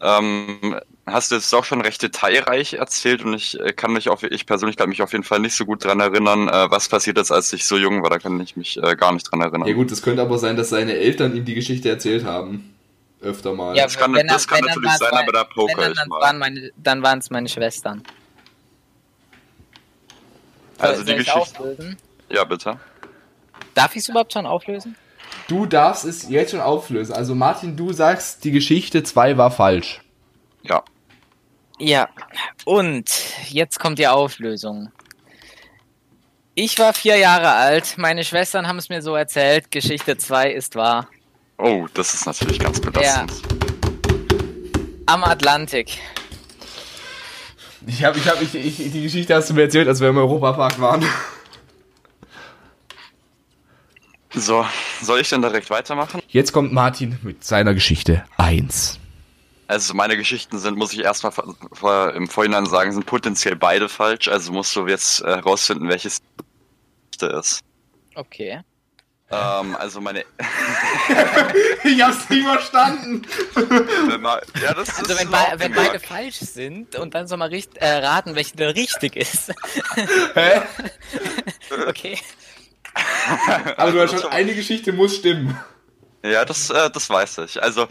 ähm, 0.01 0.79
hast 1.07 1.31
du 1.31 1.37
jetzt 1.37 1.53
auch 1.55 1.65
schon 1.65 1.81
recht 1.81 2.03
detailreich 2.03 2.75
erzählt 2.75 3.25
und 3.25 3.33
ich 3.35 3.59
äh, 3.59 3.73
kann 3.73 3.93
mich 3.95 4.11
auf, 4.11 4.23
ich 4.23 4.45
persönlich 4.47 4.77
kann 4.77 4.91
mich 4.91 5.01
auf 5.03 5.13
jeden 5.13 5.25
Fall 5.25 5.41
nicht 5.41 5.55
so 5.57 5.65
gut 5.65 5.85
dran 5.85 6.01
erinnern, 6.01 6.49
äh, 6.49 6.71
was 6.71 6.89
passiert 6.89 7.17
ist, 7.19 7.33
als 7.33 7.53
ich 7.55 7.65
so 7.65 7.77
jung 7.79 8.03
war. 8.03 8.11
Da 8.11 8.19
kann 8.19 8.39
ich 8.41 8.57
mich 8.57 8.77
äh, 8.83 8.95
gar 8.95 9.13
nicht 9.13 9.25
dran 9.31 9.41
erinnern. 9.41 9.67
Ja 9.67 9.75
gut, 9.75 9.91
es 9.91 10.03
könnte 10.03 10.21
aber 10.23 10.39
sein, 10.39 10.57
dass 10.57 10.69
seine 10.69 10.93
Eltern 10.95 11.35
ihm 11.35 11.45
die 11.47 11.55
Geschichte 11.55 11.89
erzählt 11.89 12.25
haben. 12.25 12.75
Öfter 13.21 13.53
mal. 13.55 13.75
Ja, 13.75 13.85
Das 13.85 13.97
kann, 13.99 14.15
wenn 14.15 14.29
das 14.29 14.47
kann 14.47 14.61
wenn 14.61 14.67
natürlich 14.67 14.93
sein, 14.93 15.09
zwei- 15.11 15.23
aber 15.23 15.33
da 15.33 15.41
Wenn 15.41 15.49
poker 15.55 15.81
dann, 15.83 15.91
ich 15.93 15.99
dann 15.99 16.09
mal. 16.09 16.21
waren 16.21 16.39
meine, 16.39 16.71
dann 16.77 17.03
waren 17.03 17.19
es 17.19 17.31
meine 17.31 17.49
Schwestern. 17.49 18.05
Also 20.79 21.03
Soll 21.03 21.05
die 21.17 21.21
ich 21.23 21.27
Geschichte. 21.27 21.97
Ja, 22.29 22.45
bitte. 22.45 22.79
Darf 23.79 23.95
ich 23.95 24.03
es 24.03 24.09
überhaupt 24.09 24.33
schon 24.33 24.45
auflösen? 24.45 24.97
Du 25.47 25.65
darfst 25.65 26.05
es 26.05 26.29
jetzt 26.29 26.51
schon 26.51 26.61
auflösen. 26.61 27.13
Also 27.13 27.37
Martin, 27.37 27.77
du 27.77 27.93
sagst, 27.93 28.43
die 28.43 28.51
Geschichte 28.51 29.05
2 29.05 29.39
war 29.39 29.53
falsch. 29.53 30.01
Ja. 30.65 30.83
Ja. 31.79 32.09
Und 32.65 33.09
jetzt 33.49 33.79
kommt 33.79 34.01
die 34.01 34.09
Auflösung. 34.09 34.91
Ich 36.57 36.77
war 36.81 36.93
vier 36.93 37.19
Jahre 37.19 37.53
alt, 37.53 37.99
meine 37.99 38.25
Schwestern 38.25 38.67
haben 38.67 38.79
es 38.79 38.89
mir 38.89 39.01
so 39.01 39.15
erzählt, 39.15 39.71
Geschichte 39.71 40.19
2 40.19 40.51
ist 40.51 40.75
wahr. 40.75 41.07
Oh, 41.57 41.87
das 41.95 42.15
ist 42.15 42.27
natürlich 42.27 42.59
ganz 42.59 42.81
belastend. 42.81 43.33
Am 45.07 45.23
Atlantik. 45.23 45.99
Ich 47.87 48.03
hab, 48.03 48.17
ich 48.17 48.29
hab, 48.29 48.43
ich, 48.43 48.57
ich, 48.57 48.77
die 48.91 49.03
Geschichte 49.03 49.37
hast 49.37 49.51
du 49.51 49.55
mir 49.55 49.63
erzählt, 49.63 49.87
als 49.87 50.01
wir 50.01 50.09
im 50.09 50.19
Europapark 50.19 50.81
waren. 50.81 51.05
So, 54.35 54.65
soll 55.03 55.21
ich 55.21 55.29
denn 55.31 55.43
direkt 55.43 55.71
weitermachen? 55.71 56.21
Jetzt 56.29 56.53
kommt 56.53 56.73
Martin 56.73 57.19
mit 57.23 57.45
seiner 57.45 57.75
Geschichte 57.75 58.25
1. 58.37 58.99
Also 59.69 59.95
meine 59.95 60.17
Geschichten 60.17 60.59
sind, 60.59 60.79
muss 60.79 60.93
ich 60.93 61.01
erstmal 61.01 61.33
im 62.15 62.29
Vorhinein 62.29 62.67
sagen, 62.67 62.93
sind 62.93 63.05
potenziell 63.07 63.57
beide 63.57 63.89
falsch. 63.89 64.29
Also 64.29 64.53
musst 64.53 64.75
du 64.77 64.87
jetzt 64.87 65.21
äh, 65.23 65.27
herausfinden, 65.37 65.89
welches 65.89 66.19
ist. 67.21 67.61
Okay. 68.15 68.61
Ähm, 69.31 69.77
also 69.77 70.01
meine. 70.01 70.25
Ich 71.85 72.03
hab's 72.03 72.29
nie 72.31 72.43
verstanden. 72.43 73.23
wenn 73.55 74.21
man- 74.21 74.41
ja, 74.63 74.73
das 74.75 74.89
ist 74.89 74.99
Also 75.01 75.19
wenn, 75.19 75.31
bei, 75.31 75.53
wenn 75.57 75.73
beide 75.73 75.99
falsch 76.01 76.37
sind 76.37 76.97
und 76.97 77.15
dann 77.15 77.27
soll 77.27 77.39
man 77.39 77.51
äh, 77.53 77.87
raten, 77.87 78.35
welche 78.35 78.57
der 78.57 78.75
richtig 78.75 79.17
ist. 79.17 79.53
Hä? 80.35 80.63
Okay. 81.89 82.19
Aber 83.77 83.93
du 83.93 84.01
hast 84.01 84.13
Also 84.13 84.23
schon, 84.23 84.31
eine 84.31 84.55
Geschichte 84.55 84.93
muss 84.93 85.17
stimmen. 85.17 85.59
Ja, 86.23 86.45
das, 86.45 86.71
äh, 86.71 86.91
das 86.91 87.09
weiß 87.09 87.39
ich. 87.39 87.63
Also, 87.63 87.89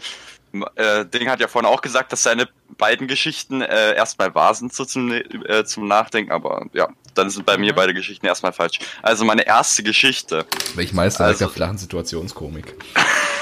äh, 0.76 1.04
Ding 1.06 1.28
hat 1.28 1.40
ja 1.40 1.48
vorhin 1.48 1.68
auch 1.68 1.80
gesagt, 1.80 2.12
dass 2.12 2.22
seine 2.22 2.48
beiden 2.76 3.08
Geschichten 3.08 3.60
äh, 3.60 3.94
erstmal 3.94 4.34
wahr 4.34 4.54
sind 4.54 4.72
so 4.72 4.84
zum, 4.84 5.12
äh, 5.12 5.64
zum 5.64 5.88
Nachdenken, 5.88 6.32
aber 6.32 6.66
ja, 6.72 6.88
dann 7.14 7.30
sind 7.30 7.46
bei 7.46 7.56
mhm. 7.56 7.64
mir 7.64 7.74
beide 7.74 7.94
Geschichten 7.94 8.26
erstmal 8.26 8.52
falsch. 8.52 8.78
Also 9.02 9.24
meine 9.24 9.46
erste 9.46 9.82
Geschichte. 9.82 10.46
Welch 10.74 10.92
Meister 10.92 11.24
also, 11.24 11.38
der 11.38 11.48
flachen 11.48 11.78
Situationskomik. 11.78 12.74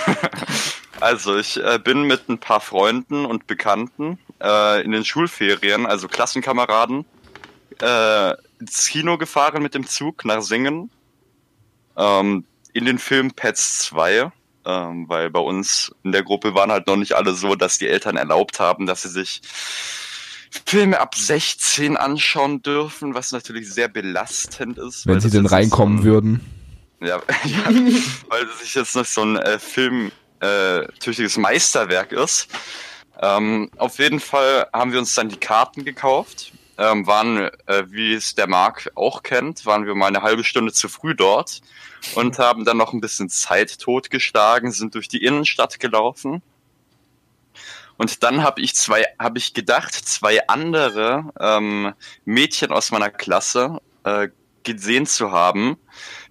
also 1.00 1.36
ich 1.36 1.62
äh, 1.62 1.78
bin 1.82 2.04
mit 2.04 2.28
ein 2.28 2.38
paar 2.38 2.60
Freunden 2.60 3.26
und 3.26 3.46
Bekannten 3.46 4.18
äh, 4.42 4.82
in 4.82 4.92
den 4.92 5.04
Schulferien, 5.04 5.86
also 5.86 6.08
Klassenkameraden, 6.08 7.04
äh, 7.82 8.34
ins 8.58 8.86
Kino 8.88 9.18
gefahren 9.18 9.62
mit 9.62 9.74
dem 9.74 9.86
Zug 9.86 10.24
nach 10.24 10.42
Singen. 10.42 10.90
Ähm, 11.96 12.44
in 12.72 12.84
den 12.84 12.98
Film 12.98 13.32
Pets 13.32 13.78
2 13.80 14.30
ähm, 14.66 15.08
weil 15.08 15.30
bei 15.30 15.40
uns 15.40 15.92
in 16.02 16.12
der 16.12 16.24
Gruppe 16.24 16.54
waren 16.54 16.72
halt 16.72 16.88
noch 16.88 16.96
nicht 16.96 17.12
alle 17.12 17.34
so, 17.34 17.54
dass 17.54 17.78
die 17.78 17.88
Eltern 17.88 18.16
erlaubt 18.16 18.58
haben, 18.58 18.86
dass 18.86 19.02
sie 19.02 19.08
sich 19.08 19.40
Filme 20.64 20.98
ab 20.98 21.14
16 21.14 21.96
anschauen 21.96 22.62
dürfen, 22.62 23.14
was 23.14 23.32
natürlich 23.32 23.72
sehr 23.72 23.88
belastend 23.88 24.78
ist. 24.78 25.06
Wenn 25.06 25.20
sie 25.20 25.30
denn 25.30 25.46
reinkommen 25.46 25.98
so 25.98 26.02
ein, 26.02 26.04
würden. 26.04 26.40
Ja, 27.00 27.22
ja 27.44 27.64
weil 28.28 28.46
es 28.60 28.74
jetzt 28.74 28.96
noch 28.96 29.04
so 29.04 29.22
ein 29.22 29.36
äh, 29.36 29.58
Film 29.58 30.10
äh, 30.40 30.86
Meisterwerk 31.36 32.12
ist. 32.12 32.48
Ähm, 33.20 33.70
auf 33.76 33.98
jeden 33.98 34.20
Fall 34.20 34.66
haben 34.72 34.92
wir 34.92 34.98
uns 34.98 35.14
dann 35.14 35.28
die 35.28 35.38
Karten 35.38 35.84
gekauft. 35.84 36.52
Ähm, 36.78 37.06
waren, 37.06 37.50
äh, 37.66 37.84
wie 37.88 38.12
es 38.12 38.34
der 38.34 38.46
Marc 38.46 38.90
auch 38.94 39.22
kennt, 39.22 39.64
waren 39.64 39.86
wir 39.86 39.94
mal 39.94 40.08
eine 40.08 40.22
halbe 40.22 40.44
Stunde 40.44 40.72
zu 40.72 40.88
früh 40.88 41.14
dort 41.14 41.62
und 42.14 42.38
haben 42.38 42.64
dann 42.66 42.76
noch 42.76 42.92
ein 42.92 43.00
bisschen 43.00 43.30
Zeit 43.30 43.78
totgeschlagen, 43.78 44.72
sind 44.72 44.94
durch 44.94 45.08
die 45.08 45.24
Innenstadt 45.24 45.80
gelaufen. 45.80 46.42
Und 47.96 48.22
dann 48.22 48.42
habe 48.42 48.60
ich 48.60 48.74
zwei, 48.74 49.04
habe 49.18 49.38
ich 49.38 49.54
gedacht, 49.54 49.94
zwei 49.94 50.46
andere 50.48 51.32
ähm, 51.40 51.94
Mädchen 52.24 52.72
aus 52.72 52.90
meiner 52.90 53.10
Klasse 53.10 53.80
äh, 54.04 54.28
gesehen 54.62 55.06
zu 55.06 55.32
haben, 55.32 55.78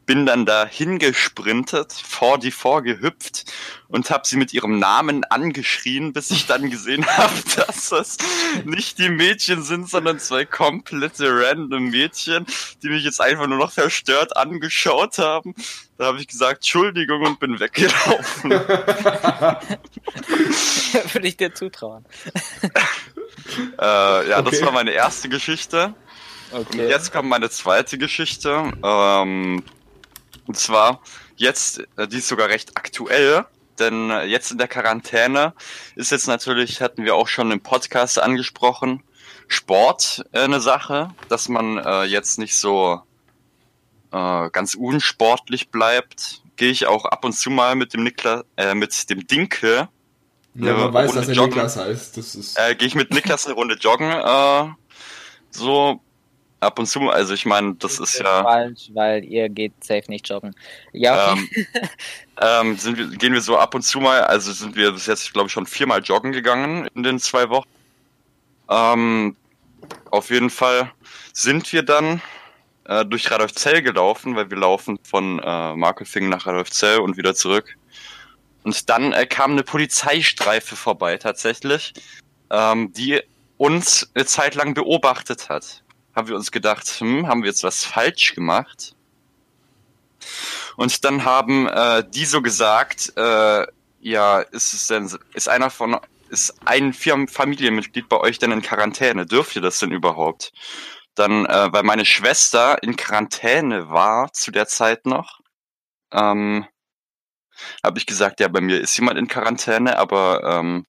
bin 0.05 0.25
dann 0.25 0.45
da 0.45 0.65
hingesprintet, 0.65 1.93
vor 1.93 2.37
die 2.37 2.51
vorgehüpft 2.51 3.51
und 3.87 4.09
habe 4.09 4.27
sie 4.27 4.35
mit 4.37 4.53
ihrem 4.53 4.79
Namen 4.79 5.23
angeschrien, 5.25 6.13
bis 6.13 6.31
ich 6.31 6.47
dann 6.47 6.69
gesehen 6.69 7.05
habe, 7.07 7.33
dass 7.55 7.89
das 7.89 8.17
nicht 8.63 8.99
die 8.99 9.09
Mädchen 9.09 9.63
sind, 9.63 9.89
sondern 9.89 10.19
zwei 10.19 10.45
komplette 10.45 11.27
random 11.29 11.89
Mädchen, 11.89 12.45
die 12.83 12.89
mich 12.89 13.03
jetzt 13.03 13.21
einfach 13.21 13.47
nur 13.47 13.57
noch 13.57 13.71
verstört 13.71 14.37
angeschaut 14.37 15.17
haben. 15.17 15.55
Da 15.97 16.05
habe 16.05 16.19
ich 16.19 16.27
gesagt, 16.27 16.57
Entschuldigung 16.57 17.23
und 17.23 17.39
bin 17.39 17.59
weggelaufen. 17.59 18.51
Würde 21.13 21.27
ich 21.27 21.37
dir 21.37 21.53
zutrauen. 21.53 22.05
äh, 23.79 24.29
ja, 24.29 24.39
okay. 24.39 24.51
das 24.51 24.61
war 24.61 24.71
meine 24.71 24.91
erste 24.91 25.29
Geschichte. 25.29 25.93
Okay. 26.51 26.81
Und 26.81 26.89
jetzt 26.89 27.11
kommt 27.11 27.29
meine 27.29 27.49
zweite 27.49 27.97
Geschichte. 27.97 28.71
Ähm, 28.83 29.63
und 30.47 30.57
zwar 30.57 31.01
jetzt, 31.35 31.83
äh, 31.97 32.07
die 32.07 32.17
ist 32.17 32.27
sogar 32.27 32.49
recht 32.49 32.77
aktuell, 32.77 33.45
denn 33.79 34.09
äh, 34.09 34.25
jetzt 34.25 34.51
in 34.51 34.57
der 34.57 34.67
Quarantäne 34.67 35.53
ist 35.95 36.11
jetzt 36.11 36.27
natürlich, 36.27 36.81
hatten 36.81 37.03
wir 37.03 37.15
auch 37.15 37.27
schon 37.27 37.51
im 37.51 37.61
Podcast 37.61 38.19
angesprochen, 38.19 39.03
Sport 39.47 40.25
äh, 40.31 40.41
eine 40.41 40.61
Sache, 40.61 41.09
dass 41.29 41.49
man 41.49 41.77
äh, 41.77 42.03
jetzt 42.03 42.39
nicht 42.39 42.55
so 42.55 43.01
äh, 44.11 44.49
ganz 44.49 44.75
unsportlich 44.75 45.69
bleibt. 45.69 46.41
Gehe 46.55 46.71
ich 46.71 46.87
auch 46.87 47.05
ab 47.05 47.25
und 47.25 47.33
zu 47.33 47.49
mal 47.49 47.75
mit 47.75 47.93
dem 47.93 48.03
Niklas, 48.03 48.43
äh, 48.55 48.73
mit 48.73 49.09
dem 49.09 49.27
Dinkel. 49.27 49.89
Ja, 50.55 50.77
man 50.77 50.93
weiß, 50.93 51.11
dass 51.11 51.27
er 51.27 51.33
joggen. 51.33 51.55
Niklas 51.55 51.75
heißt. 51.75 52.17
Das 52.17 52.33
ist. 52.33 52.57
Äh, 52.57 52.75
Gehe 52.75 52.87
ich 52.87 52.95
mit 52.95 53.11
Niklas 53.11 53.45
eine 53.45 53.55
Runde 53.55 53.75
joggen. 53.75 54.09
Äh, 54.09 54.69
so 55.51 56.01
ab 56.65 56.79
und 56.79 56.87
zu. 56.87 57.09
Also 57.09 57.33
ich 57.33 57.45
meine, 57.45 57.75
das, 57.75 57.97
das 57.97 58.09
ist, 58.09 58.15
ist 58.15 58.21
ja 58.21 58.43
falsch, 58.43 58.89
weil 58.93 59.23
ihr 59.23 59.49
geht 59.49 59.73
safe 59.83 60.03
nicht 60.07 60.27
joggen. 60.27 60.55
Ja. 60.91 61.33
Ähm, 61.33 61.49
ähm, 62.41 62.77
sind 62.77 62.97
wir, 62.97 63.07
gehen 63.17 63.33
wir 63.33 63.41
so 63.41 63.57
ab 63.57 63.75
und 63.75 63.83
zu 63.83 63.99
mal. 63.99 64.21
Also 64.21 64.51
sind 64.51 64.75
wir 64.75 64.91
bis 64.91 65.05
jetzt, 65.05 65.31
glaube 65.33 65.47
ich, 65.47 65.53
schon 65.53 65.65
viermal 65.65 66.01
joggen 66.01 66.31
gegangen 66.31 66.87
in 66.95 67.03
den 67.03 67.19
zwei 67.19 67.49
Wochen. 67.49 67.69
Ähm, 68.69 69.35
auf 70.11 70.29
jeden 70.29 70.49
Fall 70.49 70.91
sind 71.33 71.71
wir 71.71 71.83
dann 71.83 72.21
äh, 72.85 73.05
durch 73.05 73.29
Radolfzell 73.29 73.81
gelaufen, 73.81 74.35
weil 74.35 74.49
wir 74.49 74.57
laufen 74.57 74.99
von 75.03 75.39
äh, 75.39 75.75
Markelfingen 75.75 76.29
nach 76.29 76.45
Radolfzell 76.45 76.99
und 76.99 77.17
wieder 77.17 77.35
zurück. 77.35 77.77
Und 78.63 78.89
dann 78.89 79.13
äh, 79.13 79.27
kam 79.27 79.51
eine 79.51 79.63
Polizeistreife 79.63 80.75
vorbei 80.75 81.17
tatsächlich, 81.17 81.93
ähm, 82.49 82.91
die 82.93 83.21
uns 83.57 84.09
eine 84.15 84.25
Zeit 84.25 84.55
lang 84.55 84.73
beobachtet 84.73 85.49
hat 85.49 85.84
haben 86.15 86.27
wir 86.27 86.35
uns 86.35 86.51
gedacht, 86.51 86.87
hm, 86.87 87.27
haben 87.27 87.43
wir 87.43 87.49
jetzt 87.49 87.63
was 87.63 87.83
falsch 87.83 88.33
gemacht? 88.33 88.95
Und 90.77 91.03
dann 91.05 91.25
haben 91.25 91.67
äh, 91.67 92.03
die 92.09 92.25
so 92.25 92.41
gesagt, 92.41 93.13
äh, 93.17 93.67
ja, 93.99 94.39
ist 94.39 94.73
es 94.73 94.87
denn, 94.87 95.09
ist 95.33 95.49
einer 95.49 95.69
von, 95.69 95.99
ist 96.29 96.55
ein 96.65 96.93
Familienmitglied 96.93 98.09
bei 98.09 98.17
euch 98.17 98.39
denn 98.39 98.51
in 98.51 98.61
Quarantäne? 98.61 99.25
Dürft 99.25 99.55
ihr 99.55 99.61
das 99.61 99.79
denn 99.79 99.91
überhaupt? 99.91 100.51
Dann, 101.15 101.45
äh, 101.45 101.71
weil 101.71 101.83
meine 101.83 102.05
Schwester 102.05 102.81
in 102.83 102.95
Quarantäne 102.95 103.89
war 103.89 104.31
zu 104.33 104.51
der 104.51 104.67
Zeit 104.67 105.05
noch, 105.05 105.39
ähm, 106.11 106.65
habe 107.83 107.97
ich 107.97 108.05
gesagt, 108.05 108.39
ja, 108.39 108.47
bei 108.47 108.61
mir 108.61 108.81
ist 108.81 108.97
jemand 108.97 109.17
in 109.17 109.27
Quarantäne, 109.27 109.97
aber 109.97 110.43
ähm, 110.43 110.85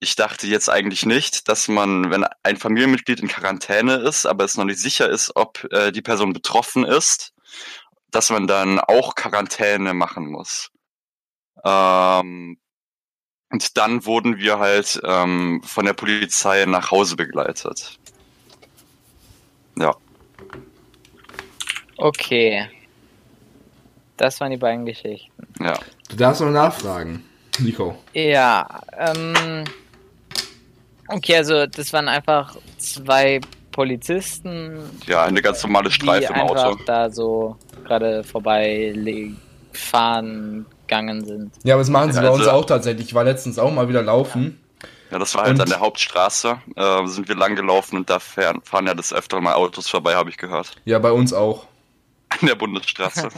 ich 0.00 0.16
dachte 0.16 0.46
jetzt 0.46 0.70
eigentlich 0.70 1.04
nicht, 1.04 1.48
dass 1.48 1.68
man, 1.68 2.10
wenn 2.10 2.24
ein 2.42 2.56
Familienmitglied 2.56 3.20
in 3.20 3.28
Quarantäne 3.28 3.96
ist, 3.96 4.24
aber 4.24 4.44
es 4.44 4.56
noch 4.56 4.64
nicht 4.64 4.80
sicher 4.80 5.08
ist, 5.08 5.36
ob 5.36 5.70
äh, 5.72 5.92
die 5.92 6.00
Person 6.00 6.32
betroffen 6.32 6.84
ist, 6.84 7.34
dass 8.10 8.30
man 8.30 8.46
dann 8.46 8.80
auch 8.80 9.14
Quarantäne 9.14 9.92
machen 9.92 10.26
muss. 10.26 10.70
Ähm, 11.64 12.58
und 13.50 13.76
dann 13.76 14.06
wurden 14.06 14.38
wir 14.38 14.58
halt 14.58 15.00
ähm, 15.04 15.62
von 15.64 15.84
der 15.84 15.92
Polizei 15.92 16.64
nach 16.64 16.90
Hause 16.90 17.16
begleitet. 17.16 17.98
Ja. 19.76 19.94
Okay. 21.98 22.70
Das 24.16 24.40
waren 24.40 24.50
die 24.50 24.56
beiden 24.56 24.86
Geschichten. 24.86 25.30
Ja. 25.62 25.78
Du 26.08 26.16
darfst 26.16 26.40
noch 26.40 26.50
nachfragen, 26.50 27.24
Nico. 27.58 28.02
Ja, 28.14 28.80
ähm, 28.96 29.64
Okay, 31.10 31.36
also 31.36 31.66
das 31.66 31.92
waren 31.92 32.08
einfach 32.08 32.56
zwei 32.78 33.40
Polizisten. 33.72 34.78
Ja, 35.06 35.24
eine 35.24 35.42
ganz 35.42 35.62
normale 35.62 35.90
Streife 35.90 36.32
die 36.32 36.40
im 36.40 36.46
Auto. 36.46 36.78
da 36.86 37.10
so 37.10 37.56
gerade 37.84 38.24
vorbei 38.24 38.94
fahren 39.72 40.66
gegangen 40.86 41.24
sind. 41.24 41.52
Ja, 41.62 41.74
aber 41.74 41.82
das 41.82 41.88
machen 41.88 42.12
sie 42.12 42.18
ja, 42.20 42.28
bei 42.28 42.30
uns 42.30 42.46
also- 42.46 42.50
auch 42.50 42.64
tatsächlich. 42.64 43.08
Ich 43.08 43.14
war 43.14 43.24
letztens 43.24 43.58
auch 43.58 43.70
mal 43.70 43.88
wieder 43.88 44.02
laufen. 44.02 44.60
Ja, 45.10 45.18
das 45.18 45.34
war 45.34 45.42
halt 45.42 45.54
und 45.54 45.62
an 45.62 45.68
der 45.68 45.80
Hauptstraße. 45.80 46.58
Äh, 46.76 47.06
sind 47.06 47.28
wir 47.28 47.34
lang 47.34 47.56
gelaufen 47.56 47.96
und 47.96 48.10
da 48.10 48.20
fahren, 48.20 48.60
fahren 48.62 48.86
ja 48.86 48.94
das 48.94 49.12
öfter 49.12 49.40
mal 49.40 49.54
Autos 49.54 49.88
vorbei, 49.88 50.14
habe 50.14 50.30
ich 50.30 50.36
gehört. 50.36 50.76
Ja, 50.84 50.98
bei 50.98 51.10
uns 51.10 51.32
auch. 51.32 51.66
An 52.28 52.46
der 52.46 52.54
Bundesstraße. 52.54 53.28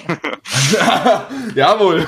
Jawohl. 1.55 2.07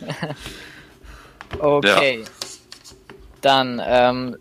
okay. 1.58 2.20
Ja. 2.20 2.26
Dann 3.42 3.82
ähm, 3.84 4.36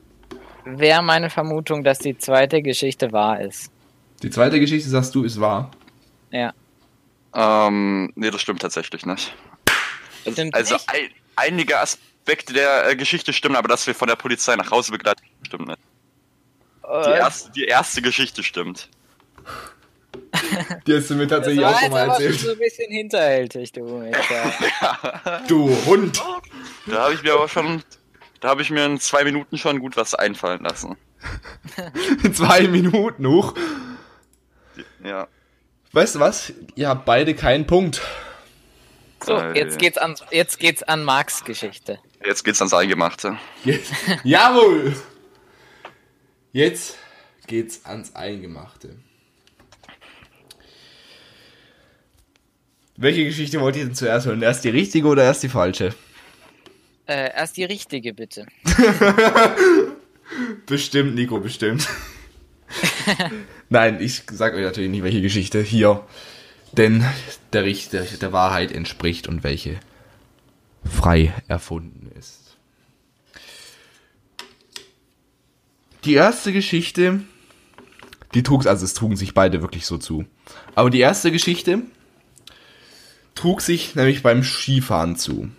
wäre 0.65 1.03
meine 1.03 1.29
Vermutung, 1.29 1.83
dass 1.83 1.99
die 1.99 2.17
zweite 2.17 2.61
Geschichte 2.61 3.11
wahr 3.11 3.41
ist. 3.41 3.71
Die 4.23 4.29
zweite 4.29 4.59
Geschichte, 4.59 4.89
sagst 4.89 5.13
du, 5.15 5.23
ist 5.23 5.39
wahr? 5.39 5.71
Ja. 6.31 6.53
Ähm, 7.33 8.11
nee, 8.15 8.31
das 8.31 8.41
stimmt 8.41 8.61
tatsächlich 8.61 9.05
nicht. 9.05 9.35
Stimmt 10.21 10.55
also 10.55 10.73
nicht? 10.73 10.89
Ein, 10.89 11.09
einige 11.35 11.79
Aspekte 11.79 12.53
der 12.53 12.89
äh, 12.89 12.95
Geschichte 12.95 13.33
stimmen, 13.33 13.55
aber 13.55 13.67
dass 13.67 13.85
wir 13.85 13.93
von 13.93 14.07
der 14.07 14.15
Polizei 14.15 14.55
nach 14.55 14.71
Hause 14.71 14.91
begleitet 14.91 15.23
stimmt 15.45 15.67
nicht. 15.67 15.79
Die 16.83 17.09
äh. 17.09 17.17
erste, 17.17 17.51
die 17.51 17.65
erste 17.65 18.01
Geschichte 18.01 18.43
stimmt. 18.43 18.89
Die 20.87 20.95
hast 20.95 21.09
du 21.09 21.15
mir 21.15 21.27
tatsächlich 21.27 21.65
auch 21.65 21.79
schon 21.79 21.91
mal 21.91 22.09
erzählt. 22.09 22.39
so 22.39 22.51
ein 22.51 22.57
bisschen 22.57 22.91
hinterhältig, 22.91 23.71
du. 23.71 24.03
ja. 24.81 25.41
Du 25.47 25.69
Hund. 25.85 26.21
Da 26.85 27.03
habe 27.03 27.13
ich 27.13 27.23
mir 27.23 27.33
aber 27.33 27.49
schon 27.49 27.83
da 28.45 28.51
habe 28.51 28.61
ich 28.61 28.69
mir 28.69 28.85
in 28.85 28.99
zwei 28.99 29.23
Minuten 29.23 29.57
schon 29.57 29.79
gut 29.79 29.97
was 29.97 30.13
einfallen 30.13 30.63
lassen. 30.63 30.97
in 32.23 32.31
zwei 32.31 32.67
Minuten 32.67 33.27
hoch? 33.27 33.55
Ja. 35.03 35.27
Weißt 35.93 36.13
du 36.13 36.19
was? 36.19 36.53
Ihr 36.75 36.89
habt 36.89 37.05
beide 37.05 37.33
keinen 37.33 37.65
Punkt. 37.65 38.03
So, 39.25 39.39
jetzt 39.39 39.79
geht's 39.79 39.97
an, 39.97 40.13
jetzt 40.29 40.59
geht's 40.59 40.83
an 40.83 41.03
Marks 41.03 41.43
Geschichte. 41.43 41.97
Jetzt 42.23 42.43
geht's 42.43 42.61
ans 42.61 42.75
Eingemachte. 42.75 43.35
Jetzt, 43.63 43.91
jawohl! 44.23 44.95
Jetzt 46.51 46.99
geht's 47.47 47.83
ans 47.83 48.13
Eingemachte. 48.13 48.99
Welche 52.95 53.25
Geschichte 53.25 53.59
wollt 53.59 53.75
ihr 53.75 53.85
denn 53.85 53.95
zuerst 53.95 54.27
hören? 54.27 54.43
Erst 54.43 54.63
die 54.63 54.69
richtige 54.69 55.07
oder 55.07 55.23
erst 55.23 55.41
die 55.41 55.49
falsche? 55.49 55.95
Äh, 57.07 57.31
erst 57.35 57.57
die 57.57 57.63
richtige, 57.63 58.13
bitte. 58.13 58.45
Bestimmt, 60.65 61.15
Nico, 61.15 61.39
bestimmt. 61.39 61.87
Nein, 63.69 64.01
ich 64.01 64.23
sag 64.31 64.55
euch 64.55 64.63
natürlich 64.63 64.89
nicht, 64.89 65.03
welche 65.03 65.21
Geschichte 65.21 65.61
hier 65.61 66.05
denn 66.71 67.05
der 67.53 67.63
Richter 67.63 68.01
der 68.01 68.33
Wahrheit 68.33 68.71
entspricht 68.71 69.27
und 69.27 69.43
welche 69.43 69.79
frei 70.83 71.33
erfunden 71.47 72.11
ist. 72.17 72.57
Die 76.03 76.13
erste 76.13 76.51
Geschichte, 76.53 77.21
die 78.33 78.43
trug, 78.43 78.65
also 78.67 78.83
es 78.83 78.93
trugen 78.93 79.15
sich 79.15 79.33
beide 79.33 79.61
wirklich 79.61 79.85
so 79.85 79.97
zu. 79.97 80.25
Aber 80.75 80.89
die 80.89 80.99
erste 80.99 81.31
Geschichte 81.31 81.81
trug 83.33 83.61
sich 83.61 83.95
nämlich 83.95 84.21
beim 84.21 84.43
Skifahren 84.43 85.15
zu. 85.15 85.49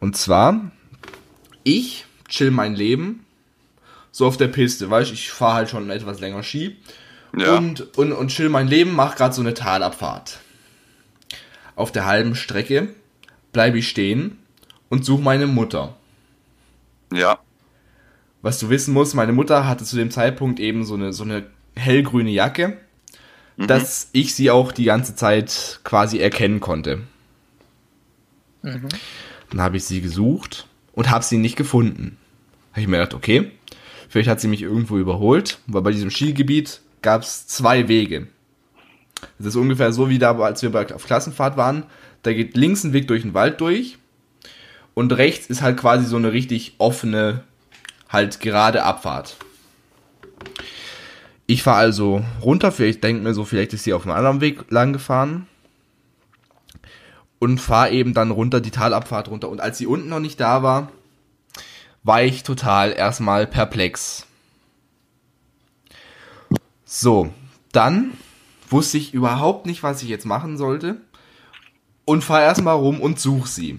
Und 0.00 0.16
zwar, 0.16 0.70
ich 1.62 2.04
chill 2.28 2.50
mein 2.50 2.74
Leben 2.74 3.24
so 4.12 4.26
auf 4.26 4.36
der 4.36 4.48
Piste, 4.48 4.90
weißt 4.90 5.12
ich 5.12 5.30
fahre 5.32 5.54
halt 5.54 5.70
schon 5.70 5.90
etwas 5.90 6.20
länger 6.20 6.42
Ski 6.42 6.76
Ja. 7.36 7.56
und, 7.56 7.96
und, 7.98 8.12
und 8.12 8.28
chill 8.28 8.48
mein 8.48 8.68
Leben, 8.68 8.94
mach 8.94 9.16
gerade 9.16 9.34
so 9.34 9.40
eine 9.40 9.54
Talabfahrt. 9.54 10.38
Auf 11.76 11.90
der 11.90 12.04
halben 12.06 12.34
Strecke 12.36 12.88
bleibe 13.52 13.78
ich 13.78 13.88
stehen 13.88 14.38
und 14.88 15.04
suche 15.04 15.22
meine 15.22 15.46
Mutter. 15.46 15.96
ja. 17.12 17.38
Was 18.42 18.58
du 18.58 18.68
wissen 18.68 18.92
musst, 18.92 19.14
meine 19.14 19.32
Mutter 19.32 19.66
hatte 19.66 19.84
zu 19.84 19.96
dem 19.96 20.10
Zeitpunkt 20.10 20.60
eben 20.60 20.84
so 20.84 20.92
eine, 20.94 21.14
so 21.14 21.24
eine 21.24 21.46
hellgrüne 21.76 22.30
Jacke, 22.30 22.76
dass 23.56 24.10
ich 24.12 24.34
sie 24.34 24.50
auch 24.50 24.70
die 24.70 24.84
ganze 24.84 25.16
Zeit 25.16 25.80
quasi 25.82 26.18
erkennen 26.18 26.60
konnte. 26.60 27.00
Mhm. 28.60 28.88
Dann 29.50 29.60
habe 29.60 29.76
ich 29.76 29.84
sie 29.84 30.00
gesucht 30.00 30.66
und 30.92 31.10
habe 31.10 31.24
sie 31.24 31.38
nicht 31.38 31.56
gefunden. 31.56 32.16
Habe 32.72 32.82
ich 32.82 32.88
mir 32.88 32.98
gedacht, 32.98 33.14
okay, 33.14 33.52
vielleicht 34.08 34.28
hat 34.28 34.40
sie 34.40 34.48
mich 34.48 34.62
irgendwo 34.62 34.98
überholt, 34.98 35.58
weil 35.66 35.82
bei 35.82 35.92
diesem 35.92 36.10
Skigebiet 36.10 36.80
gab 37.02 37.22
es 37.22 37.46
zwei 37.46 37.88
Wege. 37.88 38.28
Das 39.38 39.48
ist 39.48 39.56
ungefähr 39.56 39.92
so 39.92 40.08
wie 40.08 40.18
da, 40.18 40.36
als 40.38 40.62
wir 40.62 40.94
auf 40.94 41.06
Klassenfahrt 41.06 41.56
waren. 41.56 41.84
Da 42.22 42.32
geht 42.32 42.56
links 42.56 42.84
ein 42.84 42.92
Weg 42.92 43.08
durch 43.08 43.22
den 43.22 43.34
Wald 43.34 43.60
durch 43.60 43.98
und 44.94 45.12
rechts 45.12 45.46
ist 45.46 45.62
halt 45.62 45.76
quasi 45.76 46.06
so 46.06 46.16
eine 46.16 46.32
richtig 46.32 46.74
offene, 46.78 47.44
halt 48.08 48.40
gerade 48.40 48.84
Abfahrt. 48.84 49.36
Ich 51.46 51.62
fahre 51.62 51.78
also 51.78 52.24
runter, 52.40 52.72
vielleicht 52.72 53.04
denke 53.04 53.22
mir 53.22 53.34
so, 53.34 53.44
vielleicht 53.44 53.74
ist 53.74 53.84
sie 53.84 53.92
auf 53.92 54.06
einem 54.06 54.16
anderen 54.16 54.40
Weg 54.40 54.70
lang 54.70 54.92
gefahren 54.92 55.46
und 57.44 57.58
fahre 57.58 57.90
eben 57.90 58.14
dann 58.14 58.30
runter, 58.30 58.62
die 58.62 58.70
Talabfahrt 58.70 59.28
runter. 59.28 59.50
Und 59.50 59.60
als 59.60 59.76
sie 59.76 59.86
unten 59.86 60.08
noch 60.08 60.18
nicht 60.18 60.40
da 60.40 60.62
war, 60.62 60.90
war 62.02 62.22
ich 62.22 62.42
total 62.42 62.92
erstmal 62.92 63.46
perplex. 63.46 64.26
So, 66.86 67.32
dann 67.72 68.12
wusste 68.70 68.96
ich 68.96 69.12
überhaupt 69.12 69.66
nicht, 69.66 69.82
was 69.82 70.02
ich 70.02 70.08
jetzt 70.08 70.24
machen 70.24 70.56
sollte 70.56 70.96
und 72.06 72.24
fahre 72.24 72.44
erstmal 72.44 72.76
rum 72.76 72.98
und 72.98 73.20
suche 73.20 73.48
sie. 73.48 73.78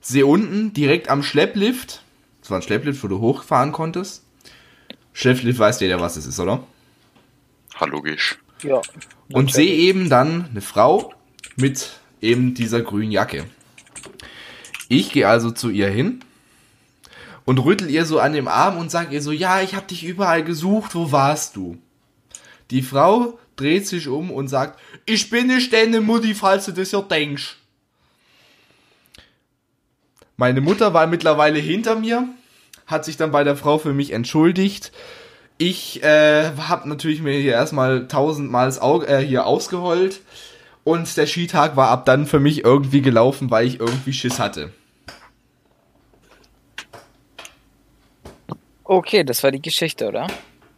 Sehe 0.00 0.24
unten 0.24 0.72
direkt 0.72 1.10
am 1.10 1.22
Schlepplift, 1.22 2.02
das 2.40 2.50
war 2.50 2.58
ein 2.58 2.62
Schlepplift, 2.62 3.02
wo 3.04 3.08
du 3.08 3.20
hochfahren 3.20 3.72
konntest. 3.72 4.22
Schlepplift 5.12 5.58
weißt 5.58 5.82
jeder, 5.82 6.00
was 6.00 6.16
es 6.16 6.24
ist, 6.24 6.40
oder? 6.40 6.64
Logisch. 7.86 8.38
Ja. 8.62 8.80
Und 9.30 9.52
sehe 9.52 9.74
eben 9.74 10.08
dann 10.08 10.48
eine 10.50 10.62
Frau 10.62 11.12
mit 11.56 11.90
eben 12.20 12.54
dieser 12.54 12.80
grünen 12.80 13.12
Jacke. 13.12 13.44
Ich 14.88 15.12
gehe 15.12 15.28
also 15.28 15.50
zu 15.50 15.70
ihr 15.70 15.88
hin 15.88 16.20
und 17.44 17.58
rüttel 17.58 17.90
ihr 17.90 18.04
so 18.04 18.18
an 18.18 18.32
dem 18.32 18.48
Arm 18.48 18.76
und 18.76 18.90
sag 18.90 19.12
ihr 19.12 19.22
so, 19.22 19.32
ja, 19.32 19.60
ich 19.60 19.74
habe 19.74 19.86
dich 19.86 20.04
überall 20.04 20.44
gesucht, 20.44 20.94
wo 20.94 21.12
warst 21.12 21.56
du? 21.56 21.78
Die 22.70 22.82
Frau 22.82 23.38
dreht 23.56 23.86
sich 23.86 24.08
um 24.08 24.30
und 24.30 24.48
sagt, 24.48 24.80
ich 25.06 25.30
bin 25.30 25.48
nicht 25.48 25.72
deine 25.72 26.00
Mutti, 26.00 26.34
falls 26.34 26.66
du 26.66 26.72
das 26.72 26.92
ja 26.92 27.02
denkst. 27.02 27.56
Meine 30.36 30.60
Mutter 30.60 30.94
war 30.94 31.06
mittlerweile 31.06 31.60
hinter 31.60 31.94
mir, 31.94 32.28
hat 32.86 33.04
sich 33.04 33.16
dann 33.16 33.30
bei 33.30 33.44
der 33.44 33.56
Frau 33.56 33.78
für 33.78 33.92
mich 33.92 34.12
entschuldigt. 34.12 34.90
Ich 35.58 36.02
äh, 36.02 36.50
habe 36.56 36.88
natürlich 36.88 37.22
mir 37.22 37.38
hier 37.38 37.52
erstmal 37.52 38.08
tausendmal 38.08 38.66
das 38.66 38.80
Auge 38.80 39.06
äh, 39.06 39.24
hier 39.24 39.46
ausgeheult 39.46 40.20
und 40.84 41.16
der 41.16 41.26
Skitag 41.26 41.76
war 41.76 41.88
ab 41.88 42.04
dann 42.06 42.26
für 42.26 42.40
mich 42.40 42.64
irgendwie 42.64 43.02
gelaufen, 43.02 43.50
weil 43.50 43.66
ich 43.66 43.80
irgendwie 43.80 44.12
Schiss 44.12 44.38
hatte. 44.38 44.72
Okay, 48.84 49.24
das 49.24 49.42
war 49.42 49.50
die 49.50 49.62
Geschichte, 49.62 50.06
oder? 50.06 50.26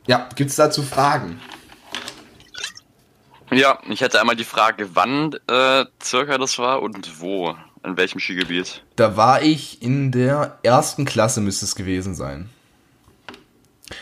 Ja, 0.06 0.28
gibt's 0.36 0.56
dazu 0.56 0.82
Fragen? 0.82 1.40
Ja, 3.50 3.78
ich 3.88 4.00
hätte 4.00 4.20
einmal 4.20 4.36
die 4.36 4.44
Frage, 4.44 4.90
wann 4.94 5.34
äh, 5.48 5.84
circa 6.02 6.38
das 6.38 6.58
war 6.58 6.82
und 6.82 7.20
wo, 7.20 7.54
in 7.84 7.96
welchem 7.96 8.18
Skigebiet. 8.20 8.82
Da 8.96 9.16
war 9.16 9.42
ich 9.42 9.82
in 9.82 10.12
der 10.12 10.58
ersten 10.62 11.04
Klasse, 11.04 11.40
müsste 11.40 11.64
es 11.64 11.74
gewesen 11.74 12.14
sein. 12.14 12.48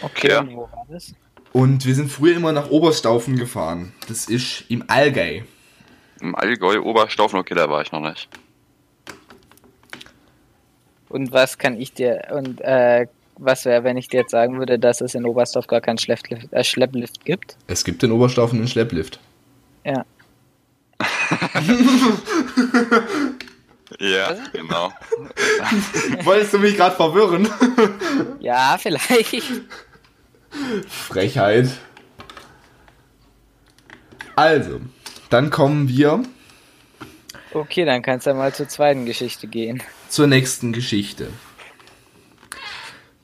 Okay, 0.03 0.31
Ja. 0.31 0.41
und 0.41 0.55
wo 0.55 0.63
war 0.63 0.87
das? 0.91 1.15
Und 1.53 1.85
wir 1.87 1.95
sind 1.95 2.11
früher 2.11 2.37
immer 2.37 2.53
nach 2.53 2.71
Oberstaufen 2.71 3.37
gefahren. 3.37 3.93
Das 4.09 4.27
ist 4.27 4.65
im 4.69 4.85
Allgäu. 4.89 5.43
Im 6.21 6.35
Allgäu, 6.35 6.81
Oberstaufen, 6.81 7.39
okay, 7.39 7.55
da 7.55 7.69
war 7.69 7.83
ich 7.83 7.93
noch 7.93 8.01
nicht. 8.01 8.29
Und 11.09 11.33
was 11.33 11.59
kann 11.59 11.81
ich 11.81 11.93
dir 11.93 12.29
und 12.33 12.61
äh, 12.61 13.07
was 13.37 13.65
wäre, 13.65 13.85
wenn 13.85 13.97
ich 13.97 14.09
dir 14.09 14.21
jetzt 14.21 14.31
sagen 14.31 14.59
würde, 14.59 14.79
dass 14.79 15.01
es 15.01 15.15
in 15.15 15.25
Oberstdorf 15.25 15.67
gar 15.67 15.81
keinen 15.81 15.99
Schlepplift, 15.99 16.53
äh, 16.53 16.65
Schlepplift 16.65 17.25
gibt? 17.25 17.57
Es 17.67 17.85
gibt 17.85 18.03
in 18.03 18.13
Oberstaufen 18.13 18.59
einen 18.59 18.69
Schlepplift. 18.69 19.19
Ja. 19.85 20.05
Ja, 24.01 24.35
genau. 24.53 24.93
Wolltest 26.25 26.55
du 26.55 26.59
mich 26.59 26.77
gerade 26.77 26.97
verwirren? 26.97 27.49
Ja, 28.41 28.77
vielleicht. 28.79 29.43
Frechheit. 30.89 31.69
Also, 34.37 34.81
dann 35.35 35.51
kommen 35.51 35.89
wir 35.89 36.23
Okay, 37.53 37.85
dann 37.85 38.03
kannst 38.03 38.25
du 38.25 38.31
ja 38.31 38.37
mal 38.37 38.55
zur 38.55 38.69
zweiten 38.69 39.05
Geschichte 39.05 39.49
gehen. 39.49 39.83
zur 40.09 40.29
nächsten 40.29 40.73
Geschichte. 40.73 41.29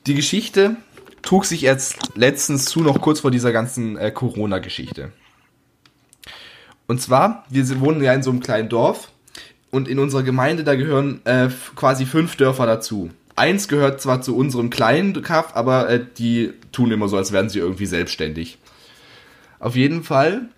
Die 0.07 0.13
Geschichte 0.13 0.75
trug 1.21 1.45
sich 1.45 1.61
jetzt 1.61 2.17
letztens 2.17 2.65
zu, 2.65 2.81
noch 2.81 2.99
kurz 2.99 3.21
vor 3.21 3.31
dieser 3.31 3.53
ganzen 3.53 3.97
äh, 3.97 4.11
Corona-Geschichte. 4.11 5.13
Und 6.85 7.01
zwar, 7.01 7.45
wir 7.49 7.79
wohnen 7.79 8.03
ja 8.03 8.13
in 8.13 8.23
so 8.23 8.31
einem 8.31 8.41
kleinen 8.41 8.67
Dorf 8.67 9.13
und 9.69 9.87
in 9.87 9.97
unserer 9.97 10.23
Gemeinde, 10.23 10.65
da 10.65 10.75
gehören 10.75 11.21
äh, 11.25 11.47
quasi 11.77 12.05
fünf 12.05 12.35
Dörfer 12.35 12.65
dazu. 12.65 13.09
Eins 13.37 13.69
gehört 13.69 14.01
zwar 14.01 14.21
zu 14.21 14.35
unserem 14.35 14.69
kleinen 14.69 15.21
Kaff, 15.21 15.55
aber 15.55 15.89
äh, 15.89 16.05
die 16.17 16.51
tun 16.73 16.91
immer 16.91 17.07
so, 17.07 17.15
als 17.15 17.31
wären 17.31 17.49
sie 17.49 17.59
irgendwie 17.59 17.85
selbstständig. 17.85 18.57
Auf 19.59 19.77
jeden 19.77 20.03
Fall 20.03 20.49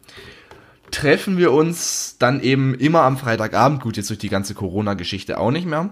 treffen 0.93 1.37
wir 1.37 1.51
uns 1.51 2.17
dann 2.19 2.41
eben 2.41 2.75
immer 2.75 3.01
am 3.01 3.17
Freitagabend, 3.17 3.81
gut, 3.81 3.97
jetzt 3.97 4.09
durch 4.09 4.19
die 4.19 4.29
ganze 4.29 4.53
Corona-Geschichte 4.53 5.37
auch 5.37 5.51
nicht 5.51 5.65
mehr. 5.65 5.89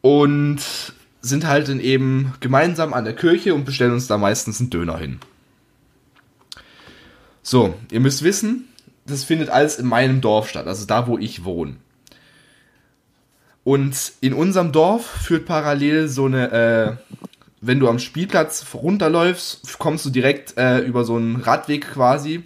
Und 0.00 0.60
sind 1.20 1.46
halt 1.46 1.68
dann 1.68 1.80
eben 1.80 2.34
gemeinsam 2.40 2.94
an 2.94 3.04
der 3.04 3.16
Kirche 3.16 3.54
und 3.54 3.64
bestellen 3.64 3.92
uns 3.92 4.06
da 4.06 4.16
meistens 4.16 4.60
einen 4.60 4.70
Döner 4.70 4.96
hin. 4.98 5.18
So, 7.42 7.74
ihr 7.90 8.00
müsst 8.00 8.22
wissen, 8.22 8.68
das 9.04 9.24
findet 9.24 9.50
alles 9.50 9.78
in 9.78 9.86
meinem 9.86 10.20
Dorf 10.20 10.48
statt, 10.48 10.66
also 10.66 10.86
da, 10.86 11.06
wo 11.08 11.18
ich 11.18 11.44
wohne. 11.44 11.76
Und 13.64 14.12
in 14.20 14.32
unserem 14.32 14.70
Dorf 14.70 15.04
führt 15.04 15.46
parallel 15.46 16.06
so 16.06 16.26
eine, 16.26 16.52
äh, 16.52 17.16
wenn 17.60 17.80
du 17.80 17.88
am 17.88 17.98
Spielplatz 17.98 18.64
runterläufst, 18.74 19.78
kommst 19.80 20.06
du 20.06 20.10
direkt 20.10 20.56
äh, 20.56 20.78
über 20.78 21.04
so 21.04 21.16
einen 21.16 21.36
Radweg 21.36 21.92
quasi 21.92 22.44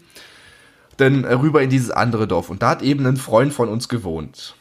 dann 1.00 1.24
rüber 1.24 1.62
in 1.62 1.70
dieses 1.70 1.90
andere 1.90 2.28
Dorf. 2.28 2.50
Und 2.50 2.62
da 2.62 2.70
hat 2.70 2.82
eben 2.82 3.06
ein 3.06 3.16
Freund 3.16 3.52
von 3.52 3.68
uns 3.68 3.88
gewohnt. 3.88 4.54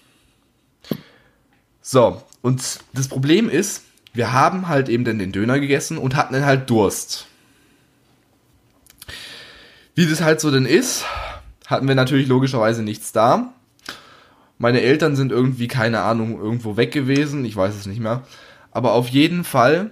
So, 1.81 2.21
und 2.41 2.79
das 2.93 3.07
Problem 3.07 3.49
ist, 3.49 3.83
wir 4.13 4.31
haben 4.33 4.67
halt 4.67 4.89
eben 4.89 5.05
dann 5.05 5.19
den 5.19 5.31
Döner 5.31 5.59
gegessen 5.59 5.97
und 5.97 6.15
hatten 6.15 6.33
dann 6.33 6.45
halt 6.45 6.69
Durst. 6.69 7.27
Wie 9.95 10.05
das 10.05 10.21
halt 10.21 10.39
so 10.39 10.51
denn 10.51 10.65
ist, 10.65 11.05
hatten 11.67 11.87
wir 11.87 11.95
natürlich 11.95 12.27
logischerweise 12.27 12.83
nichts 12.83 13.11
da. 13.11 13.53
Meine 14.57 14.81
Eltern 14.81 15.15
sind 15.15 15.31
irgendwie, 15.31 15.67
keine 15.67 16.01
Ahnung, 16.01 16.39
irgendwo 16.39 16.77
weg 16.77 16.91
gewesen, 16.91 17.45
ich 17.45 17.55
weiß 17.55 17.75
es 17.75 17.85
nicht 17.85 17.99
mehr. 17.99 18.23
Aber 18.71 18.93
auf 18.93 19.07
jeden 19.09 19.43
Fall 19.43 19.91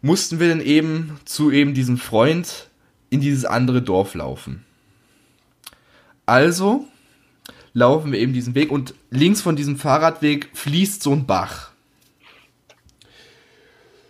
mussten 0.00 0.40
wir 0.40 0.48
dann 0.48 0.60
eben 0.60 1.18
zu 1.24 1.50
eben 1.50 1.74
diesem 1.74 1.98
Freund 1.98 2.68
in 3.10 3.20
dieses 3.20 3.44
andere 3.44 3.82
Dorf 3.82 4.14
laufen. 4.14 4.64
Also 6.26 6.86
laufen 7.74 8.12
wir 8.12 8.18
eben 8.18 8.32
diesen 8.32 8.54
Weg 8.54 8.70
und 8.70 8.94
links 9.10 9.40
von 9.40 9.56
diesem 9.56 9.76
Fahrradweg 9.76 10.50
fließt 10.54 11.02
so 11.02 11.12
ein 11.12 11.26
Bach. 11.26 11.70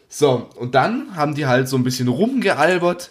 So, 0.09 0.51
und 0.57 0.75
dann 0.75 1.17
haben 1.17 1.35
die 1.35 1.47
halt 1.47 1.69
so 1.69 1.77
ein 1.77 1.85
bisschen 1.85 2.09
rumgealbert 2.09 3.11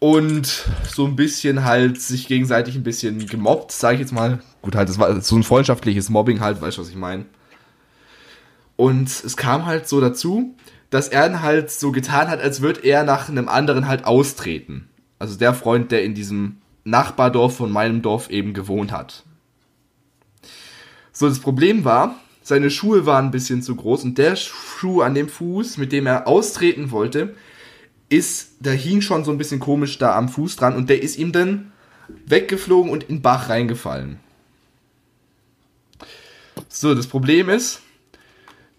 und 0.00 0.64
so 0.92 1.06
ein 1.06 1.14
bisschen 1.14 1.64
halt 1.64 2.00
sich 2.00 2.26
gegenseitig 2.26 2.74
ein 2.74 2.82
bisschen 2.82 3.26
gemobbt, 3.26 3.70
sage 3.70 3.94
ich 3.94 4.00
jetzt 4.00 4.12
mal. 4.12 4.40
Gut, 4.60 4.74
halt, 4.74 4.88
das 4.88 4.98
war 4.98 5.20
so 5.20 5.36
ein 5.36 5.44
freundschaftliches 5.44 6.10
Mobbing 6.10 6.40
halt, 6.40 6.60
weißt 6.60 6.78
du, 6.78 6.82
was 6.82 6.88
ich 6.88 6.96
meine? 6.96 7.26
Und 8.74 9.08
es 9.08 9.36
kam 9.36 9.66
halt 9.66 9.86
so 9.86 10.00
dazu, 10.00 10.56
dass 10.90 11.06
er 11.06 11.28
dann 11.28 11.42
halt 11.42 11.70
so 11.70 11.92
getan 11.92 12.28
hat, 12.28 12.40
als 12.40 12.60
würde 12.60 12.80
er 12.80 13.04
nach 13.04 13.28
einem 13.28 13.48
anderen 13.48 13.86
halt 13.86 14.04
austreten. 14.04 14.88
Also 15.20 15.38
der 15.38 15.54
Freund, 15.54 15.92
der 15.92 16.02
in 16.02 16.14
diesem 16.16 16.61
Nachbardorf 16.84 17.56
von 17.56 17.70
meinem 17.70 18.02
Dorf 18.02 18.30
eben 18.30 18.54
gewohnt 18.54 18.92
hat. 18.92 19.24
So, 21.12 21.28
das 21.28 21.38
Problem 21.38 21.84
war, 21.84 22.16
seine 22.42 22.70
Schuhe 22.70 23.06
waren 23.06 23.26
ein 23.26 23.30
bisschen 23.30 23.62
zu 23.62 23.76
groß 23.76 24.04
und 24.04 24.18
der 24.18 24.34
Schuh 24.36 25.02
an 25.02 25.14
dem 25.14 25.28
Fuß, 25.28 25.76
mit 25.76 25.92
dem 25.92 26.06
er 26.06 26.26
austreten 26.26 26.90
wollte, 26.90 27.36
ist, 28.08 28.56
der 28.60 28.74
hing 28.74 29.00
schon 29.00 29.24
so 29.24 29.30
ein 29.30 29.38
bisschen 29.38 29.60
komisch 29.60 29.98
da 29.98 30.16
am 30.16 30.28
Fuß 30.28 30.56
dran 30.56 30.76
und 30.76 30.90
der 30.90 31.02
ist 31.02 31.18
ihm 31.18 31.32
dann 31.32 31.72
weggeflogen 32.26 32.90
und 32.90 33.04
in 33.04 33.16
den 33.16 33.22
Bach 33.22 33.48
reingefallen. 33.48 34.18
So, 36.68 36.94
das 36.94 37.06
Problem 37.06 37.48
ist, 37.48 37.80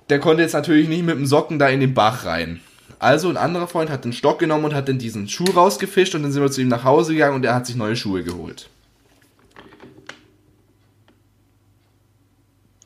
der 0.09 0.19
konnte 0.19 0.43
jetzt 0.43 0.53
natürlich 0.53 0.89
nicht 0.89 1.03
mit 1.03 1.15
dem 1.15 1.25
Socken 1.25 1.59
da 1.59 1.69
in 1.69 1.79
den 1.79 1.93
Bach 1.93 2.25
rein. 2.25 2.59
Also 3.03 3.27
ein 3.27 3.35
anderer 3.35 3.67
Freund 3.67 3.89
hat 3.89 4.05
den 4.05 4.13
Stock 4.13 4.39
genommen 4.39 4.63
und 4.63 4.73
hat 4.73 4.87
dann 4.87 4.97
diesen 4.97 5.27
Schuh 5.27 5.43
rausgefischt 5.43 6.15
und 6.15 6.23
dann 6.23 6.31
sind 6.31 6.41
wir 6.41 6.49
zu 6.49 6.61
ihm 6.61 6.69
nach 6.69 6.85
Hause 6.85 7.11
gegangen 7.11 7.35
und 7.35 7.43
er 7.43 7.53
hat 7.53 7.65
sich 7.65 7.75
neue 7.75 7.97
Schuhe 7.97 8.23
geholt. 8.23 8.69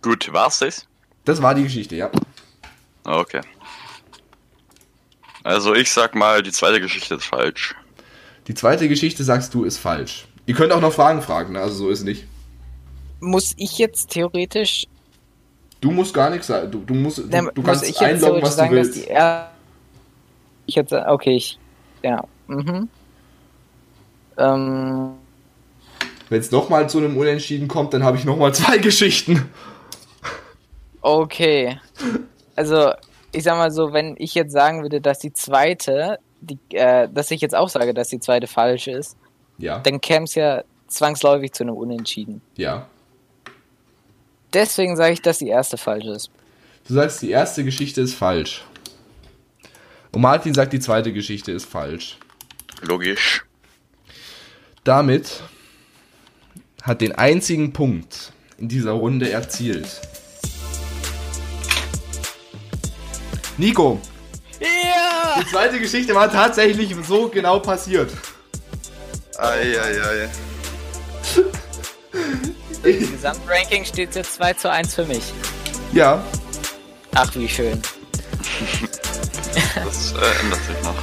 Gut, 0.01 0.33
war's 0.33 0.57
das? 0.57 0.87
Das 1.23 1.39
war 1.43 1.53
die 1.53 1.61
Geschichte, 1.61 1.95
ja. 1.95 2.09
Okay. 3.03 3.41
Also 5.43 5.75
ich 5.75 5.91
sag 5.91 6.15
mal, 6.15 6.41
die 6.41 6.51
zweite 6.51 6.81
Geschichte 6.81 7.13
ist 7.13 7.25
falsch. 7.25 7.75
Die 8.47 8.55
zweite 8.55 8.89
Geschichte, 8.89 9.23
sagst 9.23 9.53
du, 9.53 9.65
ist 9.65 9.77
falsch. 9.77 10.27
Ihr 10.47 10.55
könnt 10.55 10.73
auch 10.73 10.81
noch 10.81 10.93
Fragen 10.93 11.21
fragen, 11.21 11.53
ne? 11.53 11.61
also 11.61 11.75
so 11.75 11.89
ist 11.91 12.03
nicht. 12.03 12.25
Muss 13.19 13.53
ich 13.55 13.77
jetzt 13.77 14.09
theoretisch. 14.09 14.87
Du 15.79 15.91
musst 15.91 16.11
gar 16.11 16.31
nichts 16.31 16.47
sagen. 16.47 16.71
Du, 16.71 16.79
du, 16.79 16.95
musst, 16.95 17.19
du, 17.19 17.23
du 17.23 17.61
kannst 17.61 18.01
einloggen, 18.01 18.41
was 18.41 18.55
du 18.55 18.57
sagen, 18.57 18.75
dass 18.75 18.95
willst. 18.95 19.09
Ich 20.67 20.75
jetzt 20.75 20.93
okay, 20.93 21.35
ich 21.35 21.57
ja. 22.03 22.23
Mhm. 22.47 22.87
Ähm, 24.37 25.11
Wenn 26.29 26.39
es 26.39 26.51
nochmal 26.51 26.87
zu 26.89 26.99
einem 26.99 27.17
Unentschieden 27.17 27.67
kommt, 27.67 27.93
dann 27.93 28.03
habe 28.03 28.17
ich 28.17 28.25
nochmal 28.25 28.53
zwei 28.53 28.77
Geschichten. 28.89 29.49
okay. 31.01 31.79
Also, 32.55 32.91
ich 33.31 33.43
sag 33.43 33.57
mal 33.57 33.71
so, 33.71 33.93
wenn 33.93 34.15
ich 34.17 34.33
jetzt 34.35 34.51
sagen 34.51 34.81
würde, 34.81 35.01
dass 35.01 35.19
die 35.19 35.33
zweite, 35.33 36.19
die, 36.41 36.59
äh, 36.75 37.07
dass 37.11 37.31
ich 37.31 37.41
jetzt 37.41 37.55
auch 37.55 37.69
sage, 37.69 37.93
dass 37.93 38.09
die 38.09 38.19
zweite 38.19 38.47
falsch 38.47 38.87
ist, 38.87 39.17
Ja, 39.57 39.79
dann 39.79 40.01
käme 40.01 40.25
es 40.25 40.35
ja 40.35 40.63
zwangsläufig 40.87 41.51
zu 41.53 41.63
einem 41.63 41.75
Unentschieden. 41.75 42.41
ja. 42.55 42.87
Deswegen 44.53 44.95
sage 44.95 45.11
ich, 45.13 45.21
dass 45.21 45.39
die 45.39 45.49
erste 45.49 45.77
falsch 45.77 46.05
ist. 46.05 46.31
Du 46.87 46.93
sagst, 46.93 47.21
die 47.21 47.29
erste 47.31 47.65
Geschichte 47.65 47.99
ist 47.99 48.13
falsch. 48.13 48.63
Und 50.17 50.21
Martin 50.21 50.51
sagt, 50.51 50.73
die 50.73 50.79
zweite 50.79 51.13
Geschichte 51.13 51.51
ist 51.51 51.67
falsch. 51.67 52.17
Logisch. 52.81 53.45
Damit 54.83 55.43
hat 56.81 57.01
den 57.01 57.11
einzigen 57.11 57.71
Punkt 57.71 58.33
in 58.57 58.67
dieser 58.67 58.93
Runde 58.93 59.29
erzielt. 59.29 60.01
Nico, 63.57 64.01
Ja! 64.59 65.39
die 65.39 65.45
zweite 65.45 65.79
Geschichte 65.79 66.15
war 66.15 66.31
tatsächlich 66.31 66.95
so 67.07 67.29
genau 67.29 67.59
passiert. 67.59 68.11
Eieiei. 69.37 70.29
Im 72.83 73.11
Gesamtranking 73.11 73.85
steht 73.85 74.15
jetzt 74.15 74.33
2 74.33 74.53
zu 74.53 74.71
1 74.71 74.95
für 74.95 75.05
mich. 75.05 75.31
Ja, 75.93 76.23
Ach, 77.13 77.35
wie 77.35 77.47
schön. 77.47 77.79
Das 79.85 80.13
äh, 80.13 80.41
ändert 80.43 80.59
sich 80.63 80.83
noch. 80.83 80.95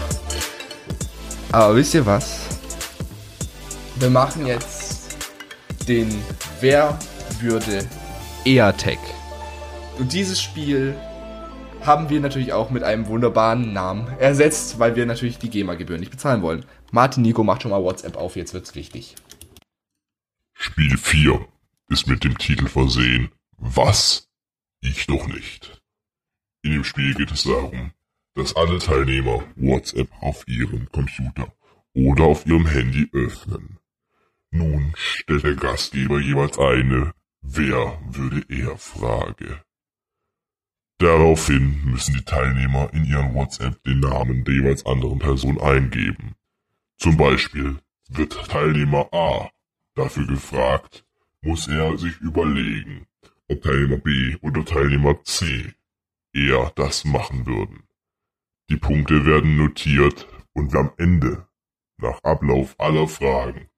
aber 1.53 1.77
wisst 1.77 1.95
ihr 1.95 2.05
was? 2.07 2.41
Wir 3.97 4.11
machen 4.11 4.47
jetzt 4.47 5.17
den 5.89 6.23
Wer 6.61 6.99
würde 7.41 7.87
eher 8.45 8.77
Tag. 8.77 8.99
Und 9.99 10.13
dieses 10.13 10.41
Spiel 10.41 10.97
haben 11.83 12.09
wir 12.09 12.21
natürlich 12.21 12.53
auch 12.53 12.71
mit 12.71 12.83
einem 12.83 13.07
wunderbaren 13.07 13.73
Namen 13.73 14.09
ersetzt, 14.19 14.79
weil 14.79 14.97
wir 14.97 15.07
natürlich 15.07 15.39
die 15.39 15.51
GEMA-Gebühren 15.51 16.01
nicht 16.01 16.11
bezahlen 16.11 16.43
wollen. 16.43 16.65
Martin 16.91 17.23
Nico 17.23 17.45
macht 17.45 17.63
schon 17.63 17.71
mal 17.71 17.83
WhatsApp 17.83 18.17
auf, 18.17 18.37
jetzt 18.37 18.55
wird's 18.55 18.75
wichtig. 18.75 19.15
Spiel 20.55 20.97
4 20.97 21.47
ist 21.89 22.07
mit 22.07 22.25
dem 22.25 22.39
Titel 22.39 22.67
versehen 22.69 23.31
Was? 23.59 24.29
Ich 24.81 25.07
doch 25.07 25.27
nicht. 25.27 25.83
In 26.63 26.73
dem 26.73 26.85
Spiel 26.85 27.15
geht 27.15 27.31
es 27.31 27.45
darum, 27.45 27.93
dass 28.35 28.57
alle 28.57 28.79
Teilnehmer 28.79 29.45
WhatsApp 29.57 30.11
auf 30.21 30.47
ihrem 30.49 30.91
Computer 30.91 31.53
oder 31.95 32.25
auf 32.25 32.47
ihrem 32.47 32.67
Handy 32.67 33.09
öffnen. 33.13 33.79
Nun 34.51 34.93
stellt 34.97 35.45
der 35.45 35.55
Gastgeber 35.55 36.21
jeweils 36.21 36.59
eine 36.59 37.15
Wer 37.47 38.01
würde 38.09 38.43
er 38.49 38.79
Frage. 38.79 39.63
Daraufhin 40.99 41.85
müssen 41.85 42.15
die 42.15 42.25
Teilnehmer 42.25 42.89
in 42.95 43.05
ihren 43.05 43.35
WhatsApp 43.35 43.83
den 43.85 44.01
Namen 44.01 44.45
der 44.45 44.55
jeweils 44.55 44.87
anderen 44.87 45.19
Person 45.19 45.61
eingeben. 45.61 46.35
Zum 46.97 47.17
Beispiel 47.17 47.79
wird 48.09 48.33
Teilnehmer 48.49 49.13
A 49.13 49.51
dafür 49.95 50.27
gefragt, 50.27 51.05
muss 51.43 51.69
er 51.69 51.99
sich 51.99 52.17
überlegen, 52.21 53.07
ob 53.49 53.63
Teilnehmer 53.63 53.99
B 53.99 54.37
oder 54.41 54.65
Teilnehmer 54.65 55.23
C 55.25 55.75
eher 56.33 56.73
das 56.77 57.05
machen 57.05 57.45
würden. 57.47 57.83
Die 58.71 58.77
Punkte 58.77 59.27
werden 59.27 59.57
notiert 59.57 60.27
und 60.55 60.73
wer 60.73 60.81
am 60.81 60.93
Ende, 60.97 61.47
nach 61.99 62.23
Ablauf 62.23 62.75
aller 62.79 63.07
Fragen, 63.09 63.69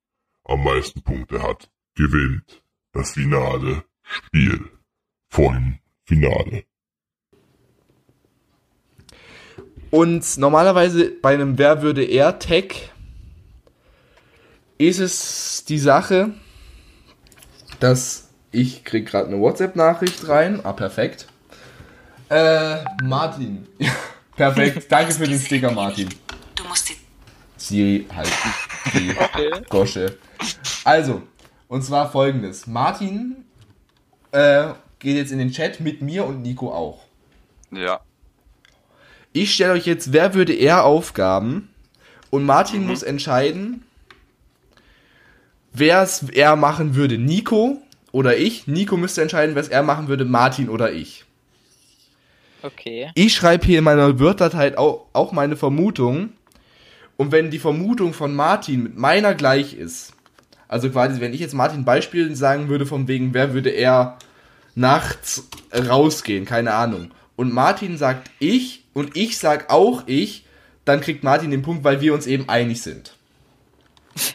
am 0.44 0.62
meisten 0.62 1.02
Punkte 1.02 1.42
hat, 1.42 1.70
gewinnt 1.96 2.62
das 2.92 3.12
finale 3.12 3.84
Spiel 4.02 4.70
vor 5.28 5.52
dem 5.52 5.78
Finale. 6.04 6.64
Und 9.90 10.36
normalerweise 10.38 11.10
bei 11.10 11.34
einem 11.34 11.58
Wer 11.58 11.82
würde 11.82 12.04
er 12.04 12.38
Tag 12.38 12.74
ist 14.78 14.98
es 14.98 15.64
die 15.64 15.78
Sache, 15.78 16.34
dass 17.80 18.28
ich 18.52 18.84
krieg 18.84 19.06
gerade 19.06 19.28
eine 19.28 19.40
WhatsApp-Nachricht 19.40 20.28
rein. 20.28 20.60
Ah, 20.64 20.72
perfekt. 20.72 21.26
Äh, 22.28 22.84
Martin. 23.02 23.66
perfekt. 24.36 24.86
Danke 24.90 25.12
für 25.12 25.26
den 25.26 25.38
Sticker, 25.38 25.70
Martin. 25.70 26.08
Du 26.54 26.64
musst 26.64 26.88
die 26.88 26.96
Siri, 27.56 28.06
halt 28.14 28.30
die 28.94 29.14
Gosche. 29.68 30.18
Also, 30.84 31.22
und 31.68 31.82
zwar 31.82 32.10
folgendes. 32.10 32.66
Martin 32.66 33.44
äh, 34.32 34.68
geht 34.98 35.16
jetzt 35.16 35.32
in 35.32 35.38
den 35.38 35.50
Chat 35.50 35.80
mit 35.80 36.02
mir 36.02 36.24
und 36.24 36.42
Nico 36.42 36.72
auch. 36.72 37.04
Ja. 37.70 38.00
Ich 39.32 39.54
stelle 39.54 39.74
euch 39.74 39.86
jetzt, 39.86 40.12
wer 40.12 40.32
würde 40.32 40.54
er 40.54 40.84
Aufgaben 40.84 41.68
und 42.30 42.44
Martin 42.44 42.86
muss 42.86 43.02
entscheiden, 43.02 43.84
wer 45.74 46.02
es 46.02 46.22
er 46.22 46.56
machen 46.56 46.94
würde, 46.94 47.18
Nico 47.18 47.82
oder 48.12 48.38
ich. 48.38 48.66
Nico 48.66 48.96
müsste 48.96 49.20
entscheiden, 49.20 49.54
wer 49.54 49.62
es 49.62 49.68
er 49.68 49.82
machen 49.82 50.08
würde, 50.08 50.24
Martin 50.24 50.70
oder 50.70 50.92
ich. 50.92 51.25
Okay. 52.66 53.10
Ich 53.14 53.34
schreibe 53.34 53.64
hier 53.64 53.78
in 53.78 53.84
meiner 53.84 54.18
Word-Datei 54.18 54.76
auch, 54.76 55.06
auch 55.12 55.32
meine 55.32 55.56
Vermutung. 55.56 56.30
Und 57.16 57.32
wenn 57.32 57.50
die 57.50 57.58
Vermutung 57.58 58.12
von 58.12 58.34
Martin 58.34 58.82
mit 58.82 58.96
meiner 58.96 59.34
gleich 59.34 59.74
ist, 59.74 60.12
also 60.68 60.90
quasi, 60.90 61.20
wenn 61.20 61.32
ich 61.32 61.40
jetzt 61.40 61.54
Martin 61.54 61.84
Beispiel 61.84 62.34
sagen 62.34 62.68
würde, 62.68 62.86
von 62.86 63.06
wegen, 63.06 63.34
wer 63.34 63.54
würde 63.54 63.70
er 63.70 64.18
nachts 64.74 65.48
rausgehen, 65.72 66.44
keine 66.44 66.74
Ahnung. 66.74 67.12
Und 67.36 67.52
Martin 67.52 67.96
sagt 67.96 68.30
ich 68.40 68.84
und 68.92 69.16
ich 69.16 69.38
sag 69.38 69.70
auch 69.70 70.02
ich, 70.06 70.44
dann 70.84 71.00
kriegt 71.00 71.22
Martin 71.22 71.50
den 71.50 71.62
Punkt, 71.62 71.84
weil 71.84 72.00
wir 72.00 72.14
uns 72.14 72.26
eben 72.26 72.48
einig 72.48 72.82
sind. 72.82 73.16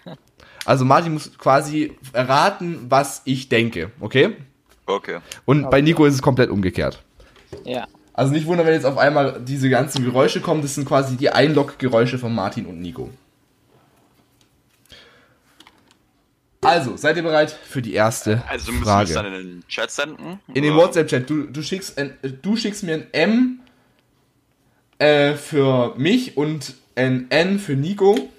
Also 0.63 0.85
Martin 0.85 1.13
muss 1.13 1.35
quasi 1.39 1.97
erraten, 2.13 2.85
was 2.87 3.23
ich 3.25 3.49
denke, 3.49 3.89
okay? 3.99 4.35
Okay. 4.85 5.17
Und 5.45 5.71
bei 5.71 5.81
Nico 5.81 6.05
ist 6.05 6.13
es 6.13 6.21
komplett 6.21 6.51
umgekehrt. 6.51 7.01
Ja. 7.65 7.87
Also 8.13 8.33
nicht 8.33 8.45
wundern, 8.45 8.67
wenn 8.67 8.73
jetzt 8.73 8.85
auf 8.85 8.97
einmal 8.97 9.39
diese 9.41 9.69
ganzen 9.69 10.03
Geräusche 10.03 10.41
kommen. 10.41 10.61
Das 10.61 10.75
sind 10.75 10.85
quasi 10.87 11.15
die 11.17 11.29
Einlog-Geräusche 11.29 12.17
von 12.19 12.33
Martin 12.35 12.65
und 12.65 12.81
Nico. 12.81 13.09
Also, 16.63 16.95
seid 16.95 17.17
ihr 17.17 17.23
bereit 17.23 17.51
für 17.51 17.81
die 17.81 17.93
erste 17.93 18.43
Also 18.47 18.71
müssen 18.71 18.83
wir 18.83 18.91
Frage? 18.91 19.09
es 19.09 19.15
dann 19.15 19.25
in 19.25 19.33
den 19.33 19.67
Chat 19.67 19.89
senden? 19.89 20.39
In 20.53 20.61
den 20.63 20.73
Oder? 20.73 20.83
WhatsApp-Chat. 20.83 21.27
Du, 21.29 21.43
du, 21.47 21.63
schickst 21.63 21.97
ein, 21.97 22.15
du 22.41 22.55
schickst 22.55 22.83
mir 22.83 22.93
ein 22.95 23.07
M 23.13 23.59
äh, 24.99 25.33
für 25.33 25.95
mich 25.97 26.37
und 26.37 26.75
ein 26.95 27.31
N 27.31 27.57
für 27.57 27.73
Nico. 27.73 28.29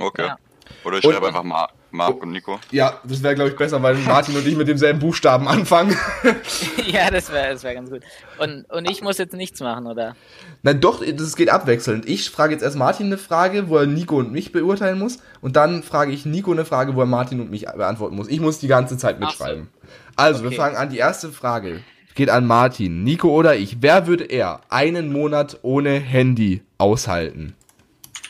Okay. 0.00 0.26
Ja. 0.26 0.38
Oder 0.84 0.98
ich 0.98 1.04
Und- 1.04 1.12
schreibe 1.12 1.28
einfach 1.28 1.44
Mar 1.44 1.70
Marc 1.90 2.22
und 2.22 2.32
Nico. 2.32 2.58
Ja, 2.70 3.00
das 3.04 3.22
wäre, 3.22 3.34
glaube 3.34 3.50
ich, 3.50 3.56
besser, 3.56 3.82
weil 3.82 3.94
Martin 3.96 4.36
und 4.36 4.46
ich 4.46 4.56
mit 4.56 4.68
demselben 4.68 4.98
Buchstaben 4.98 5.48
anfangen. 5.48 5.96
ja, 6.86 7.10
das 7.10 7.32
wäre 7.32 7.52
das 7.52 7.62
wär 7.62 7.74
ganz 7.74 7.90
gut. 7.90 8.02
Und, 8.38 8.64
und 8.70 8.90
ich 8.90 9.00
muss 9.02 9.16
jetzt 9.18 9.32
nichts 9.34 9.60
machen, 9.60 9.86
oder? 9.86 10.14
Nein, 10.62 10.80
doch, 10.80 11.02
das 11.04 11.34
geht 11.36 11.48
abwechselnd. 11.50 12.06
Ich 12.08 12.30
frage 12.30 12.52
jetzt 12.52 12.62
erst 12.62 12.76
Martin 12.76 13.06
eine 13.06 13.18
Frage, 13.18 13.68
wo 13.68 13.76
er 13.78 13.86
Nico 13.86 14.18
und 14.18 14.32
mich 14.32 14.52
beurteilen 14.52 14.98
muss. 14.98 15.18
Und 15.40 15.56
dann 15.56 15.82
frage 15.82 16.12
ich 16.12 16.26
Nico 16.26 16.52
eine 16.52 16.64
Frage, 16.64 16.94
wo 16.94 17.00
er 17.00 17.06
Martin 17.06 17.40
und 17.40 17.50
mich 17.50 17.64
beantworten 17.64 18.16
muss. 18.16 18.28
Ich 18.28 18.40
muss 18.40 18.58
die 18.58 18.68
ganze 18.68 18.96
Zeit 18.98 19.16
Ach 19.16 19.20
so. 19.20 19.26
mitschreiben. 19.44 19.68
Also, 20.16 20.42
wir 20.42 20.48
Okay. 20.48 20.56
fangen 20.56 20.76
an. 20.76 20.90
Die 20.90 20.98
erste 20.98 21.30
Frage 21.30 21.80
geht 22.14 22.28
an 22.28 22.46
Martin. 22.46 23.04
Nico 23.04 23.28
oder 23.30 23.56
ich? 23.56 23.78
Wer 23.80 24.06
würde 24.06 24.24
er 24.24 24.60
einen 24.68 25.12
Monat 25.12 25.58
ohne 25.62 25.92
Handy 25.92 26.62
aushalten? 26.76 27.54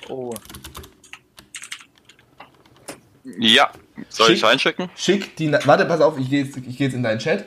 Oh. 0.08 0.32
Ja. 3.38 3.70
Soll 4.08 4.30
ich 4.32 4.38
Schick- 4.40 4.46
reinschicken? 4.48 4.88
Schick 4.96 5.36
die. 5.36 5.48
Na 5.48 5.58
Warte, 5.64 5.84
pass 5.86 6.00
auf, 6.00 6.18
ich 6.18 6.30
gehe 6.30 6.44
jetzt, 6.44 6.56
ich 6.56 6.76
geh 6.78 6.84
jetzt 6.84 6.94
in 6.94 7.02
deinen 7.02 7.18
Chat. 7.18 7.46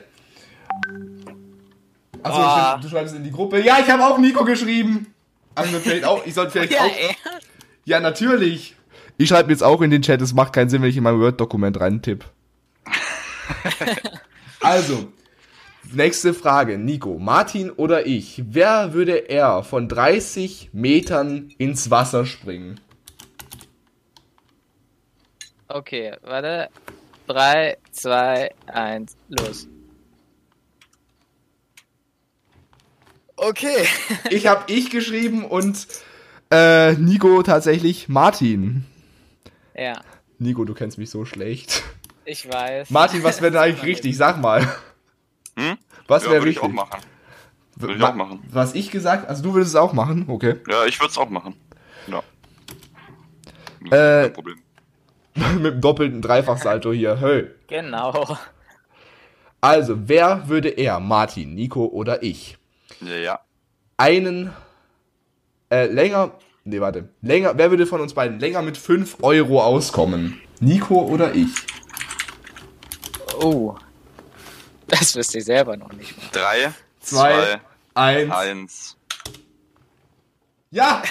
Achso, 2.22 2.40
stimmt, 2.40 2.84
du 2.84 2.88
schreibst 2.88 3.14
in 3.16 3.24
die 3.24 3.32
Gruppe. 3.32 3.60
Ja, 3.60 3.78
ich 3.80 3.90
habe 3.90 4.04
auch 4.04 4.18
Nico 4.18 4.44
geschrieben. 4.44 5.12
Also 5.54 5.78
vielleicht 5.80 6.04
auch, 6.04 6.24
ich 6.24 6.34
sollte 6.34 6.52
vielleicht 6.52 6.72
Ja, 6.72 6.80
auch. 6.80 6.84
ey. 6.96 7.16
Ja, 7.84 8.00
natürlich. 8.00 8.76
Ich 9.18 9.28
schreibe 9.28 9.50
jetzt 9.50 9.62
auch 9.62 9.80
in 9.82 9.90
den 9.90 10.02
Chat, 10.02 10.22
es 10.22 10.32
macht 10.32 10.52
keinen 10.52 10.68
Sinn, 10.68 10.82
wenn 10.82 10.88
ich 10.90 10.96
in 10.96 11.02
mein 11.02 11.18
Word-Dokument 11.18 11.80
reintipp. 11.80 12.24
also, 14.60 15.08
nächste 15.92 16.32
Frage. 16.34 16.78
Nico, 16.78 17.18
Martin 17.18 17.70
oder 17.70 18.06
ich? 18.06 18.42
Wer 18.46 18.94
würde 18.94 19.28
er 19.28 19.62
von 19.64 19.88
30 19.88 20.70
Metern 20.72 21.52
ins 21.58 21.90
Wasser 21.90 22.24
springen? 22.24 22.80
Okay, 25.72 26.14
warte. 26.22 26.68
3, 27.28 27.78
2, 27.92 28.50
1, 28.66 29.16
los. 29.28 29.68
Okay. 33.36 33.86
Ich 34.30 34.46
habe 34.46 34.70
ich 34.72 34.90
geschrieben 34.90 35.44
und 35.44 35.86
äh, 36.50 36.92
Nico 36.94 37.42
tatsächlich 37.42 38.08
Martin. 38.08 38.84
Ja, 39.74 40.00
Nico, 40.38 40.64
du 40.64 40.74
kennst 40.74 40.98
mich 40.98 41.10
so 41.10 41.24
schlecht. 41.24 41.82
ich 42.24 42.48
weiß. 42.50 42.90
Martin, 42.90 43.22
was 43.24 43.40
wäre 43.40 43.52
denn 43.52 43.60
eigentlich 43.60 43.84
richtig? 43.84 44.16
Sag 44.16 44.40
mal. 44.40 44.60
Hm? 45.58 45.78
Was 46.08 46.24
Ja, 46.24 46.30
wäre 46.30 46.42
würde 46.42 46.50
ich 46.50 46.56
richtig? 46.62 46.78
auch 46.78 46.86
machen. 46.86 47.00
Würde 47.76 47.94
ich 47.94 48.02
auch 48.02 48.14
machen. 48.14 48.42
Was 48.50 48.74
ich 48.74 48.90
gesagt? 48.90 49.28
Also 49.28 49.42
du 49.42 49.54
würdest 49.54 49.70
es 49.70 49.76
auch 49.76 49.92
machen? 49.92 50.26
Okay. 50.28 50.56
Ja, 50.68 50.84
ich 50.84 51.00
würde 51.00 51.10
es 51.10 51.18
auch 51.18 51.30
machen. 51.30 51.54
Ja. 52.06 52.18
Äh, 53.86 54.24
Kein 54.24 54.32
Problem. 54.34 54.58
Mit 55.58 55.74
dem 55.74 55.80
doppelten 55.80 56.20
Dreifachsalto 56.22 56.92
hier. 56.92 57.18
Hey. 57.18 57.48
Genau. 57.68 58.36
Also, 59.60 60.08
wer 60.08 60.48
würde 60.48 60.68
er, 60.70 60.98
Martin, 61.00 61.54
Nico 61.54 61.86
oder 61.86 62.22
ich, 62.22 62.58
Ja, 63.00 63.14
ja. 63.16 63.40
einen 63.96 64.52
äh, 65.70 65.86
länger, 65.86 66.32
nee, 66.64 66.80
warte, 66.80 67.08
länger, 67.22 67.56
wer 67.56 67.70
würde 67.70 67.86
von 67.86 68.00
uns 68.00 68.12
beiden 68.14 68.40
länger 68.40 68.60
mit 68.62 68.76
5 68.76 69.18
Euro 69.22 69.62
auskommen? 69.62 70.40
Nico 70.60 71.00
oder 71.02 71.34
ich? 71.34 71.50
Oh. 73.40 73.76
Das 74.88 75.14
wüsste 75.16 75.38
ich 75.38 75.44
selber 75.44 75.76
noch 75.76 75.92
nicht 75.92 76.16
mal. 76.16 76.24
Drei, 76.32 76.72
Zwei, 77.00 77.32
zwei, 77.32 77.60
Eins. 77.94 78.32
eins. 78.32 78.96
Ja! 80.72 81.02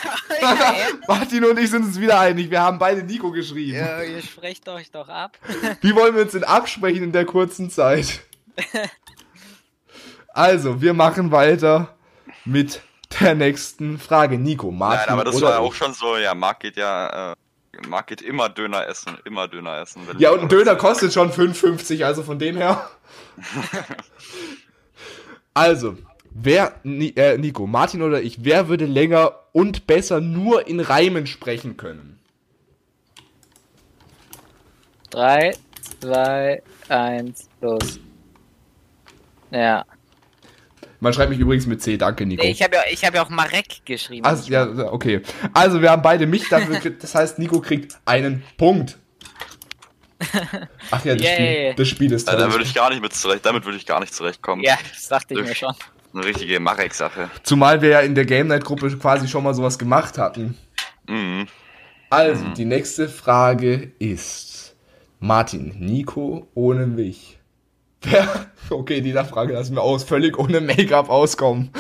Martin 1.08 1.46
und 1.46 1.58
ich 1.60 1.70
sind 1.70 1.86
uns 1.86 2.00
wieder 2.00 2.20
einig. 2.20 2.50
Wir 2.50 2.62
haben 2.62 2.80
beide 2.80 3.04
Nico 3.04 3.32
geschrieben. 3.32 3.78
Ja, 3.78 4.02
ihr 4.02 4.22
sprecht 4.22 4.68
euch 4.68 4.92
doch 4.92 5.08
ab. 5.08 5.38
Wie 5.82 5.96
wollen 5.96 6.16
wir 6.16 6.24
uns 6.24 6.32
denn 6.34 6.44
absprechen 6.44 7.04
in 7.04 7.12
der 7.12 7.26
kurzen 7.26 7.70
Zeit? 7.70 8.22
Also, 10.34 10.82
wir 10.82 10.94
machen 10.94 11.32
weiter 11.32 11.96
mit 12.44 12.82
der 13.20 13.36
nächsten 13.36 14.00
Frage. 14.00 14.38
Nico, 14.38 14.72
Martin 14.72 15.06
Nein, 15.06 15.10
aber 15.10 15.24
das 15.26 15.36
oder 15.36 15.48
war 15.48 15.54
ja 15.54 15.60
auch 15.60 15.74
schon 15.74 15.94
so, 15.94 16.18
ja, 16.18 16.34
Marc 16.34 16.62
geht 16.62 16.78
ja, 16.78 17.32
äh, 17.32 17.36
Marc 17.88 18.08
geht 18.08 18.22
immer 18.22 18.50
Döner 18.50 18.88
essen, 18.88 19.18
immer 19.26 19.48
Döner 19.48 19.80
essen. 19.80 20.02
Ja, 20.18 20.32
und 20.32 20.40
ein 20.40 20.50
Döner 20.50 20.76
kostet 20.76 21.14
schon 21.14 21.32
5,50, 21.32 22.04
also 22.04 22.24
von 22.24 22.40
dem 22.40 22.58
her. 22.58 22.90
Also, 25.54 25.98
wer, 26.34 26.76
äh, 26.84 27.38
Nico, 27.38 27.68
Martin 27.68 28.02
oder 28.02 28.22
ich, 28.22 28.44
wer 28.44 28.68
würde 28.68 28.86
länger 28.86 29.34
und 29.52 29.88
besser 29.88 30.22
nur 30.22 30.68
in 30.68 30.80
Reimen 30.80 31.28
sprechen 31.28 31.78
können? 31.78 32.20
3, 35.12 35.52
2, 36.00 36.64
1, 36.90 37.50
los. 37.62 38.00
Ja. 39.52 39.86
Man 41.02 41.14
schreibt 41.14 41.32
mich 41.32 41.40
übrigens 41.40 41.66
mit 41.66 41.82
C, 41.82 41.98
danke 41.98 42.26
Nico. 42.26 42.44
Nee, 42.44 42.52
ich 42.52 42.62
habe 42.62 42.76
ja, 42.76 42.82
ich 42.90 43.04
hab 43.04 43.14
ja 43.14 43.24
auch 43.24 43.30
Marek 43.30 43.84
geschrieben. 43.86 44.26
Also, 44.26 44.50
ja, 44.52 44.68
okay. 44.92 45.22
Also, 45.52 45.82
wir 45.82 45.90
haben 45.90 46.02
beide 46.04 46.28
mich 46.28 46.48
dafür, 46.48 46.80
das 46.92 47.16
heißt, 47.16 47.40
Nico 47.40 47.60
kriegt 47.60 47.98
einen 48.06 48.44
Punkt. 48.58 49.00
Ach 50.92 51.04
ja, 51.04 51.16
das, 51.16 51.24
Yay. 51.26 51.34
Spiel, 51.34 51.74
das 51.76 51.88
Spiel 51.88 52.12
ist 52.12 52.28
Ja, 52.28 52.36
da 52.36 52.52
würde 52.52 52.64
ich 52.64 52.74
gar 52.76 52.90
nicht 52.92 53.02
mit 53.02 53.14
zurecht, 53.14 53.46
damit 53.46 53.66
würde 53.66 53.78
ich 53.78 53.86
gar 53.88 54.00
nicht 54.00 54.14
zurechtkommen. 54.14 54.64
ja, 54.64 54.78
das 54.94 55.08
dachte 55.08 55.34
ich 55.34 55.42
mir 55.42 55.56
schon. 55.56 55.74
Eine 56.14 56.26
richtige 56.26 56.60
Marek-Sache. 56.60 57.30
Zumal 57.44 57.82
wir 57.82 57.90
ja 57.90 58.00
in 58.02 58.16
der 58.16 58.26
Game 58.26 58.48
Night 58.48 58.66
Gruppe 58.66 58.90
quasi 58.98 59.28
schon 59.28 59.44
mal 59.44 59.54
sowas 59.54 59.80
gemacht 59.80 60.18
hatten. 60.18 60.58
Mhm. 61.08 61.48
Also, 62.10 62.44
die 62.50 62.66
nächste 62.66 63.08
Frage 63.08 63.92
ist: 64.00 64.76
Martin, 65.20 65.76
Nico 65.80 66.48
ohne 66.54 66.88
mich. 66.88 67.40
Wer, 68.02 68.48
okay, 68.70 69.02
die 69.02 69.14
Frage 69.14 69.54
lassen 69.54 69.76
wir 69.76 69.82
aus, 69.84 70.04
völlig 70.04 70.38
ohne 70.38 70.60
Make-up 70.60 71.10
auskommen. 71.10 71.72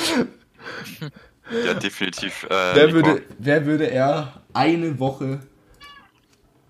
Ja, 1.66 1.74
definitiv. 1.74 2.46
Äh, 2.50 2.76
Wer 2.76 2.88
Nico. 2.88 2.96
würde, 2.96 3.22
wer 3.40 3.66
würde 3.66 3.92
er 3.92 4.42
eine 4.54 5.00
Woche 5.00 5.40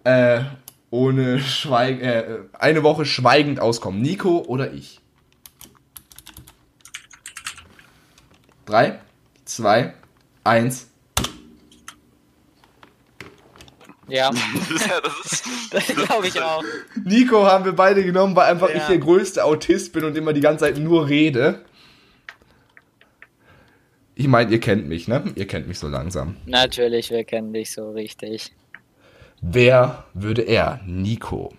äh, 0.03 0.41
ohne 0.89 1.39
Schweig, 1.39 2.01
äh, 2.01 2.39
eine 2.57 2.81
Woche 2.83 3.05
schweigend 3.05 3.59
auskommen? 3.59 4.01
Nico 4.01 4.39
oder 4.47 4.73
ich? 4.73 5.00
Drei, 8.71 9.01
zwei, 9.43 9.93
eins. 10.45 10.89
Ja, 14.07 14.31
ja, 14.31 15.01
das 15.03 15.25
ist, 15.25 15.45
das 15.71 15.87
glaube 15.87 16.29
ich 16.29 16.41
auch. 16.41 16.63
Nico 17.03 17.45
haben 17.45 17.65
wir 17.65 17.73
beide 17.73 18.01
genommen, 18.01 18.33
weil 18.33 18.49
einfach 18.49 18.69
Ja. 18.69 18.77
ich 18.77 18.83
der 18.83 18.99
größte 18.99 19.43
Autist 19.43 19.91
bin 19.91 20.05
und 20.05 20.15
immer 20.15 20.31
die 20.31 20.39
ganze 20.39 20.63
Zeit 20.63 20.77
nur 20.77 21.09
rede. 21.09 21.65
Ich 24.15 24.29
meine, 24.29 24.49
ihr 24.51 24.61
kennt 24.61 24.87
mich, 24.87 25.05
ne? 25.09 25.21
Ihr 25.35 25.47
kennt 25.47 25.67
mich 25.67 25.77
so 25.77 25.89
langsam. 25.89 26.37
Natürlich, 26.45 27.09
wir 27.09 27.25
kennen 27.25 27.51
dich 27.51 27.73
so 27.73 27.91
richtig. 27.91 28.53
Wer 29.41 30.05
würde 30.13 30.43
er? 30.43 30.79
Nico. 30.85 31.53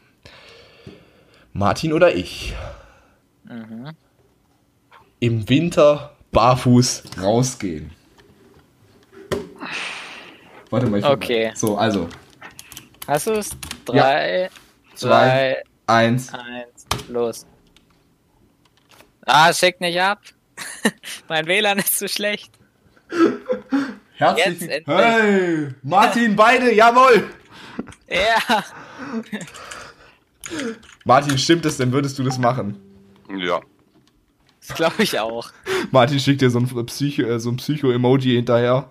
Martin 1.53 1.93
oder 1.93 2.15
ich? 2.15 2.55
Mhm. 3.45 3.91
Im 5.21 5.47
Winter 5.51 6.12
barfuß 6.33 7.05
rausgehen. 7.21 7.91
Warte 10.71 10.87
mal, 10.87 10.99
ich 10.99 11.05
Okay. 11.05 11.53
So, 11.55 11.77
also. 11.77 12.09
Hast 13.07 13.27
du 13.27 13.33
es? 13.33 13.51
3, 13.85 14.51
Zwei. 14.95 15.57
2, 15.57 15.63
Eins. 15.87 16.33
1, 16.33 16.87
los. 17.09 17.47
Ah, 19.27 19.53
schick 19.53 19.81
nicht 19.81 20.01
ab. 20.01 20.21
mein 21.29 21.47
WLAN 21.47 21.79
ist 21.79 21.99
zu 21.99 22.09
schlecht. 22.09 22.53
Endlich. 24.19 24.87
Hey! 24.87 25.75
Martin, 25.83 26.37
beide, 26.37 26.73
jawohl! 26.73 27.29
Ja. 28.09 28.65
Martin, 31.05 31.39
stimmt 31.39 31.67
es 31.67 31.77
denn? 31.77 31.93
Würdest 31.93 32.19
du 32.19 32.23
das 32.23 32.39
machen? 32.39 32.81
ja. 33.29 33.61
Das 34.67 34.77
glaube 34.77 35.03
ich 35.03 35.19
auch. 35.19 35.51
Martin 35.91 36.21
schickt 36.21 36.41
dir 36.41 36.51
so 36.51 36.59
ein 36.59 36.87
Psycho, 36.87 37.23
äh, 37.23 37.41
so 37.41 37.51
ein 37.51 37.57
Psycho-Emoji 37.57 38.37
hinterher. 38.37 38.91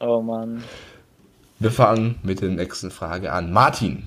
Oh 0.00 0.22
Mann. 0.22 0.64
Wir 1.58 1.70
fangen 1.70 2.18
mit 2.22 2.40
der 2.40 2.48
nächsten 2.48 2.90
Frage 2.90 3.32
an. 3.32 3.52
Martin, 3.52 4.04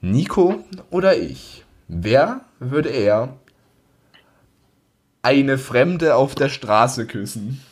Nico 0.00 0.62
oder 0.90 1.16
ich? 1.16 1.64
Wer 1.88 2.44
würde 2.58 2.90
er 2.90 3.36
eine 5.22 5.58
Fremde 5.58 6.14
auf 6.14 6.34
der 6.34 6.48
Straße 6.48 7.06
küssen? 7.06 7.62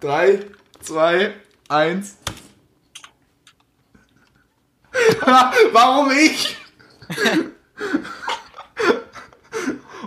Drei, 0.00 0.40
zwei, 0.80 1.34
eins. 1.68 2.18
Warum 5.72 6.10
ich? 6.10 6.56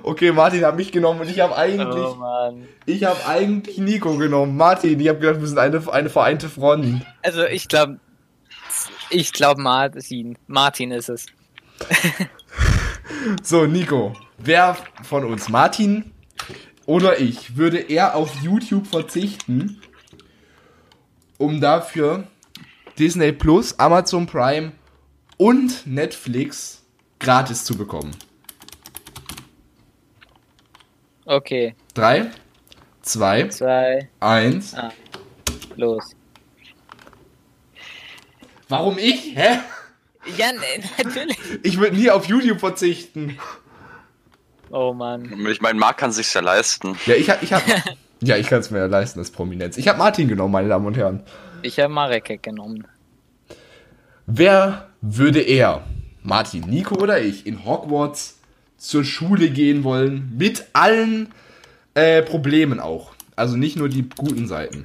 Okay, 0.04 0.32
Martin 0.32 0.64
hat 0.64 0.76
mich 0.76 0.92
genommen 0.92 1.22
und 1.22 1.30
ich 1.30 1.40
habe 1.40 1.56
eigentlich, 1.56 2.06
Oh 2.06 2.16
Mann. 2.16 2.68
ich 2.86 3.04
habe 3.04 3.26
eigentlich 3.26 3.78
Nico 3.78 4.16
genommen. 4.18 4.56
Martin, 4.56 5.00
ich 5.00 5.10
habe 5.10 5.20
gedacht, 5.20 5.42
wir 5.42 5.48
sind 5.48 5.58
eine, 5.60 5.82
eine 5.92 6.10
vereinte 6.10 6.50
Front. 6.50 7.02
Also 7.24 7.44
ich 7.46 7.68
glaube, 7.68 8.00
ich 9.10 9.34
glaube 9.34 9.62
Martin. 9.62 10.38
Martin 10.48 10.92
ist 10.92 11.10
es. 11.10 11.26
So, 13.42 13.66
Nico, 13.66 14.14
wer 14.38 14.78
von 15.04 15.24
uns, 15.24 15.48
Martin 15.50 16.12
oder 16.86 17.20
ich, 17.20 17.56
würde 17.56 17.78
eher 17.80 18.16
auf 18.16 18.42
YouTube 18.42 18.86
verzichten, 18.88 19.82
um 21.38 21.62
dafür 21.62 22.26
Disney 23.00 23.32
Plus, 23.32 23.80
Amazon 23.80 24.26
Prime 24.26 24.72
und 25.38 25.86
Netflix 25.88 26.84
gratis 27.20 27.64
zu 27.64 27.78
bekommen? 27.78 28.12
Okay, 31.26 31.76
Drei, 31.94 32.32
zwei, 33.02 33.48
zwei, 33.50 34.10
eins. 34.20 34.76
los. 35.76 36.04
Warum 38.70 38.98
ich? 38.98 39.36
Hä? 39.36 39.60
Ja, 40.38 40.52
ne, 40.52 40.60
natürlich. 41.04 41.38
Ich 41.64 41.80
würde 41.80 41.96
nie 41.96 42.10
auf 42.10 42.26
YouTube 42.26 42.60
verzichten. 42.60 43.38
Oh 44.70 44.94
Mann. 44.94 45.46
Ich 45.50 45.62
meine, 45.62 45.80
Marc 45.80 45.98
kann 45.98 46.12
sich's 46.12 46.34
ja 46.34 46.42
leisten. 46.42 46.98
Ja, 47.06 47.16
ich 47.16 47.30
hab, 47.30 47.42
ich 47.44 47.54
hab, 47.54 47.64
ja, 48.22 48.36
ich 48.36 48.48
kann 48.48 48.60
es 48.60 48.70
mir 48.72 48.80
ja 48.80 48.86
leisten 48.88 49.20
als 49.20 49.32
Prominenz. 49.32 49.78
Ich 49.78 49.88
habe 49.88 49.98
Martin 49.98 50.28
genommen, 50.28 50.52
meine 50.52 50.68
Damen 50.68 50.86
und 50.86 50.98
Herren. 50.98 51.24
Ich 51.62 51.80
habe 51.80 51.94
Marek 51.94 52.42
genommen. 52.44 52.86
Wer 54.26 54.87
würde 55.02 55.42
eher, 55.42 55.86
Martin, 56.24 56.70
Nico 56.70 56.96
oder 56.96 57.22
ich, 57.22 57.46
in 57.46 57.66
Hogwarts 57.66 58.40
zur 58.78 59.04
Schule 59.04 59.50
gehen 59.50 59.84
wollen, 59.84 60.34
mit 60.38 60.66
allen 60.74 61.34
äh, 61.94 62.22
Problemen 62.22 62.80
auch? 62.80 63.14
Also 63.36 63.56
nicht 63.56 63.76
nur 63.76 63.90
die 63.90 64.08
guten 64.10 64.48
Seiten. 64.48 64.84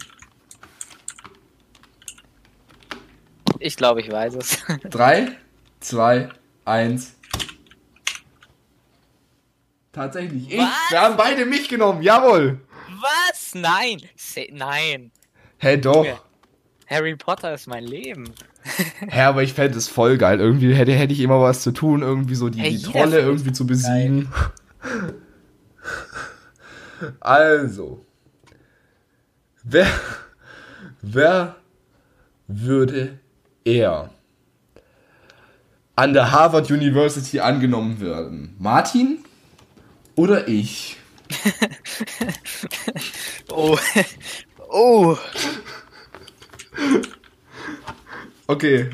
Ich 3.59 3.77
glaube, 3.77 4.01
ich 4.01 4.11
weiß 4.11 4.35
es. 4.35 4.59
Drei, 4.91 5.33
zwei, 5.81 6.29
eins. 6.65 7.15
Tatsächlich, 9.93 10.51
ich. 10.51 10.59
Was? 10.59 10.91
Wir 10.91 11.01
haben 11.01 11.17
beide 11.17 11.47
mich 11.47 11.69
genommen, 11.69 12.03
jawohl. 12.03 12.61
Was? 13.01 13.55
Nein. 13.55 14.03
Se 14.17 14.49
nein. 14.53 15.13
Hä, 15.59 15.77
doch. 15.77 16.05
Ja. 16.05 16.21
Harry 16.87 17.15
Potter 17.15 17.55
ist 17.55 17.67
mein 17.67 17.85
Leben. 17.85 18.35
Hä, 19.09 19.23
aber 19.23 19.43
ich 19.43 19.53
fände 19.53 19.79
es 19.79 19.89
voll 19.89 20.19
geil. 20.19 20.41
Irgendwie 20.41 20.75
hätte, 20.75 20.93
hätte 20.93 21.13
ich 21.13 21.21
immer 21.21 21.41
was 21.41 21.63
zu 21.63 21.73
tun, 21.73 22.03
irgendwie 22.03 22.35
so 22.35 22.49
die, 22.49 22.61
Hey, 22.61 22.77
die 22.77 22.83
Trolle 22.83 23.21
irgendwie 23.21 23.53
zu 23.53 23.67
besiegen. 23.67 24.29
Also. 27.19 28.07
Wer, 29.65 29.89
wer 31.01 31.57
würde 32.47 33.19
eher 33.65 34.11
an 35.97 36.13
der 36.13 36.31
Harvard 36.31 36.71
University 36.71 37.41
angenommen 37.41 38.01
werden? 38.01 38.55
Martin 38.59 39.19
oder 40.15 40.49
ich? 40.49 40.97
Oh. 43.55 43.77
oh. 44.71 45.17
Okay. 48.47 48.91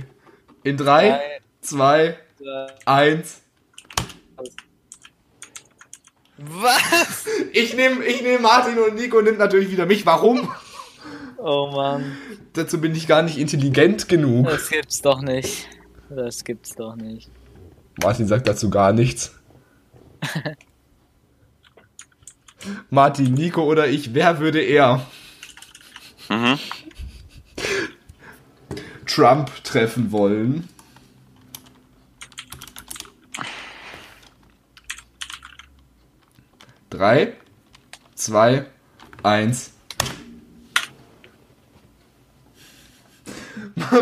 In 0.62 0.76
drei, 0.76 1.08
Drei, 1.10 1.40
zwei, 1.60 2.18
eins. 2.84 3.42
Was? 6.36 7.26
Ich 7.52 7.74
nehme 7.74 8.04
ich 8.04 8.22
nehm 8.22 8.42
Martin 8.42 8.78
und 8.78 8.94
Nico 8.94 9.20
nimmt 9.20 9.38
natürlich 9.38 9.70
wieder 9.70 9.86
mich. 9.86 10.06
Warum? 10.06 10.48
Oh 11.38 11.70
Mann. 11.72 12.16
Dazu 12.52 12.80
bin 12.80 12.94
ich 12.94 13.06
gar 13.08 13.22
nicht 13.22 13.38
intelligent 13.38 14.08
genug. 14.08 14.46
Das 14.46 14.68
gibt's 14.68 15.02
doch 15.02 15.20
nicht. 15.20 15.68
Das 16.10 16.44
gibt's 16.44 16.74
doch 16.74 16.94
nicht. 16.96 17.30
Martin 18.02 18.28
sagt 18.28 18.46
dazu 18.46 18.70
gar 18.70 18.92
nichts. 18.92 19.34
Martin, 22.90 23.34
Nico 23.34 23.62
oder 23.62 23.88
ich, 23.88 24.14
wer 24.14 24.38
würde 24.40 24.60
eher 24.60 25.04
Mhm. 26.28 26.58
Trump 29.08 29.64
treffen 29.64 30.12
wollen? 30.12 30.68
Drei, 36.90 37.34
zwei, 38.14 38.66
eins. 39.22 39.72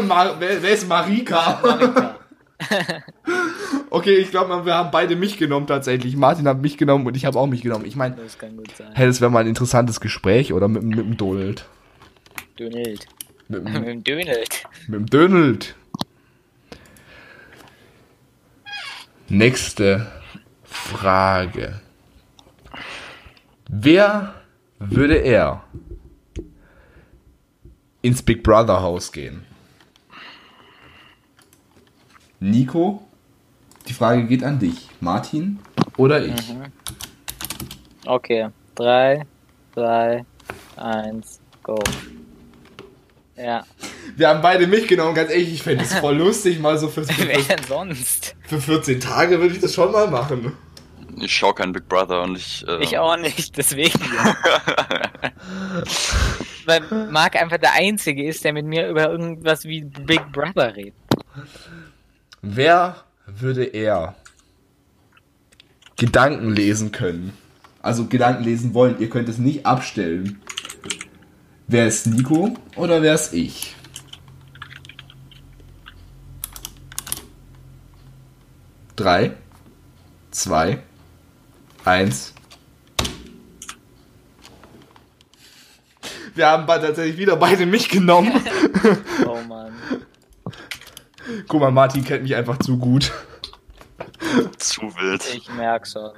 Mar 0.06 0.36
wer, 0.38 0.62
wer 0.62 0.70
ist 0.72 0.88
Marika? 0.88 1.60
Marika. 1.62 2.16
Okay, 3.90 4.16
ich 4.16 4.30
glaube, 4.30 4.66
wir 4.66 4.74
haben 4.74 4.90
beide 4.90 5.16
mich 5.16 5.38
genommen 5.38 5.66
tatsächlich. 5.66 6.16
Martin 6.16 6.46
hat 6.46 6.60
mich 6.60 6.76
genommen 6.76 7.06
und 7.06 7.16
ich 7.16 7.24
habe 7.24 7.38
auch 7.38 7.46
mich 7.46 7.62
genommen. 7.62 7.86
Ich 7.86 7.96
meine, 7.96 8.16
Das 8.16 8.38
kann 8.38 8.56
gut 8.56 8.76
sein. 8.76 8.88
hey, 8.94 9.06
das 9.06 9.20
wäre 9.20 9.30
mal 9.30 9.40
ein 9.40 9.46
interessantes 9.46 10.00
Gespräch 10.00 10.52
oder 10.52 10.68
mit, 10.68 10.82
mit 10.82 10.98
dem 10.98 11.16
Donald. 11.16 11.64
Donald. 12.56 13.06
Mit, 13.48 13.64
Mit 13.64 13.74
dem- 13.74 13.84
dem 13.84 14.04
Donald. 14.04 14.62
mit 14.88 14.94
dem 15.00 15.06
Donald. 15.06 15.74
Nächste 19.28 20.06
Frage. 20.64 21.80
Wer 23.68 24.34
würde 24.78 25.16
er 25.16 25.64
ins 28.02 28.22
Big 28.22 28.42
Brother 28.42 28.80
Haus 28.80 29.10
gehen? 29.10 29.44
Nico, 32.38 33.06
die 33.88 33.92
Frage 33.92 34.24
geht 34.26 34.44
an 34.44 34.58
dich. 34.58 34.88
Martin 35.00 35.58
oder 35.96 36.24
ich? 36.24 36.54
Okay. 38.04 38.48
Drei, 38.74 39.24
zwei, 39.72 40.24
eins, 40.76 41.40
go. 41.62 41.78
Ja. 43.36 43.64
Wir 44.16 44.28
haben 44.28 44.40
beide 44.40 44.66
mich 44.66 44.88
genommen, 44.88 45.14
ganz 45.14 45.30
ehrlich, 45.30 45.52
ich 45.54 45.62
fände 45.62 45.84
es 45.84 45.92
voll 46.00 46.16
lustig, 46.16 46.58
mal 46.58 46.78
so 46.78 46.88
für, 46.88 47.06
Wer 47.18 47.38
denn 47.42 47.64
sonst? 47.68 48.34
für 48.46 48.60
14 48.60 49.00
Tage 49.00 49.40
würde 49.40 49.54
ich 49.54 49.60
das 49.60 49.74
schon 49.74 49.92
mal 49.92 50.08
machen. 50.08 50.52
Ich 51.20 51.34
schaue 51.34 51.54
kein 51.54 51.72
Big 51.72 51.88
Brother 51.88 52.22
und 52.22 52.36
ich. 52.36 52.66
Äh, 52.68 52.82
Ich 52.82 52.98
auch 52.98 53.16
nicht, 53.16 53.56
deswegen. 53.56 53.98
Weil 56.66 56.82
Marc 57.10 57.36
einfach 57.36 57.56
der 57.58 57.72
Einzige 57.74 58.26
ist, 58.26 58.44
der 58.44 58.52
mit 58.52 58.66
mir 58.66 58.88
über 58.88 59.10
irgendwas 59.10 59.64
wie 59.64 59.82
Big 59.84 60.20
Brother 60.32 60.74
redet. 60.76 60.94
Wer 62.42 62.96
würde 63.26 63.64
er 63.64 64.14
Gedanken 65.96 66.50
lesen 66.54 66.92
können? 66.92 67.32
Also 67.80 68.06
Gedanken 68.06 68.44
lesen 68.44 68.74
wollen. 68.74 68.96
Ihr 68.98 69.08
könnt 69.08 69.28
es 69.28 69.38
nicht 69.38 69.64
abstellen. 69.64 70.42
Wer 71.68 71.86
ist 71.88 72.06
Nico 72.06 72.54
oder 72.76 73.02
wer 73.02 73.14
ist 73.14 73.32
ich? 73.32 73.74
Drei, 78.94 79.32
zwei, 80.30 80.82
eins. 81.84 82.32
Wir 86.34 86.48
haben 86.48 86.66
be- 86.66 86.80
tatsächlich 86.80 87.18
wieder 87.18 87.36
beide 87.36 87.66
mich 87.66 87.88
genommen. 87.88 88.32
Oh 89.26 89.40
Mann. 89.48 89.72
Guck 91.48 91.60
mal, 91.60 91.72
Martin 91.72 92.04
kennt 92.04 92.22
mich 92.22 92.36
einfach 92.36 92.58
zu 92.58 92.78
gut. 92.78 93.12
Zu 94.58 94.82
wild. 94.82 95.24
Ich 95.34 95.50
merk 95.52 95.88
schon. 95.88 96.10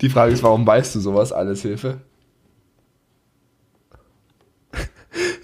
Die 0.00 0.08
Frage 0.10 0.32
ist, 0.32 0.42
warum 0.44 0.64
weißt 0.64 0.94
du 0.94 1.00
sowas 1.00 1.32
alles, 1.32 1.62
Hilfe? 1.62 2.00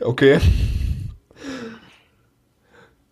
Okay. 0.00 0.40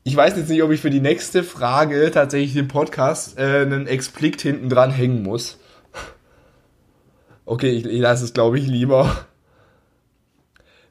Ich 0.05 0.17
weiß 0.17 0.37
jetzt 0.37 0.49
nicht, 0.49 0.63
ob 0.63 0.73
ich 0.73 0.81
für 0.81 0.91
die 0.91 1.01
nächste 1.01 1.45
Frage 1.45 2.11
tatsächlich 2.11 2.55
den 2.55 2.69
Podcast 2.69 3.39
äh, 3.39 3.63
einen 3.63 3.87
Explikt 3.87 4.41
hinten 4.41 4.69
dran 4.69 4.91
hängen 4.91 5.23
muss. 5.23 5.59
Okay, 7.45 7.71
ich, 7.71 7.87
ich 7.87 8.01
lasse 8.01 8.25
es, 8.25 8.33
glaube 8.33 8.59
ich, 8.59 8.67
lieber. 8.67 9.27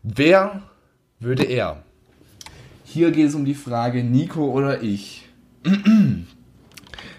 Wer 0.04 0.62
würde 1.20 1.44
er? 1.44 1.84
Hier 2.84 3.12
geht 3.12 3.28
es 3.28 3.36
um 3.36 3.46
die 3.46 3.54
Frage 3.54 4.04
Nico 4.04 4.46
oder 4.52 4.82
ich. 4.82 5.30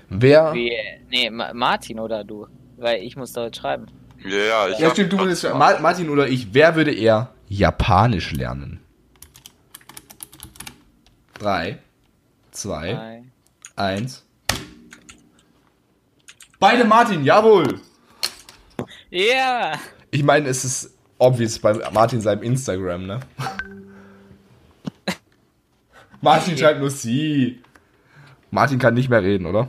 Wer? 0.08 0.52
Wie, 0.54 0.72
nee, 1.10 1.30
Ma 1.30 1.52
Martin 1.54 2.00
oder 2.00 2.24
du? 2.24 2.46
Weil 2.76 3.02
ich 3.02 3.16
muss 3.16 3.32
da 3.32 3.44
jetzt 3.44 3.58
schreiben. 3.58 3.86
Ja, 4.24 4.36
ja, 4.36 4.68
ich 4.68 4.78
Ja, 4.78 4.90
stimmt, 4.90 5.12
du 5.12 5.18
würdest 5.18 5.44
Ma 5.44 5.78
Martin 5.78 6.10
oder 6.10 6.26
ich, 6.28 6.52
wer 6.52 6.74
würde 6.74 6.94
eher 6.94 7.30
Japanisch 7.52 8.32
lernen? 8.32 8.80
Drei, 11.34 11.80
zwei, 12.50 12.92
Drei, 12.94 13.24
eins. 13.76 14.24
Beide 16.58 16.84
Martin, 16.86 17.24
jawohl. 17.24 17.78
Ja. 19.10 19.78
Ich 20.10 20.22
meine, 20.22 20.48
es 20.48 20.64
ist 20.64 20.96
obvious 21.18 21.58
bei 21.58 21.74
Martin 21.90 22.22
seinem 22.22 22.42
Instagram, 22.42 23.06
ne? 23.06 23.20
Martin 26.22 26.56
schreibt 26.56 26.80
nur 26.80 26.90
sie. 26.90 27.60
Martin 28.50 28.78
kann 28.78 28.94
nicht 28.94 29.10
mehr 29.10 29.22
reden, 29.22 29.44
oder? 29.44 29.68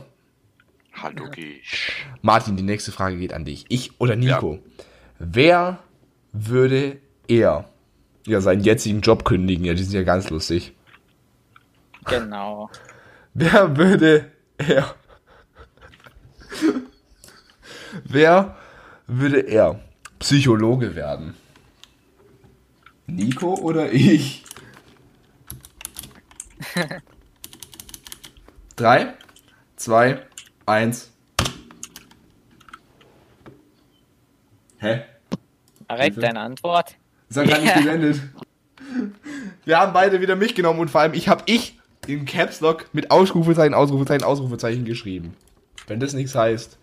Hallo, 0.94 1.28
Gisch. 1.28 2.06
Martin, 2.22 2.56
die 2.56 2.62
nächste 2.62 2.92
Frage 2.92 3.18
geht 3.18 3.34
an 3.34 3.44
dich. 3.44 3.66
Ich 3.68 4.00
oder 4.00 4.16
Nico? 4.16 4.60
Wer 5.18 5.80
würde 6.32 6.98
eher 7.28 7.68
ja, 8.26 8.40
seinen 8.40 8.62
jetzigen 8.62 9.00
Job 9.00 9.24
kündigen? 9.24 9.64
Ja, 9.64 9.74
die 9.74 9.82
sind 9.82 9.94
ja 9.94 10.02
ganz 10.02 10.30
lustig. 10.30 10.74
Genau. 12.04 12.70
Wer 13.34 13.76
würde 13.76 14.30
er? 14.58 14.94
Wer 18.04 18.56
würde 19.06 19.40
er 19.40 19.80
Psychologe 20.18 20.94
werden? 20.94 21.34
Nico 23.06 23.54
oder 23.54 23.92
ich? 23.92 24.44
Drei, 28.76 29.14
zwei, 29.76 30.26
eins. 30.66 31.12
Hä? 34.78 35.04
Hilfe. 35.90 36.20
deine 36.20 36.40
Antwort? 36.40 36.96
Ist 37.34 37.48
ja 37.48 37.56
gar 37.56 37.60
nicht 37.60 37.74
gesendet. 37.74 38.20
Wir 39.64 39.80
haben 39.80 39.92
beide 39.92 40.20
wieder 40.20 40.36
mich 40.36 40.54
genommen 40.54 40.78
und 40.78 40.88
vor 40.88 41.00
allem 41.00 41.14
ich 41.14 41.28
habe 41.28 41.42
ich 41.46 41.76
in 42.06 42.26
Caps 42.26 42.60
Lock 42.60 42.86
mit 42.92 43.10
Ausrufezeichen, 43.10 43.74
Ausrufezeichen, 43.74 44.22
Ausrufezeichen 44.22 44.84
geschrieben. 44.84 45.34
Wenn 45.88 45.98
das 45.98 46.12
nichts 46.12 46.36
heißt. 46.36 46.78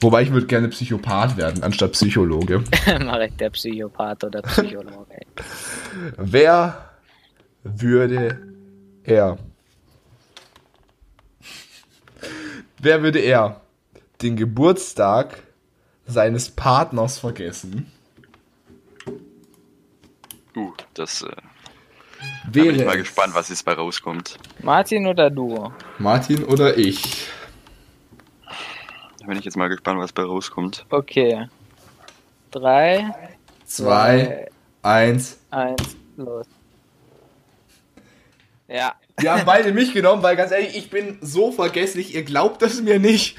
Wobei 0.00 0.22
ich 0.22 0.32
würde 0.32 0.46
gerne 0.46 0.68
Psychopath 0.68 1.36
werden, 1.36 1.62
anstatt 1.62 1.92
Psychologe. 1.92 2.64
Marek, 2.86 3.36
der 3.36 3.50
Psychopath 3.50 4.24
oder 4.24 4.40
Psychologe. 4.40 5.20
Wer 6.16 6.90
würde 7.62 8.38
er? 9.02 9.38
Wer 12.78 13.02
würde 13.02 13.18
er 13.18 13.60
den 14.22 14.36
Geburtstag 14.36 15.42
seines 16.06 16.48
Partners 16.48 17.18
vergessen? 17.18 17.92
Uh, 20.58 20.72
das 20.94 21.22
äh, 21.22 21.28
da 21.28 22.54
Wäre 22.54 22.66
bin 22.66 22.76
ich 22.80 22.84
mal 22.84 22.96
es 22.96 23.02
gespannt, 23.02 23.34
was 23.34 23.48
jetzt 23.48 23.64
bei 23.64 23.74
rauskommt. 23.74 24.38
Martin 24.60 25.06
oder 25.06 25.30
du? 25.30 25.72
Martin 25.98 26.44
oder 26.44 26.76
ich? 26.76 27.28
Da 29.20 29.26
bin 29.26 29.38
ich 29.38 29.44
jetzt 29.44 29.56
mal 29.56 29.68
gespannt, 29.68 30.00
was 30.00 30.12
bei 30.12 30.22
rauskommt. 30.24 30.84
Okay. 30.90 31.48
Drei, 32.50 33.14
Zwei, 33.66 34.48
eins. 34.82 35.38
eins, 35.50 35.96
los. 36.16 36.46
Ja. 38.66 38.94
Wir 39.20 39.32
haben 39.32 39.44
beide 39.44 39.72
mich 39.72 39.92
genommen, 39.92 40.22
weil 40.22 40.36
ganz 40.36 40.50
ehrlich, 40.50 40.76
ich 40.76 40.90
bin 40.90 41.18
so 41.20 41.52
vergesslich, 41.52 42.14
ihr 42.14 42.22
glaubt 42.24 42.62
das 42.62 42.80
mir 42.80 42.98
nicht. 42.98 43.36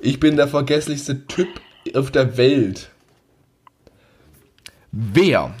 Ich 0.00 0.20
bin 0.20 0.36
der 0.36 0.48
vergesslichste 0.48 1.26
Typ 1.26 1.48
auf 1.94 2.10
der 2.10 2.36
Welt. 2.36 2.90
Wer, 4.92 5.54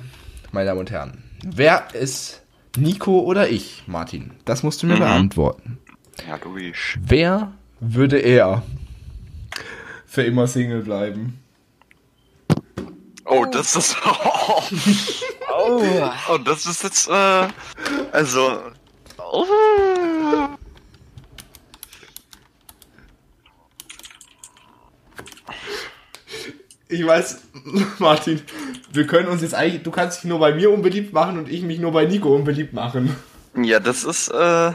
meine 0.52 0.66
Damen 0.68 0.80
und 0.80 0.90
Herren, 0.90 1.22
wer 1.44 1.94
ist 1.94 2.42
Nico 2.76 3.20
oder 3.20 3.48
ich, 3.48 3.84
Martin? 3.86 4.32
Das 4.44 4.62
musst 4.62 4.82
du 4.82 4.86
mir 4.86 4.94
Mhm. 4.96 5.00
beantworten. 5.00 5.78
Ja, 6.26 6.36
logisch. 6.42 6.98
Wer 7.02 7.52
würde 7.80 8.18
er 8.18 8.62
für 10.06 10.22
immer 10.22 10.46
Single 10.46 10.82
bleiben? 10.82 11.38
Oh, 13.24 13.44
das 13.44 13.76
ist. 13.76 13.96
Oh. 15.60 15.82
Oh, 16.30 16.38
das 16.38 16.66
ist 16.66 16.84
jetzt. 16.84 17.08
Äh, 17.08 17.48
also. 18.12 18.60
Oh. 19.18 19.44
Ich 26.88 27.06
weiß, 27.06 27.42
Martin, 27.98 28.40
wir 28.92 29.06
können 29.06 29.28
uns 29.28 29.42
jetzt 29.42 29.54
eigentlich, 29.54 29.82
du 29.82 29.90
kannst 29.90 30.18
dich 30.18 30.28
nur 30.28 30.38
bei 30.38 30.54
mir 30.54 30.70
unbeliebt 30.70 31.12
machen 31.12 31.38
und 31.38 31.48
ich 31.48 31.62
mich 31.62 31.78
nur 31.78 31.92
bei 31.92 32.06
Nico 32.06 32.34
unbeliebt 32.34 32.72
machen. 32.72 33.14
Ja, 33.54 33.78
das 33.80 34.04
ist. 34.04 34.28
Äh, 34.28 34.72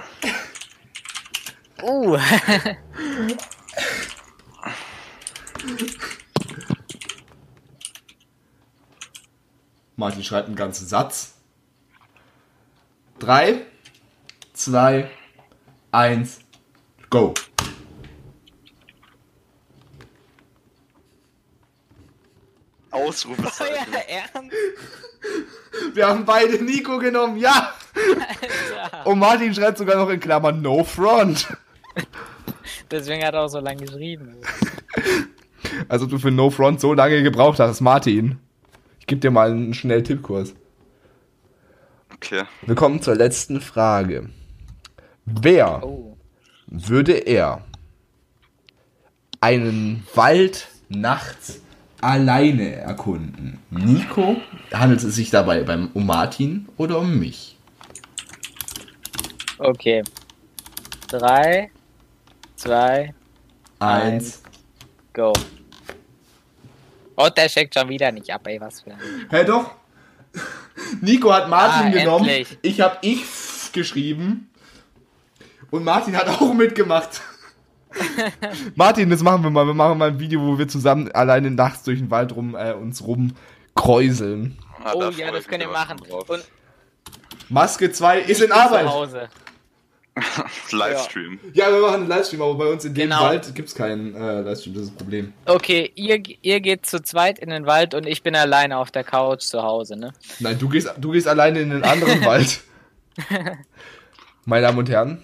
Uh. 1.84 2.18
Martin 9.98 10.24
schreibt 10.24 10.48
einen 10.48 10.56
ganzen 10.56 10.88
Satz. 10.88 11.34
Drei, 13.20 13.66
zwei, 14.54 15.12
eins, 15.92 16.40
go. 17.10 17.34
Ausrufezeichen. 22.94 23.74
Euer 23.94 24.20
Ernst? 24.36 24.56
Wir 25.94 26.08
haben 26.08 26.26
beide 26.26 26.64
Nico 26.64 26.98
genommen, 27.00 27.38
ja. 27.38 27.74
Alter. 27.96 29.08
Und 29.08 29.20
Martin 29.20 29.54
schreibt 29.54 29.78
sogar 29.78 29.96
noch 29.98 30.10
in 30.10 30.20
Klammern 30.20 30.62
No 30.62 30.84
Front. 30.84 31.48
Deswegen 32.92 33.24
hat 33.24 33.34
er 33.34 33.44
auch 33.44 33.48
so 33.48 33.60
lange 33.60 33.86
geschrieben. 33.86 34.38
Also 35.88 36.06
du 36.06 36.20
für 36.20 36.32
No 36.32 36.50
Front 36.50 36.82
so 36.82 36.94
lange 36.94 37.24
gebraucht 37.24 37.60
hast, 37.60 37.82
Martin. 37.82 38.40
Ich 39.00 39.08
gebe 39.08 39.20
dir 39.22 39.32
mal 39.32 39.50
einen 39.52 39.74
schnellen 39.74 40.04
Tippkurs. 40.04 40.54
Okay. 42.16 42.44
Wir 42.62 42.76
kommen 42.76 43.02
zur 43.02 43.16
letzten 43.16 43.60
Frage. 43.62 44.30
Wer 45.26 45.84
Oh. 45.84 46.18
würde 46.68 47.14
er 47.14 47.64
einen 49.42 50.06
Wald 50.14 50.68
nachts 50.90 51.60
alleine 52.04 52.76
erkunden? 52.76 53.60
Nico? 53.70 54.38
Handelt 54.74 55.04
es 55.04 55.16
sich 55.16 55.30
dabei 55.30 55.64
beim, 55.64 55.90
um 55.94 56.06
Martin 56.06 56.68
oder 56.78 57.00
um 57.00 57.18
mich? 57.20 57.58
Okay. 59.58 60.04
Drei, 61.08 61.72
zwei, 62.56 63.14
Eins. 63.80 64.42
go. 65.14 65.34
Und 67.16 67.38
der 67.38 67.48
checkt 67.48 67.76
schon 67.78 67.88
wieder 67.90 68.12
nicht 68.12 68.32
ab, 68.32 68.48
ey, 68.48 68.60
was 68.60 68.82
für 68.82 68.92
ein. 68.92 69.00
Hä, 69.30 69.44
doch. 69.46 69.72
Nico 71.02 71.32
hat 71.32 71.48
Martin 71.48 71.88
Ah, 71.88 71.90
genommen. 71.92 72.28
endlich. 72.28 72.58
Ich 72.64 72.82
habe 72.82 72.98
ich 73.02 73.24
geschrieben. 73.72 74.50
Und 75.70 75.84
Martin 75.84 76.16
hat 76.18 76.28
auch 76.28 76.54
mitgemacht. 76.54 77.22
Martin, 78.76 79.10
das 79.10 79.22
machen 79.22 79.44
wir 79.44 79.50
mal. 79.50 79.66
Wir 79.66 79.74
machen 79.74 79.98
mal 79.98 80.10
ein 80.10 80.20
Video, 80.20 80.42
wo 80.42 80.58
wir 80.58 80.68
zusammen 80.68 81.12
alleine 81.12 81.52
nachts 81.52 81.84
durch 81.84 82.00
den 82.00 82.10
Wald 82.12 82.36
rum 82.36 82.56
äh, 82.56 82.74
uns 82.74 83.04
rumkräuseln. 83.06 84.58
Ah, 84.84 84.94
Oh 84.96 85.10
ja, 85.12 85.32
das 85.32 85.48
könnt 85.48 85.64
ihr 85.64 85.70
machen. 85.70 85.98
Maske 87.50 87.92
2 87.92 88.20
ist 88.22 88.42
in 88.42 88.48
zu 88.50 88.56
Arbeit. 88.56 88.88
Hause. 88.88 89.30
Livestream. 90.72 91.40
Ja, 91.54 91.72
wir 91.72 91.82
machen 91.82 92.02
einen 92.02 92.08
Livestream, 92.08 92.42
aber 92.44 92.56
bei 92.56 92.68
uns 92.68 92.86
in 92.86 92.94
dem 92.94 93.10
Genau. 93.10 93.24
Wald 93.24 93.56
gibt 93.56 93.70
es 93.70 93.76
keinen 93.76 94.14
äh, 94.16 94.42
Livestream, 94.42 94.74
das 94.76 94.84
ist 94.84 94.90
das 94.92 94.98
Problem. 94.98 95.34
Okay, 95.46 95.92
ihr, 95.96 96.22
ihr 96.42 96.60
geht 96.62 96.86
zu 96.86 97.02
zweit 97.02 97.40
in 97.40 97.50
den 97.50 97.66
Wald 97.66 97.96
und 97.96 98.06
ich 98.06 98.22
bin 98.22 98.36
alleine 98.36 98.78
auf 98.78 98.92
der 98.92 99.04
Couch 99.04 99.42
zu 99.42 99.64
Hause, 99.64 99.96
ne? 99.98 100.14
Nein, 100.40 100.60
du 100.60 100.70
gehst, 100.70 100.94
du 100.98 101.12
gehst 101.12 101.28
alleine 101.28 101.62
in 101.62 101.72
den 101.72 101.84
anderen 101.84 102.24
Wald. 102.26 102.62
Meine 104.46 104.68
Damen 104.68 104.78
und 104.78 104.90
Herren, 104.90 105.22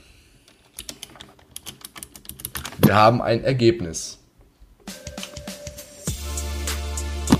wir 2.81 2.95
haben 2.95 3.21
ein 3.21 3.43
Ergebnis. 3.43 4.17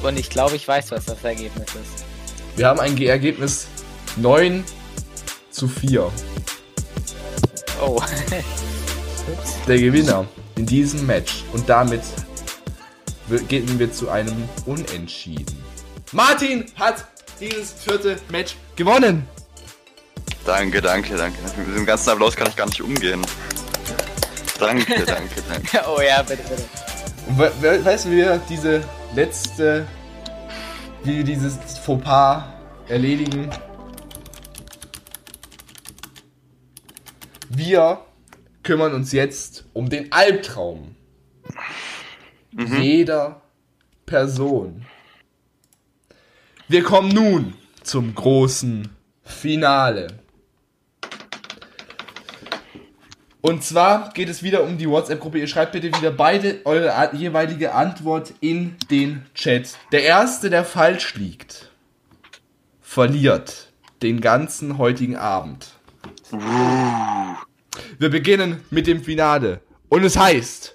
Und 0.02 0.18
ich 0.18 0.30
glaube, 0.30 0.56
ich 0.56 0.68
weiß, 0.68 0.92
was 0.92 1.06
das 1.06 1.24
Ergebnis 1.24 1.68
ist. 1.76 2.06
Wir 2.56 2.68
haben 2.68 2.80
ein 2.80 2.96
Ge- 2.96 3.08
Ergebnis 3.08 3.68
9 4.16 4.64
zu 5.52 5.68
4. 5.68 6.10
Oh. 7.82 8.02
Der 9.68 9.78
Gewinner 9.78 10.26
in 10.56 10.66
diesem 10.66 11.06
Match. 11.06 11.44
Und 11.54 11.68
damit 11.70 12.02
gehen 13.48 13.78
wir 13.78 13.92
zu 13.92 14.10
einem 14.10 14.48
Unentschieden. 14.66 15.58
Martin 16.12 16.66
hat 16.76 17.06
dieses 17.40 17.74
vierte 17.74 18.18
Match 18.30 18.56
gewonnen. 18.76 19.28
Danke, 20.46 20.82
danke, 20.82 21.16
danke. 21.16 21.38
Mit 21.58 21.68
diesem 21.68 21.86
ganzen 21.86 22.10
Applaus 22.10 22.36
kann 22.36 22.48
ich 22.48 22.56
gar 22.56 22.66
nicht 22.66 22.82
umgehen. 22.82 23.22
Danke, 24.66 25.06
danke, 25.06 25.42
danke. 25.48 25.80
oh 25.88 26.02
ja, 26.02 26.22
bitte, 26.22 26.44
bitte. 26.44 26.64
Und 27.28 27.38
we 27.40 27.52
we 27.62 27.86
weißt 27.86 28.06
du, 28.06 28.12
wie 28.12 28.18
wir 28.18 28.42
diese 28.50 28.84
letzte, 29.16 29.88
wie 31.04 31.18
wir 31.18 31.24
dieses 31.24 31.56
Fauxpas 31.80 32.44
erledigen? 32.90 33.50
Wir 37.50 38.02
kümmern 38.64 38.94
uns 38.94 39.14
jetzt 39.14 39.64
um 39.74 39.90
den 39.90 40.12
Albtraum 40.12 40.96
jeder 42.52 43.42
Person. 44.06 44.86
Wir 46.68 46.84
kommen 46.84 47.10
nun 47.10 47.54
zum 47.84 48.14
großen 48.14 48.90
Finale. 49.24 50.08
Und 53.42 53.64
zwar 53.64 54.12
geht 54.12 54.28
es 54.28 54.44
wieder 54.44 54.64
um 54.64 54.78
die 54.78 54.90
WhatsApp-Gruppe. 54.90 55.40
Ihr 55.40 55.48
schreibt 55.48 55.72
bitte 55.72 55.88
wieder 55.88 56.12
beide 56.12 56.62
eure 56.66 57.16
jeweilige 57.16 57.74
Antwort 57.74 58.34
in 58.42 58.76
den 58.92 59.26
Chat. 59.34 59.78
Der 59.94 60.04
erste, 60.04 60.50
der 60.50 60.66
falsch 60.66 61.16
liegt, 61.16 61.72
verliert 62.82 63.72
den 64.02 64.20
ganzen 64.20 64.78
heutigen 64.78 65.16
Abend. 65.16 65.74
Wir 67.98 68.10
beginnen 68.10 68.64
mit 68.72 68.88
dem 68.88 69.04
Finale. 69.04 69.62
Und 69.88 70.04
es 70.04 70.18
heißt, 70.18 70.74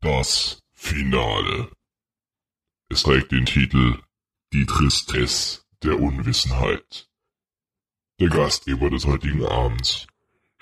Das 0.00 0.58
Finale. 0.74 1.68
Es 2.90 3.02
trägt 3.02 3.32
den 3.32 3.46
Titel 3.46 4.00
Die 4.52 4.66
Tristesse 4.66 5.62
der 5.82 5.98
Unwissenheit. 6.00 7.08
Der 8.20 8.28
Gastgeber 8.30 8.90
des 8.90 9.06
heutigen 9.06 9.44
Abends 9.44 10.06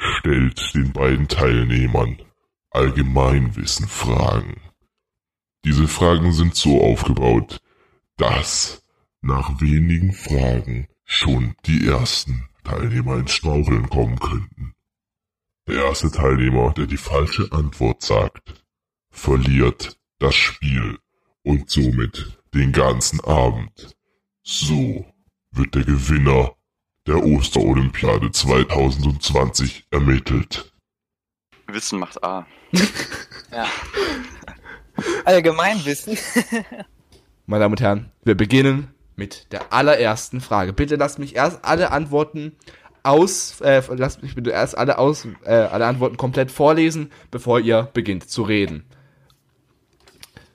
stellt 0.05 0.75
den 0.75 0.93
beiden 0.93 1.29
Teilnehmern 1.29 2.19
Allgemeinwissen 2.71 3.89
Fragen. 3.89 4.61
Diese 5.65 5.89
Fragen 5.89 6.33
sind 6.33 6.55
so 6.55 6.83
aufgebaut, 6.83 7.61
dass 8.17 8.83
nach 9.23 9.61
wenigen 9.61 10.13
Fragen 10.13 10.89
schon 11.05 11.55
die 11.67 11.87
ersten 11.87 12.49
Teilnehmer 12.65 13.17
ins 13.17 13.33
Straucheln 13.33 13.89
kommen 13.89 14.19
könnten. 14.19 14.75
Der 15.67 15.85
erste 15.87 16.11
Teilnehmer, 16.11 16.73
der 16.75 16.87
die 16.87 16.99
falsche 16.99 17.51
Antwort 17.53 18.03
sagt, 18.03 18.65
verliert 19.11 19.99
das 20.19 20.35
Spiel 20.35 20.99
und 21.43 21.71
somit 21.71 22.39
den 22.53 22.73
ganzen 22.73 23.21
Abend. 23.21 23.97
So 24.43 25.07
wird 25.53 25.75
der 25.75 25.85
Gewinner 25.85 26.55
der 27.07 27.23
Osterolympiade 27.23 28.31
2020 28.31 29.87
ermittelt. 29.91 30.73
Wissen 31.67 31.99
macht 31.99 32.23
A. 32.23 32.47
Ja. 33.53 33.67
Allgemeinwissen. 35.25 36.19
meine 37.47 37.63
Damen 37.63 37.75
und 37.75 37.81
Herren, 37.81 38.11
wir 38.25 38.37
beginnen 38.37 38.89
mit 39.15 39.53
der 39.53 39.73
allerersten 39.73 40.41
Frage. 40.41 40.73
Bitte 40.73 40.97
lasst 40.97 41.21
mich 41.21 41.37
erst 41.37 41.65
alle 41.65 41.93
Antworten 41.93 42.57
aus, 43.05 43.61
äh, 43.61 43.81
lasst 43.95 44.23
mich 44.23 44.35
bitte 44.35 44.51
erst 44.51 44.77
alle 44.77 44.99
aus, 44.99 45.29
äh, 45.45 45.53
alle 45.53 45.87
Antworten 45.87 46.17
komplett 46.17 46.51
vorlesen, 46.51 47.13
bevor 47.31 47.61
ihr 47.61 47.89
beginnt 47.93 48.29
zu 48.29 48.43
reden. 48.43 48.85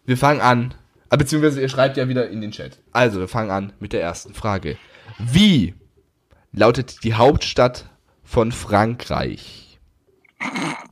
Wir 0.06 0.18
fangen 0.18 0.42
an, 0.42 0.74
äh, 1.10 1.16
beziehungsweise 1.16 1.62
ihr 1.62 1.70
schreibt 1.70 1.96
ja 1.96 2.10
wieder 2.10 2.30
in 2.30 2.42
den 2.42 2.52
Chat. 2.52 2.80
Also, 2.92 3.22
wir 3.22 3.30
fangen 3.30 3.52
an 3.52 3.74
mit 3.80 3.94
der 3.94 4.02
ersten 4.02 4.34
Frage. 4.34 4.78
Wie 5.20 5.74
lautet 6.52 7.04
die 7.04 7.14
Hauptstadt 7.14 7.86
von 8.24 8.52
Frankreich? 8.52 9.80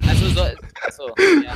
Also 0.07 0.27
so, 0.29 0.45
so 0.91 1.15
ja. 1.43 1.53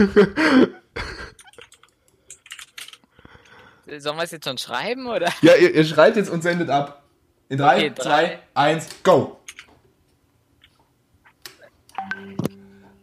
Sollen 4.00 4.16
wir 4.18 4.24
es 4.24 4.32
jetzt 4.32 4.46
schon 4.46 4.58
schreiben 4.58 5.08
oder? 5.08 5.30
Ja, 5.42 5.56
ihr, 5.56 5.76
ihr 5.76 5.84
schreibt 5.86 6.16
jetzt 6.16 6.30
und 6.30 6.42
sendet 6.42 6.70
ab. 6.70 7.04
In 7.50 7.58
3, 7.58 7.76
Okay, 7.76 7.92
drei. 7.94 8.26
2, 8.26 8.40
1, 8.54 8.90
go! 9.04 9.38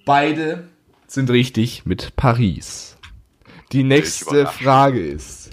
Beide 0.07 0.69
sind 1.07 1.29
richtig 1.29 1.85
mit 1.85 2.17
Paris. 2.17 2.97
Die 3.73 3.83
nächste. 3.83 4.47
Frage 4.47 5.07
ist, 5.07 5.51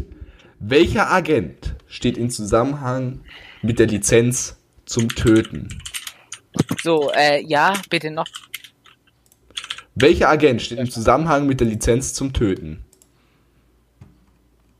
welcher 0.60 1.12
Agent 1.12 1.76
steht 1.88 2.18
in 2.18 2.30
Zusammenhang 2.30 3.20
mit 3.62 3.80
der 3.80 3.88
Lizenz 3.88 4.58
zum 4.86 5.10
Töten? 5.10 5.70
So, 6.82 7.12
äh, 7.12 7.42
ja, 7.46 7.74
bitte 7.90 8.12
noch. 8.12 8.26
Welcher 9.96 10.30
Agent 10.30 10.62
steht 10.62 10.80
im 10.80 10.90
Zusammenhang 10.90 11.48
mit 11.48 11.60
der 11.60 11.68
Lizenz 11.68 12.14
zum 12.14 12.34
Töten? 12.34 12.84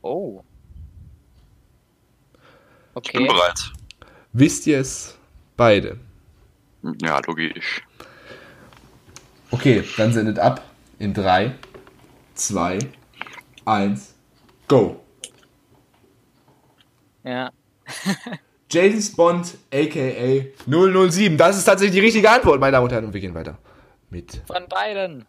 Oh. 0.02 0.42
Ich 3.02 3.12
bin 3.12 3.22
Okay. 3.22 3.26
bereit. 3.26 3.72
Wisst 4.32 4.66
ihr 4.66 4.80
es 4.80 5.16
beide? 5.56 5.98
Ja, 7.02 7.20
logisch. 7.26 7.82
Okay, 9.50 9.84
dann 9.96 10.12
sendet 10.12 10.38
ab 10.38 10.62
in 10.98 11.12
3, 11.14 11.54
2, 12.34 12.78
1, 13.64 14.14
go! 14.68 15.00
Ja. 17.24 17.50
James 18.70 19.14
Bond, 19.14 19.56
aka 19.72 20.44
007. 20.66 21.36
Das 21.36 21.56
ist 21.56 21.64
tatsächlich 21.64 21.94
die 21.94 22.04
richtige 22.04 22.30
Antwort, 22.30 22.60
meine 22.60 22.72
Damen 22.72 22.84
und 22.84 22.92
Herren. 22.92 23.04
Und 23.06 23.14
wir 23.14 23.20
gehen 23.20 23.34
weiter. 23.34 23.58
Mit 24.10 24.42
Von 24.46 24.66
beiden. 24.68 25.24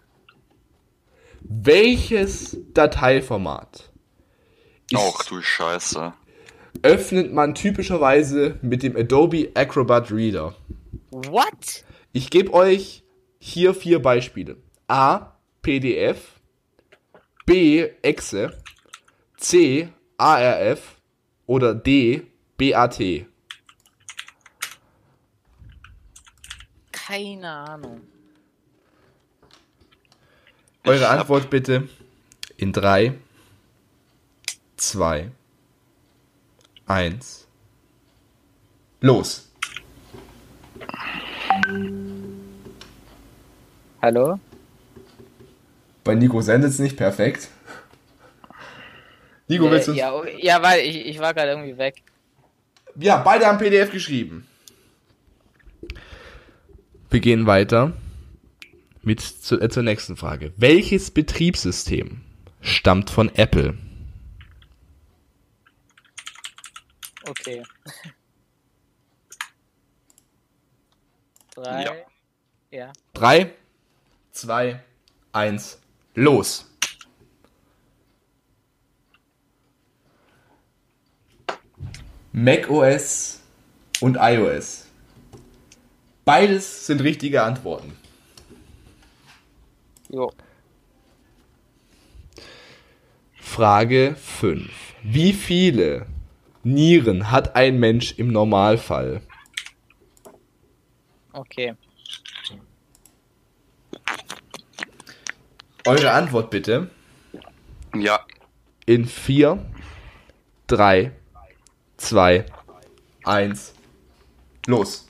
welches 1.41 2.57
Dateiformat 2.73 3.91
ist, 4.91 4.97
Och 4.99 5.23
du 5.30 5.41
Scheiße. 5.41 6.14
öffnet 6.84 7.34
man 7.34 7.55
typischerweise 7.55 8.57
mit 8.61 8.84
dem 8.84 8.95
Adobe 8.95 9.49
Acrobat 9.55 10.11
Reader? 10.11 10.55
What? 11.11 11.84
Ich 12.14 12.30
gebe 12.30 12.53
euch 12.53 13.03
hier 13.39 13.73
vier 13.73 14.01
Beispiele. 14.01 14.57
A. 14.88 15.34
PDF. 15.61 16.39
B. 17.45 17.88
Exe. 18.01 18.57
C. 19.38 19.89
ARF. 20.18 20.97
Oder 21.45 21.73
D. 21.76 22.27
BAT. 22.57 23.25
Keine 26.91 27.49
Ahnung. 27.49 28.01
Eure 30.84 30.95
Ich 30.97 31.03
hab- 31.03 31.19
Antwort 31.19 31.49
bitte 31.49 31.88
in 32.57 32.73
3, 32.73 33.13
2, 34.77 35.31
1. 36.88 37.47
Los. 39.01 39.51
Hallo? 44.01 44.39
Bei 46.03 46.15
Nico 46.15 46.41
sendet 46.41 46.71
es 46.71 46.79
nicht 46.79 46.95
perfekt. 46.97 47.49
Nico, 49.49 49.69
willst 49.69 49.89
du 49.89 49.93
ja, 49.93 50.25
ja, 50.38 50.61
weil 50.61 50.81
ich, 50.85 51.05
ich 51.05 51.19
war 51.19 51.34
gerade 51.34 51.51
irgendwie 51.51 51.77
weg. 51.77 52.01
Ja, 52.99 53.18
beide 53.18 53.45
haben 53.45 53.60
PDF 53.60 53.91
geschrieben. 53.91 54.48
Wir 57.10 57.19
gehen 57.19 57.45
weiter 57.45 57.94
mit 59.03 59.22
zu, 59.22 59.61
äh, 59.61 59.69
zur 59.69 59.84
nächsten 59.84 60.18
Frage. 60.18 60.52
Welches 60.57 61.11
Betriebssystem 61.11 62.22
stammt 62.60 63.11
von 63.11 63.34
Apple? 63.36 63.78
Okay. 67.28 67.64
Drei. 71.56 71.84
Ja. 71.84 71.94
Ja. 72.72 72.91
3, 73.14 73.53
2, 74.32 74.84
1, 75.32 75.80
los. 76.15 76.69
macOS 82.38 83.41
und 83.99 84.18
iOS. 84.19 84.85
Beides 86.23 86.85
sind 86.85 87.01
richtige 87.01 87.41
Antworten. 87.41 87.97
Jo. 90.09 90.31
Frage 93.34 94.15
5. 94.15 94.69
Wie 95.01 95.34
viele 95.34 96.05
Nieren 96.64 97.31
hat 97.31 97.55
ein 97.55 97.80
Mensch 97.80 98.14
im 98.19 98.27
Normalfall? 98.27 99.22
Okay. 101.34 101.73
Eure 105.88 106.11
Antwort 106.11 106.51
bitte. 106.51 106.91
Ja, 107.95 108.19
In 108.85 109.07
4, 109.07 109.65
3, 110.68 111.14
2, 111.98 112.45
1, 113.24 113.74
los. 114.68 115.07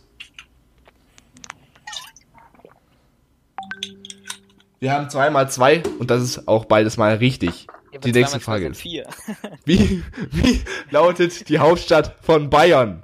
Wir 4.80 4.94
haben 4.94 5.10
zweimal 5.10 5.50
zwei 5.50 5.82
und 6.00 6.12
das 6.12 6.22
ist 6.22 6.48
auch 6.48 6.66
beides 6.66 6.98
mal 6.98 7.16
richtig. 7.16 7.68
Ja, 7.92 8.00
Die 8.00 8.12
nächste 8.12 8.40
Frage 8.40 8.68
ist, 8.68 8.82
Vier. 8.82 9.08
wie, 9.66 10.04
wie 10.32 10.62
lautet 10.92 11.50
die 11.50 11.58
Hauptstadt 11.60 12.16
von 12.22 12.50
Bayern? 12.50 13.04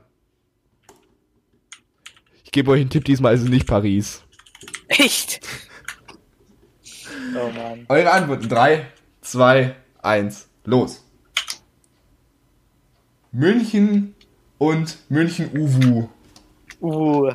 Ich 2.43 2.51
gebe 2.51 2.69
euch 2.72 2.81
einen 2.81 2.89
Tipp, 2.91 3.05
diesmal 3.05 3.34
ist 3.34 3.41
es 3.41 3.49
nicht 3.49 3.65
Paris. 3.68 4.22
Echt? 4.88 5.39
Oh 7.35 7.49
Mann. 7.49 7.85
Eure 7.89 8.11
Antworten. 8.11 8.47
3, 8.47 8.85
2, 9.22 9.76
1, 10.03 10.47
los. 10.65 11.02
München 13.34 14.15
und 14.60 14.97
München-Uwu. 15.10 16.07
Uh. 16.81 17.31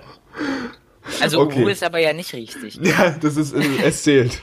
Also 1.20 1.40
Okay. 1.40 1.64
U 1.64 1.68
ist 1.68 1.82
aber 1.82 1.98
ja 1.98 2.12
nicht 2.12 2.32
richtig. 2.32 2.76
Ja, 2.82 3.10
das 3.10 3.36
ist, 3.36 3.52
äh, 3.52 3.62
es 3.84 4.02
zählt. 4.04 4.42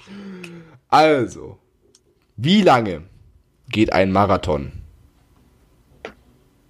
Also, 0.89 1.57
wie 2.35 2.61
lange 2.61 3.03
geht 3.69 3.93
ein 3.93 4.11
Marathon? 4.11 4.71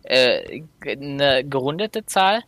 Äh, 0.03 0.61
eine 0.85 1.43
gerundete 1.43 2.05
Zahl? 2.05 2.43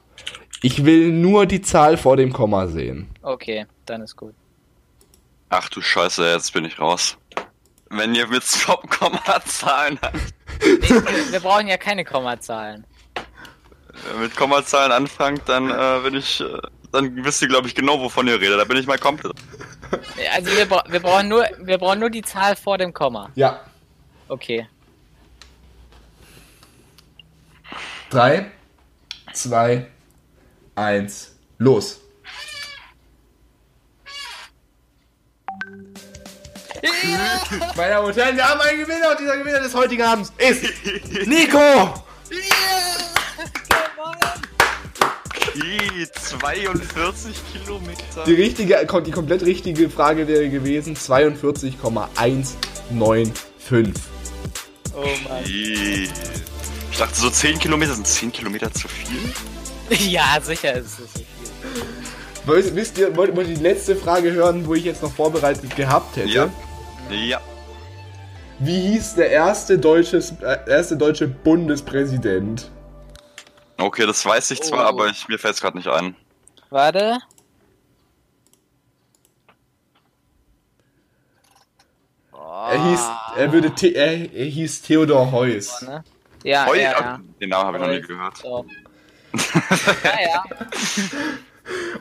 Ich 0.62 0.86
will 0.86 1.12
nur 1.12 1.48
die 1.48 1.62
Zahl 1.62 1.98
vor 1.98 2.18
dem 2.18 2.32
Komma 2.32 2.68
sehen. 2.68 3.08
Okay, 3.24 3.66
dann 3.86 4.02
ist 4.02 4.16
gut. 4.16 4.36
Ach 5.50 5.70
du 5.70 5.82
Scheiße, 5.82 6.30
jetzt 6.32 6.54
bin 6.54 6.66
ich 6.66 6.80
raus. 6.80 7.18
Wenn 7.90 8.16
ihr 8.16 8.28
mit 8.28 8.44
Kommazahlen, 8.90 10.00
Nee, 10.62 11.32
wir 11.32 11.40
brauchen 11.40 11.68
ja 11.68 11.78
keine 11.78 12.04
Kommazahlen. 12.04 12.86
mit 14.20 14.36
Kommazahlen 14.36 14.92
anfangt, 14.92 15.48
dann 15.48 15.70
äh, 15.70 16.00
bin 16.04 16.16
ich, 16.16 16.42
äh, 16.42 16.58
dann 16.92 17.24
wisst 17.24 17.42
ihr 17.42 17.48
glaube 17.48 17.68
ich 17.68 17.76
genau, 17.76 18.00
wovon 18.00 18.28
ihr 18.28 18.40
redet. 18.40 18.60
Da 18.60 18.64
bin 18.66 18.78
ich 18.78 18.88
mal 18.88 18.98
komplett. 18.98 19.34
Also 20.34 20.52
wir, 20.58 20.66
bra 20.66 20.84
wir 20.90 21.00
brauchen 21.00 21.28
nur 21.30 21.46
wir 21.60 21.78
brauchen 21.78 22.00
nur 22.00 22.10
die 22.10 22.22
Zahl 22.24 22.56
vor 22.56 22.78
dem 22.78 22.94
Komma. 22.94 23.30
Ja. 23.36 23.62
Okay. 24.28 24.68
3, 28.10 28.52
2, 29.34 29.86
1, 30.76 31.36
los. 31.58 32.02
Meine 37.76 37.90
Damen 37.92 38.08
und 38.08 38.16
Herren, 38.16 38.36
wir 38.36 38.48
haben 38.48 38.62
einen 38.62 38.80
Gewinner 38.80 39.12
und 39.12 39.20
dieser 39.20 39.38
Gewinner 39.38 39.60
des 39.60 39.74
heutigen 39.74 40.04
Abends 40.04 40.32
ist 40.38 40.64
Nico! 41.26 42.04
Die 45.56 46.08
42 46.12 47.36
Kilometer. 47.52 48.24
Die 48.28 48.34
richtige, 48.34 48.88
die 49.06 49.12
komplett 49.12 49.44
richtige 49.44 49.90
Frage 49.90 50.28
wäre 50.28 50.50
gewesen 50.50 50.96
42,195. 50.96 53.94
Oh 54.96 55.02
Mann. 55.28 55.44
Ich 55.46 56.10
dachte 56.98 57.16
so 57.16 57.30
10 57.30 57.60
Kilometer, 57.60 57.94
sind 57.96 58.08
10 58.08 58.32
Kilometer 58.32 58.72
zu 58.72 58.88
viel? 58.88 59.20
Ja, 60.10 60.40
sicher 60.42 60.74
ist 60.74 60.86
es 60.86 60.98
so 60.98 61.04
viel. 61.16 61.26
Wisst 62.46 62.76
wisst 62.76 62.98
ihr, 62.98 63.16
wollt, 63.16 63.36
wollt 63.36 63.48
ihr 63.50 63.56
die 63.56 63.62
letzte 63.62 63.96
Frage 63.96 64.32
hören, 64.32 64.66
wo 64.68 64.74
ich 64.74 64.86
jetzt 64.86 65.02
noch 65.02 65.12
vorbereitet 65.12 65.76
gehabt 65.76 66.16
hätte? 66.16 66.30
Ja. 66.30 66.50
Ja. 67.10 67.40
Wie 68.60 68.80
hieß 68.80 69.16
der 69.16 69.30
erste, 69.30 69.78
deutsches, 69.78 70.32
äh, 70.42 70.58
erste 70.68 70.98
deutsche 70.98 71.28
Bundespräsident? 71.28 72.72
Okay, 73.78 74.06
das 74.06 74.26
weiß 74.26 74.52
ich 74.52 74.62
zwar, 74.62 74.86
Oh. 74.86 74.90
aber 74.90 75.08
ich, 75.08 75.28
mir 75.28 75.38
fällt 75.38 75.56
es 75.56 75.62
gerade 75.62 75.78
nicht 75.78 75.88
ein. 75.88 76.16
Warte. 76.70 77.20
Er 82.34 82.84
hieß, 82.84 83.00
er 83.38 83.52
würde, 83.54 83.72
The 83.76 83.94
er, 83.96 84.34
er 84.34 84.46
hieß 84.46 84.82
Theodor 84.82 85.32
Heuss. 85.32 85.82
ne? 85.82 86.04
Ja, 86.44 86.66
Heu, 86.66 86.76
ja, 86.76 86.92
ja. 86.92 87.20
Den 87.42 87.50
Namen 87.50 87.66
habe 87.68 87.78
ich 87.78 87.84
noch 87.84 87.90
nie 87.90 88.02
gehört. 88.02 88.38
So. 88.38 88.66
ja, 90.04 90.20
ja. 90.22 90.44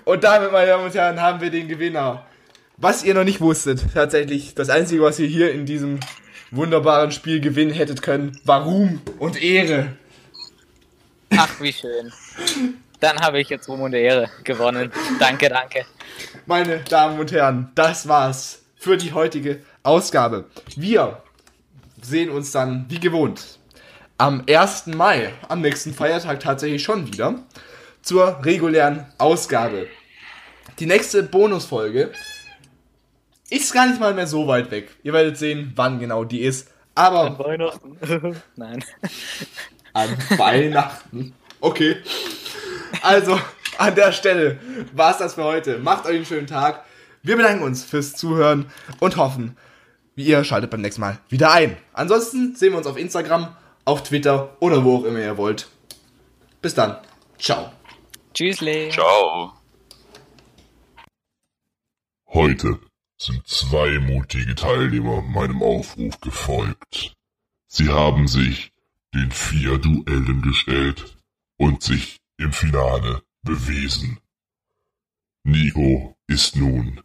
Und 0.05 0.23
damit, 0.24 0.53
meine 0.53 0.66
Damen 0.69 0.85
und 0.85 0.95
Herren, 0.95 1.20
haben 1.20 1.41
wir 1.41 1.51
den 1.51 1.69
Gewinner. 1.69 2.24
Was 2.78 3.03
ihr 3.05 3.15
noch 3.15 3.24
nicht 3.24 3.40
wusstet, 3.40 3.82
tatsächlich, 3.94 4.55
das 4.55 4.69
Einzige, 4.69 5.01
was 5.01 5.19
ihr 5.19 5.27
hier 5.27 5.51
in 5.51 5.65
diesem 5.65 5.98
wunderbaren 6.51 7.11
Spiel 7.11 7.40
gewinnen 7.40 7.73
hättet 7.73 8.03
können, 8.03 8.39
war 8.44 8.65
Ruhm 8.65 9.01
und 9.19 9.43
Ehre. 9.43 9.97
Ach, 11.35 11.59
wie 11.59 11.73
schön. 11.73 12.12
Dann 13.01 13.19
habe 13.20 13.40
ich 13.40 13.48
jetzt 13.48 13.66
Ruhm 13.69 13.81
und 13.81 13.94
Ehre 13.94 14.28
gewonnen. 14.44 14.93
Danke, 15.19 15.48
danke. 15.48 15.86
Meine 16.44 16.81
Damen 16.81 17.19
und 17.19 17.32
Herren, 17.32 17.70
das 17.74 18.09
war's 18.09 18.61
für 18.77 18.98
die 18.98 19.15
heutige 19.15 19.61
Ausgabe. 19.82 20.44
Wir 20.77 21.23
sehen 22.03 22.28
uns 22.28 22.53
dann, 22.53 22.85
wie 22.90 23.01
gewohnt, 23.01 23.59
am 24.19 24.44
1. 24.47 24.89
Mai, 24.89 25.32
am 25.48 25.62
nächsten 25.62 25.94
Feiertag 25.94 26.40
tatsächlich 26.40 26.82
schon 26.82 27.07
wieder, 27.07 27.43
zur 28.03 28.44
regulären 28.44 29.07
Ausgabe. 29.16 29.86
Die 30.78 30.86
nächste 30.86 31.23
Bonusfolge 31.23 32.12
ist 33.51 33.73
gar 33.73 33.86
nicht 33.86 34.01
mal 34.01 34.14
mehr 34.14 34.27
so 34.27 34.47
weit 34.47 34.70
weg. 34.70 34.90
Ihr 35.02 35.12
werdet 35.12 35.39
sehen, 35.39 35.73
wann 35.77 35.98
genau 35.98 36.24
die 36.24 36.40
ist. 36.40 36.68
Aber 36.94 37.39
Weihnachten. 37.39 37.98
Nein. 38.56 38.85
an 39.93 40.09
Weihnachten. 40.36 41.35
Okay. 41.60 41.97
Also, 43.02 43.39
an 43.78 43.94
der 43.94 44.12
Stelle 44.12 44.59
war's 44.94 45.18
das 45.18 45.35
für 45.35 45.44
heute. 45.44 45.78
Macht 45.78 46.06
euch 46.06 46.16
einen 46.16 46.27
schönen 46.27 46.47
Tag. 46.47 46.85
Wir 47.23 47.36
bedanken 47.36 47.64
uns 47.64 47.85
fürs 47.85 48.14
Zuhören 48.14 48.66
und 49.01 49.16
hoffen, 49.16 49.56
wie 50.14 50.24
ihr 50.24 50.44
schaltet 50.44 50.70
beim 50.70 50.81
nächsten 50.81 51.01
Mal 51.01 51.18
wieder 51.28 51.52
ein. 51.52 51.77
Ansonsten 51.93 52.55
sehen 52.56 52.73
wir 52.73 52.78
uns 52.78 52.86
auf 52.86 52.97
Instagram, 52.97 53.55
auf 53.85 54.02
Twitter 54.02 54.56
oder 54.60 54.85
wo 54.85 54.98
auch 54.98 55.05
immer 55.05 55.18
ihr 55.18 55.36
wollt. 55.36 55.68
Bis 56.62 56.74
dann. 56.74 56.98
Ciao. 57.39 57.73
Tschüssli. 58.32 58.90
Ciao. 58.90 59.52
Heute 62.28 62.78
sind 63.19 63.47
zwei 63.47 63.99
mutige 63.99 64.55
Teilnehmer 64.55 65.23
meinem 65.23 65.63
Aufruf 65.63 66.21
gefolgt. 66.21 67.17
Sie 67.67 67.89
haben 67.89 68.29
sich 68.29 68.73
den 69.15 69.31
vier 69.31 69.79
Duellen 69.79 70.43
gestellt 70.43 71.17
und 71.57 71.83
sich 71.83 72.19
im 72.37 72.53
Finale 72.53 73.23
bewiesen. 73.43 74.21
Nico 75.45 76.17
ist 76.27 76.57
nun 76.57 77.01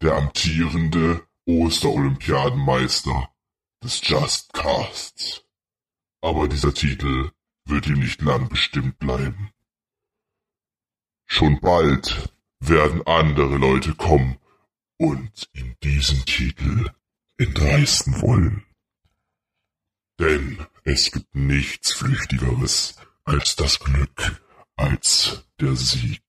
der 0.00 0.14
amtierende 0.14 1.26
Osterolympiadenmeister 1.46 3.30
des 3.82 4.00
Just 4.04 4.52
Casts. 4.52 5.44
Aber 6.20 6.48
dieser 6.48 6.74
Titel 6.74 7.30
wird 7.64 7.86
ihm 7.86 8.00
nicht 8.00 8.22
lang 8.22 8.48
bestimmt 8.48 8.98
bleiben. 8.98 9.50
Schon 11.26 11.60
bald 11.60 12.32
werden 12.60 13.04
andere 13.06 13.56
Leute 13.56 13.94
kommen 13.94 14.38
und 14.98 15.48
ihm 15.52 15.74
diesen 15.82 16.24
Titel 16.24 16.90
entreißen 17.38 18.20
wollen. 18.22 18.64
Denn 20.18 20.64
es 20.84 21.10
gibt 21.10 21.34
nichts 21.34 21.92
Flüchtigeres 21.92 22.96
als 23.24 23.56
das 23.56 23.78
Glück, 23.78 24.40
als 24.76 25.44
der 25.60 25.76
Sieg. 25.76 26.22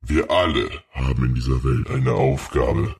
Wir 0.00 0.30
alle 0.30 0.84
haben 0.90 1.26
in 1.26 1.34
dieser 1.34 1.62
Welt 1.62 1.88
eine 1.88 2.12
Aufgabe. 2.12 2.96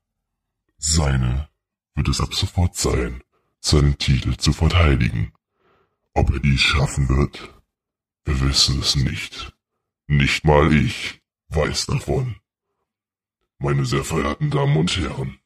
Seine 0.79 1.49
wird 1.95 2.09
es 2.09 2.21
ab 2.21 2.35
sofort 2.35 2.77
sein, 2.77 3.23
seinen 3.61 3.99
Titel 3.99 4.37
zu 4.37 4.53
verteidigen. 4.53 5.33
Ob 6.15 6.31
er 6.31 6.41
dies 6.41 6.61
schaffen 6.61 7.09
wird, 7.09 7.55
wir 8.25 8.41
wissen 8.41 8.81
es 8.81 8.97
nicht. 8.97 9.53
Nicht 10.07 10.45
mal 10.45 10.73
ich 10.73 11.21
weiß 11.49 11.87
davon. 11.87 12.37
Meine 13.65 13.85
sehr 13.87 14.05
verehrten 14.05 14.51
Damen 14.51 14.77
und 14.77 14.95
Herren, 14.95 15.39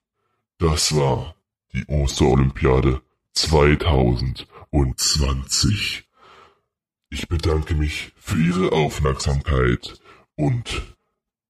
das 0.59 0.97
war 0.97 1.36
die 1.73 1.85
Osterolympiade 1.86 3.01
2020. 3.35 6.03
Ich 7.11 7.28
bedanke 7.28 7.77
mich 7.77 8.12
für 8.16 8.43
Ihre 8.43 8.73
Aufmerksamkeit 8.73 10.01
und 10.35 10.97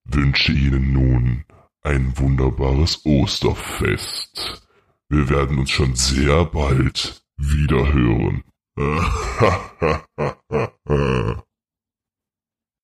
wünsche 0.04 0.52
Ihnen 0.52 0.92
nun 0.92 1.46
ein 1.80 2.12
wunderbares 2.18 3.00
Osterfest. 3.06 4.68
Wir 5.08 5.30
werden 5.30 5.60
uns 5.60 5.70
schon 5.70 5.96
sehr 5.96 6.44
bald 6.44 7.24
wieder 7.38 7.94
hören. 7.94 8.44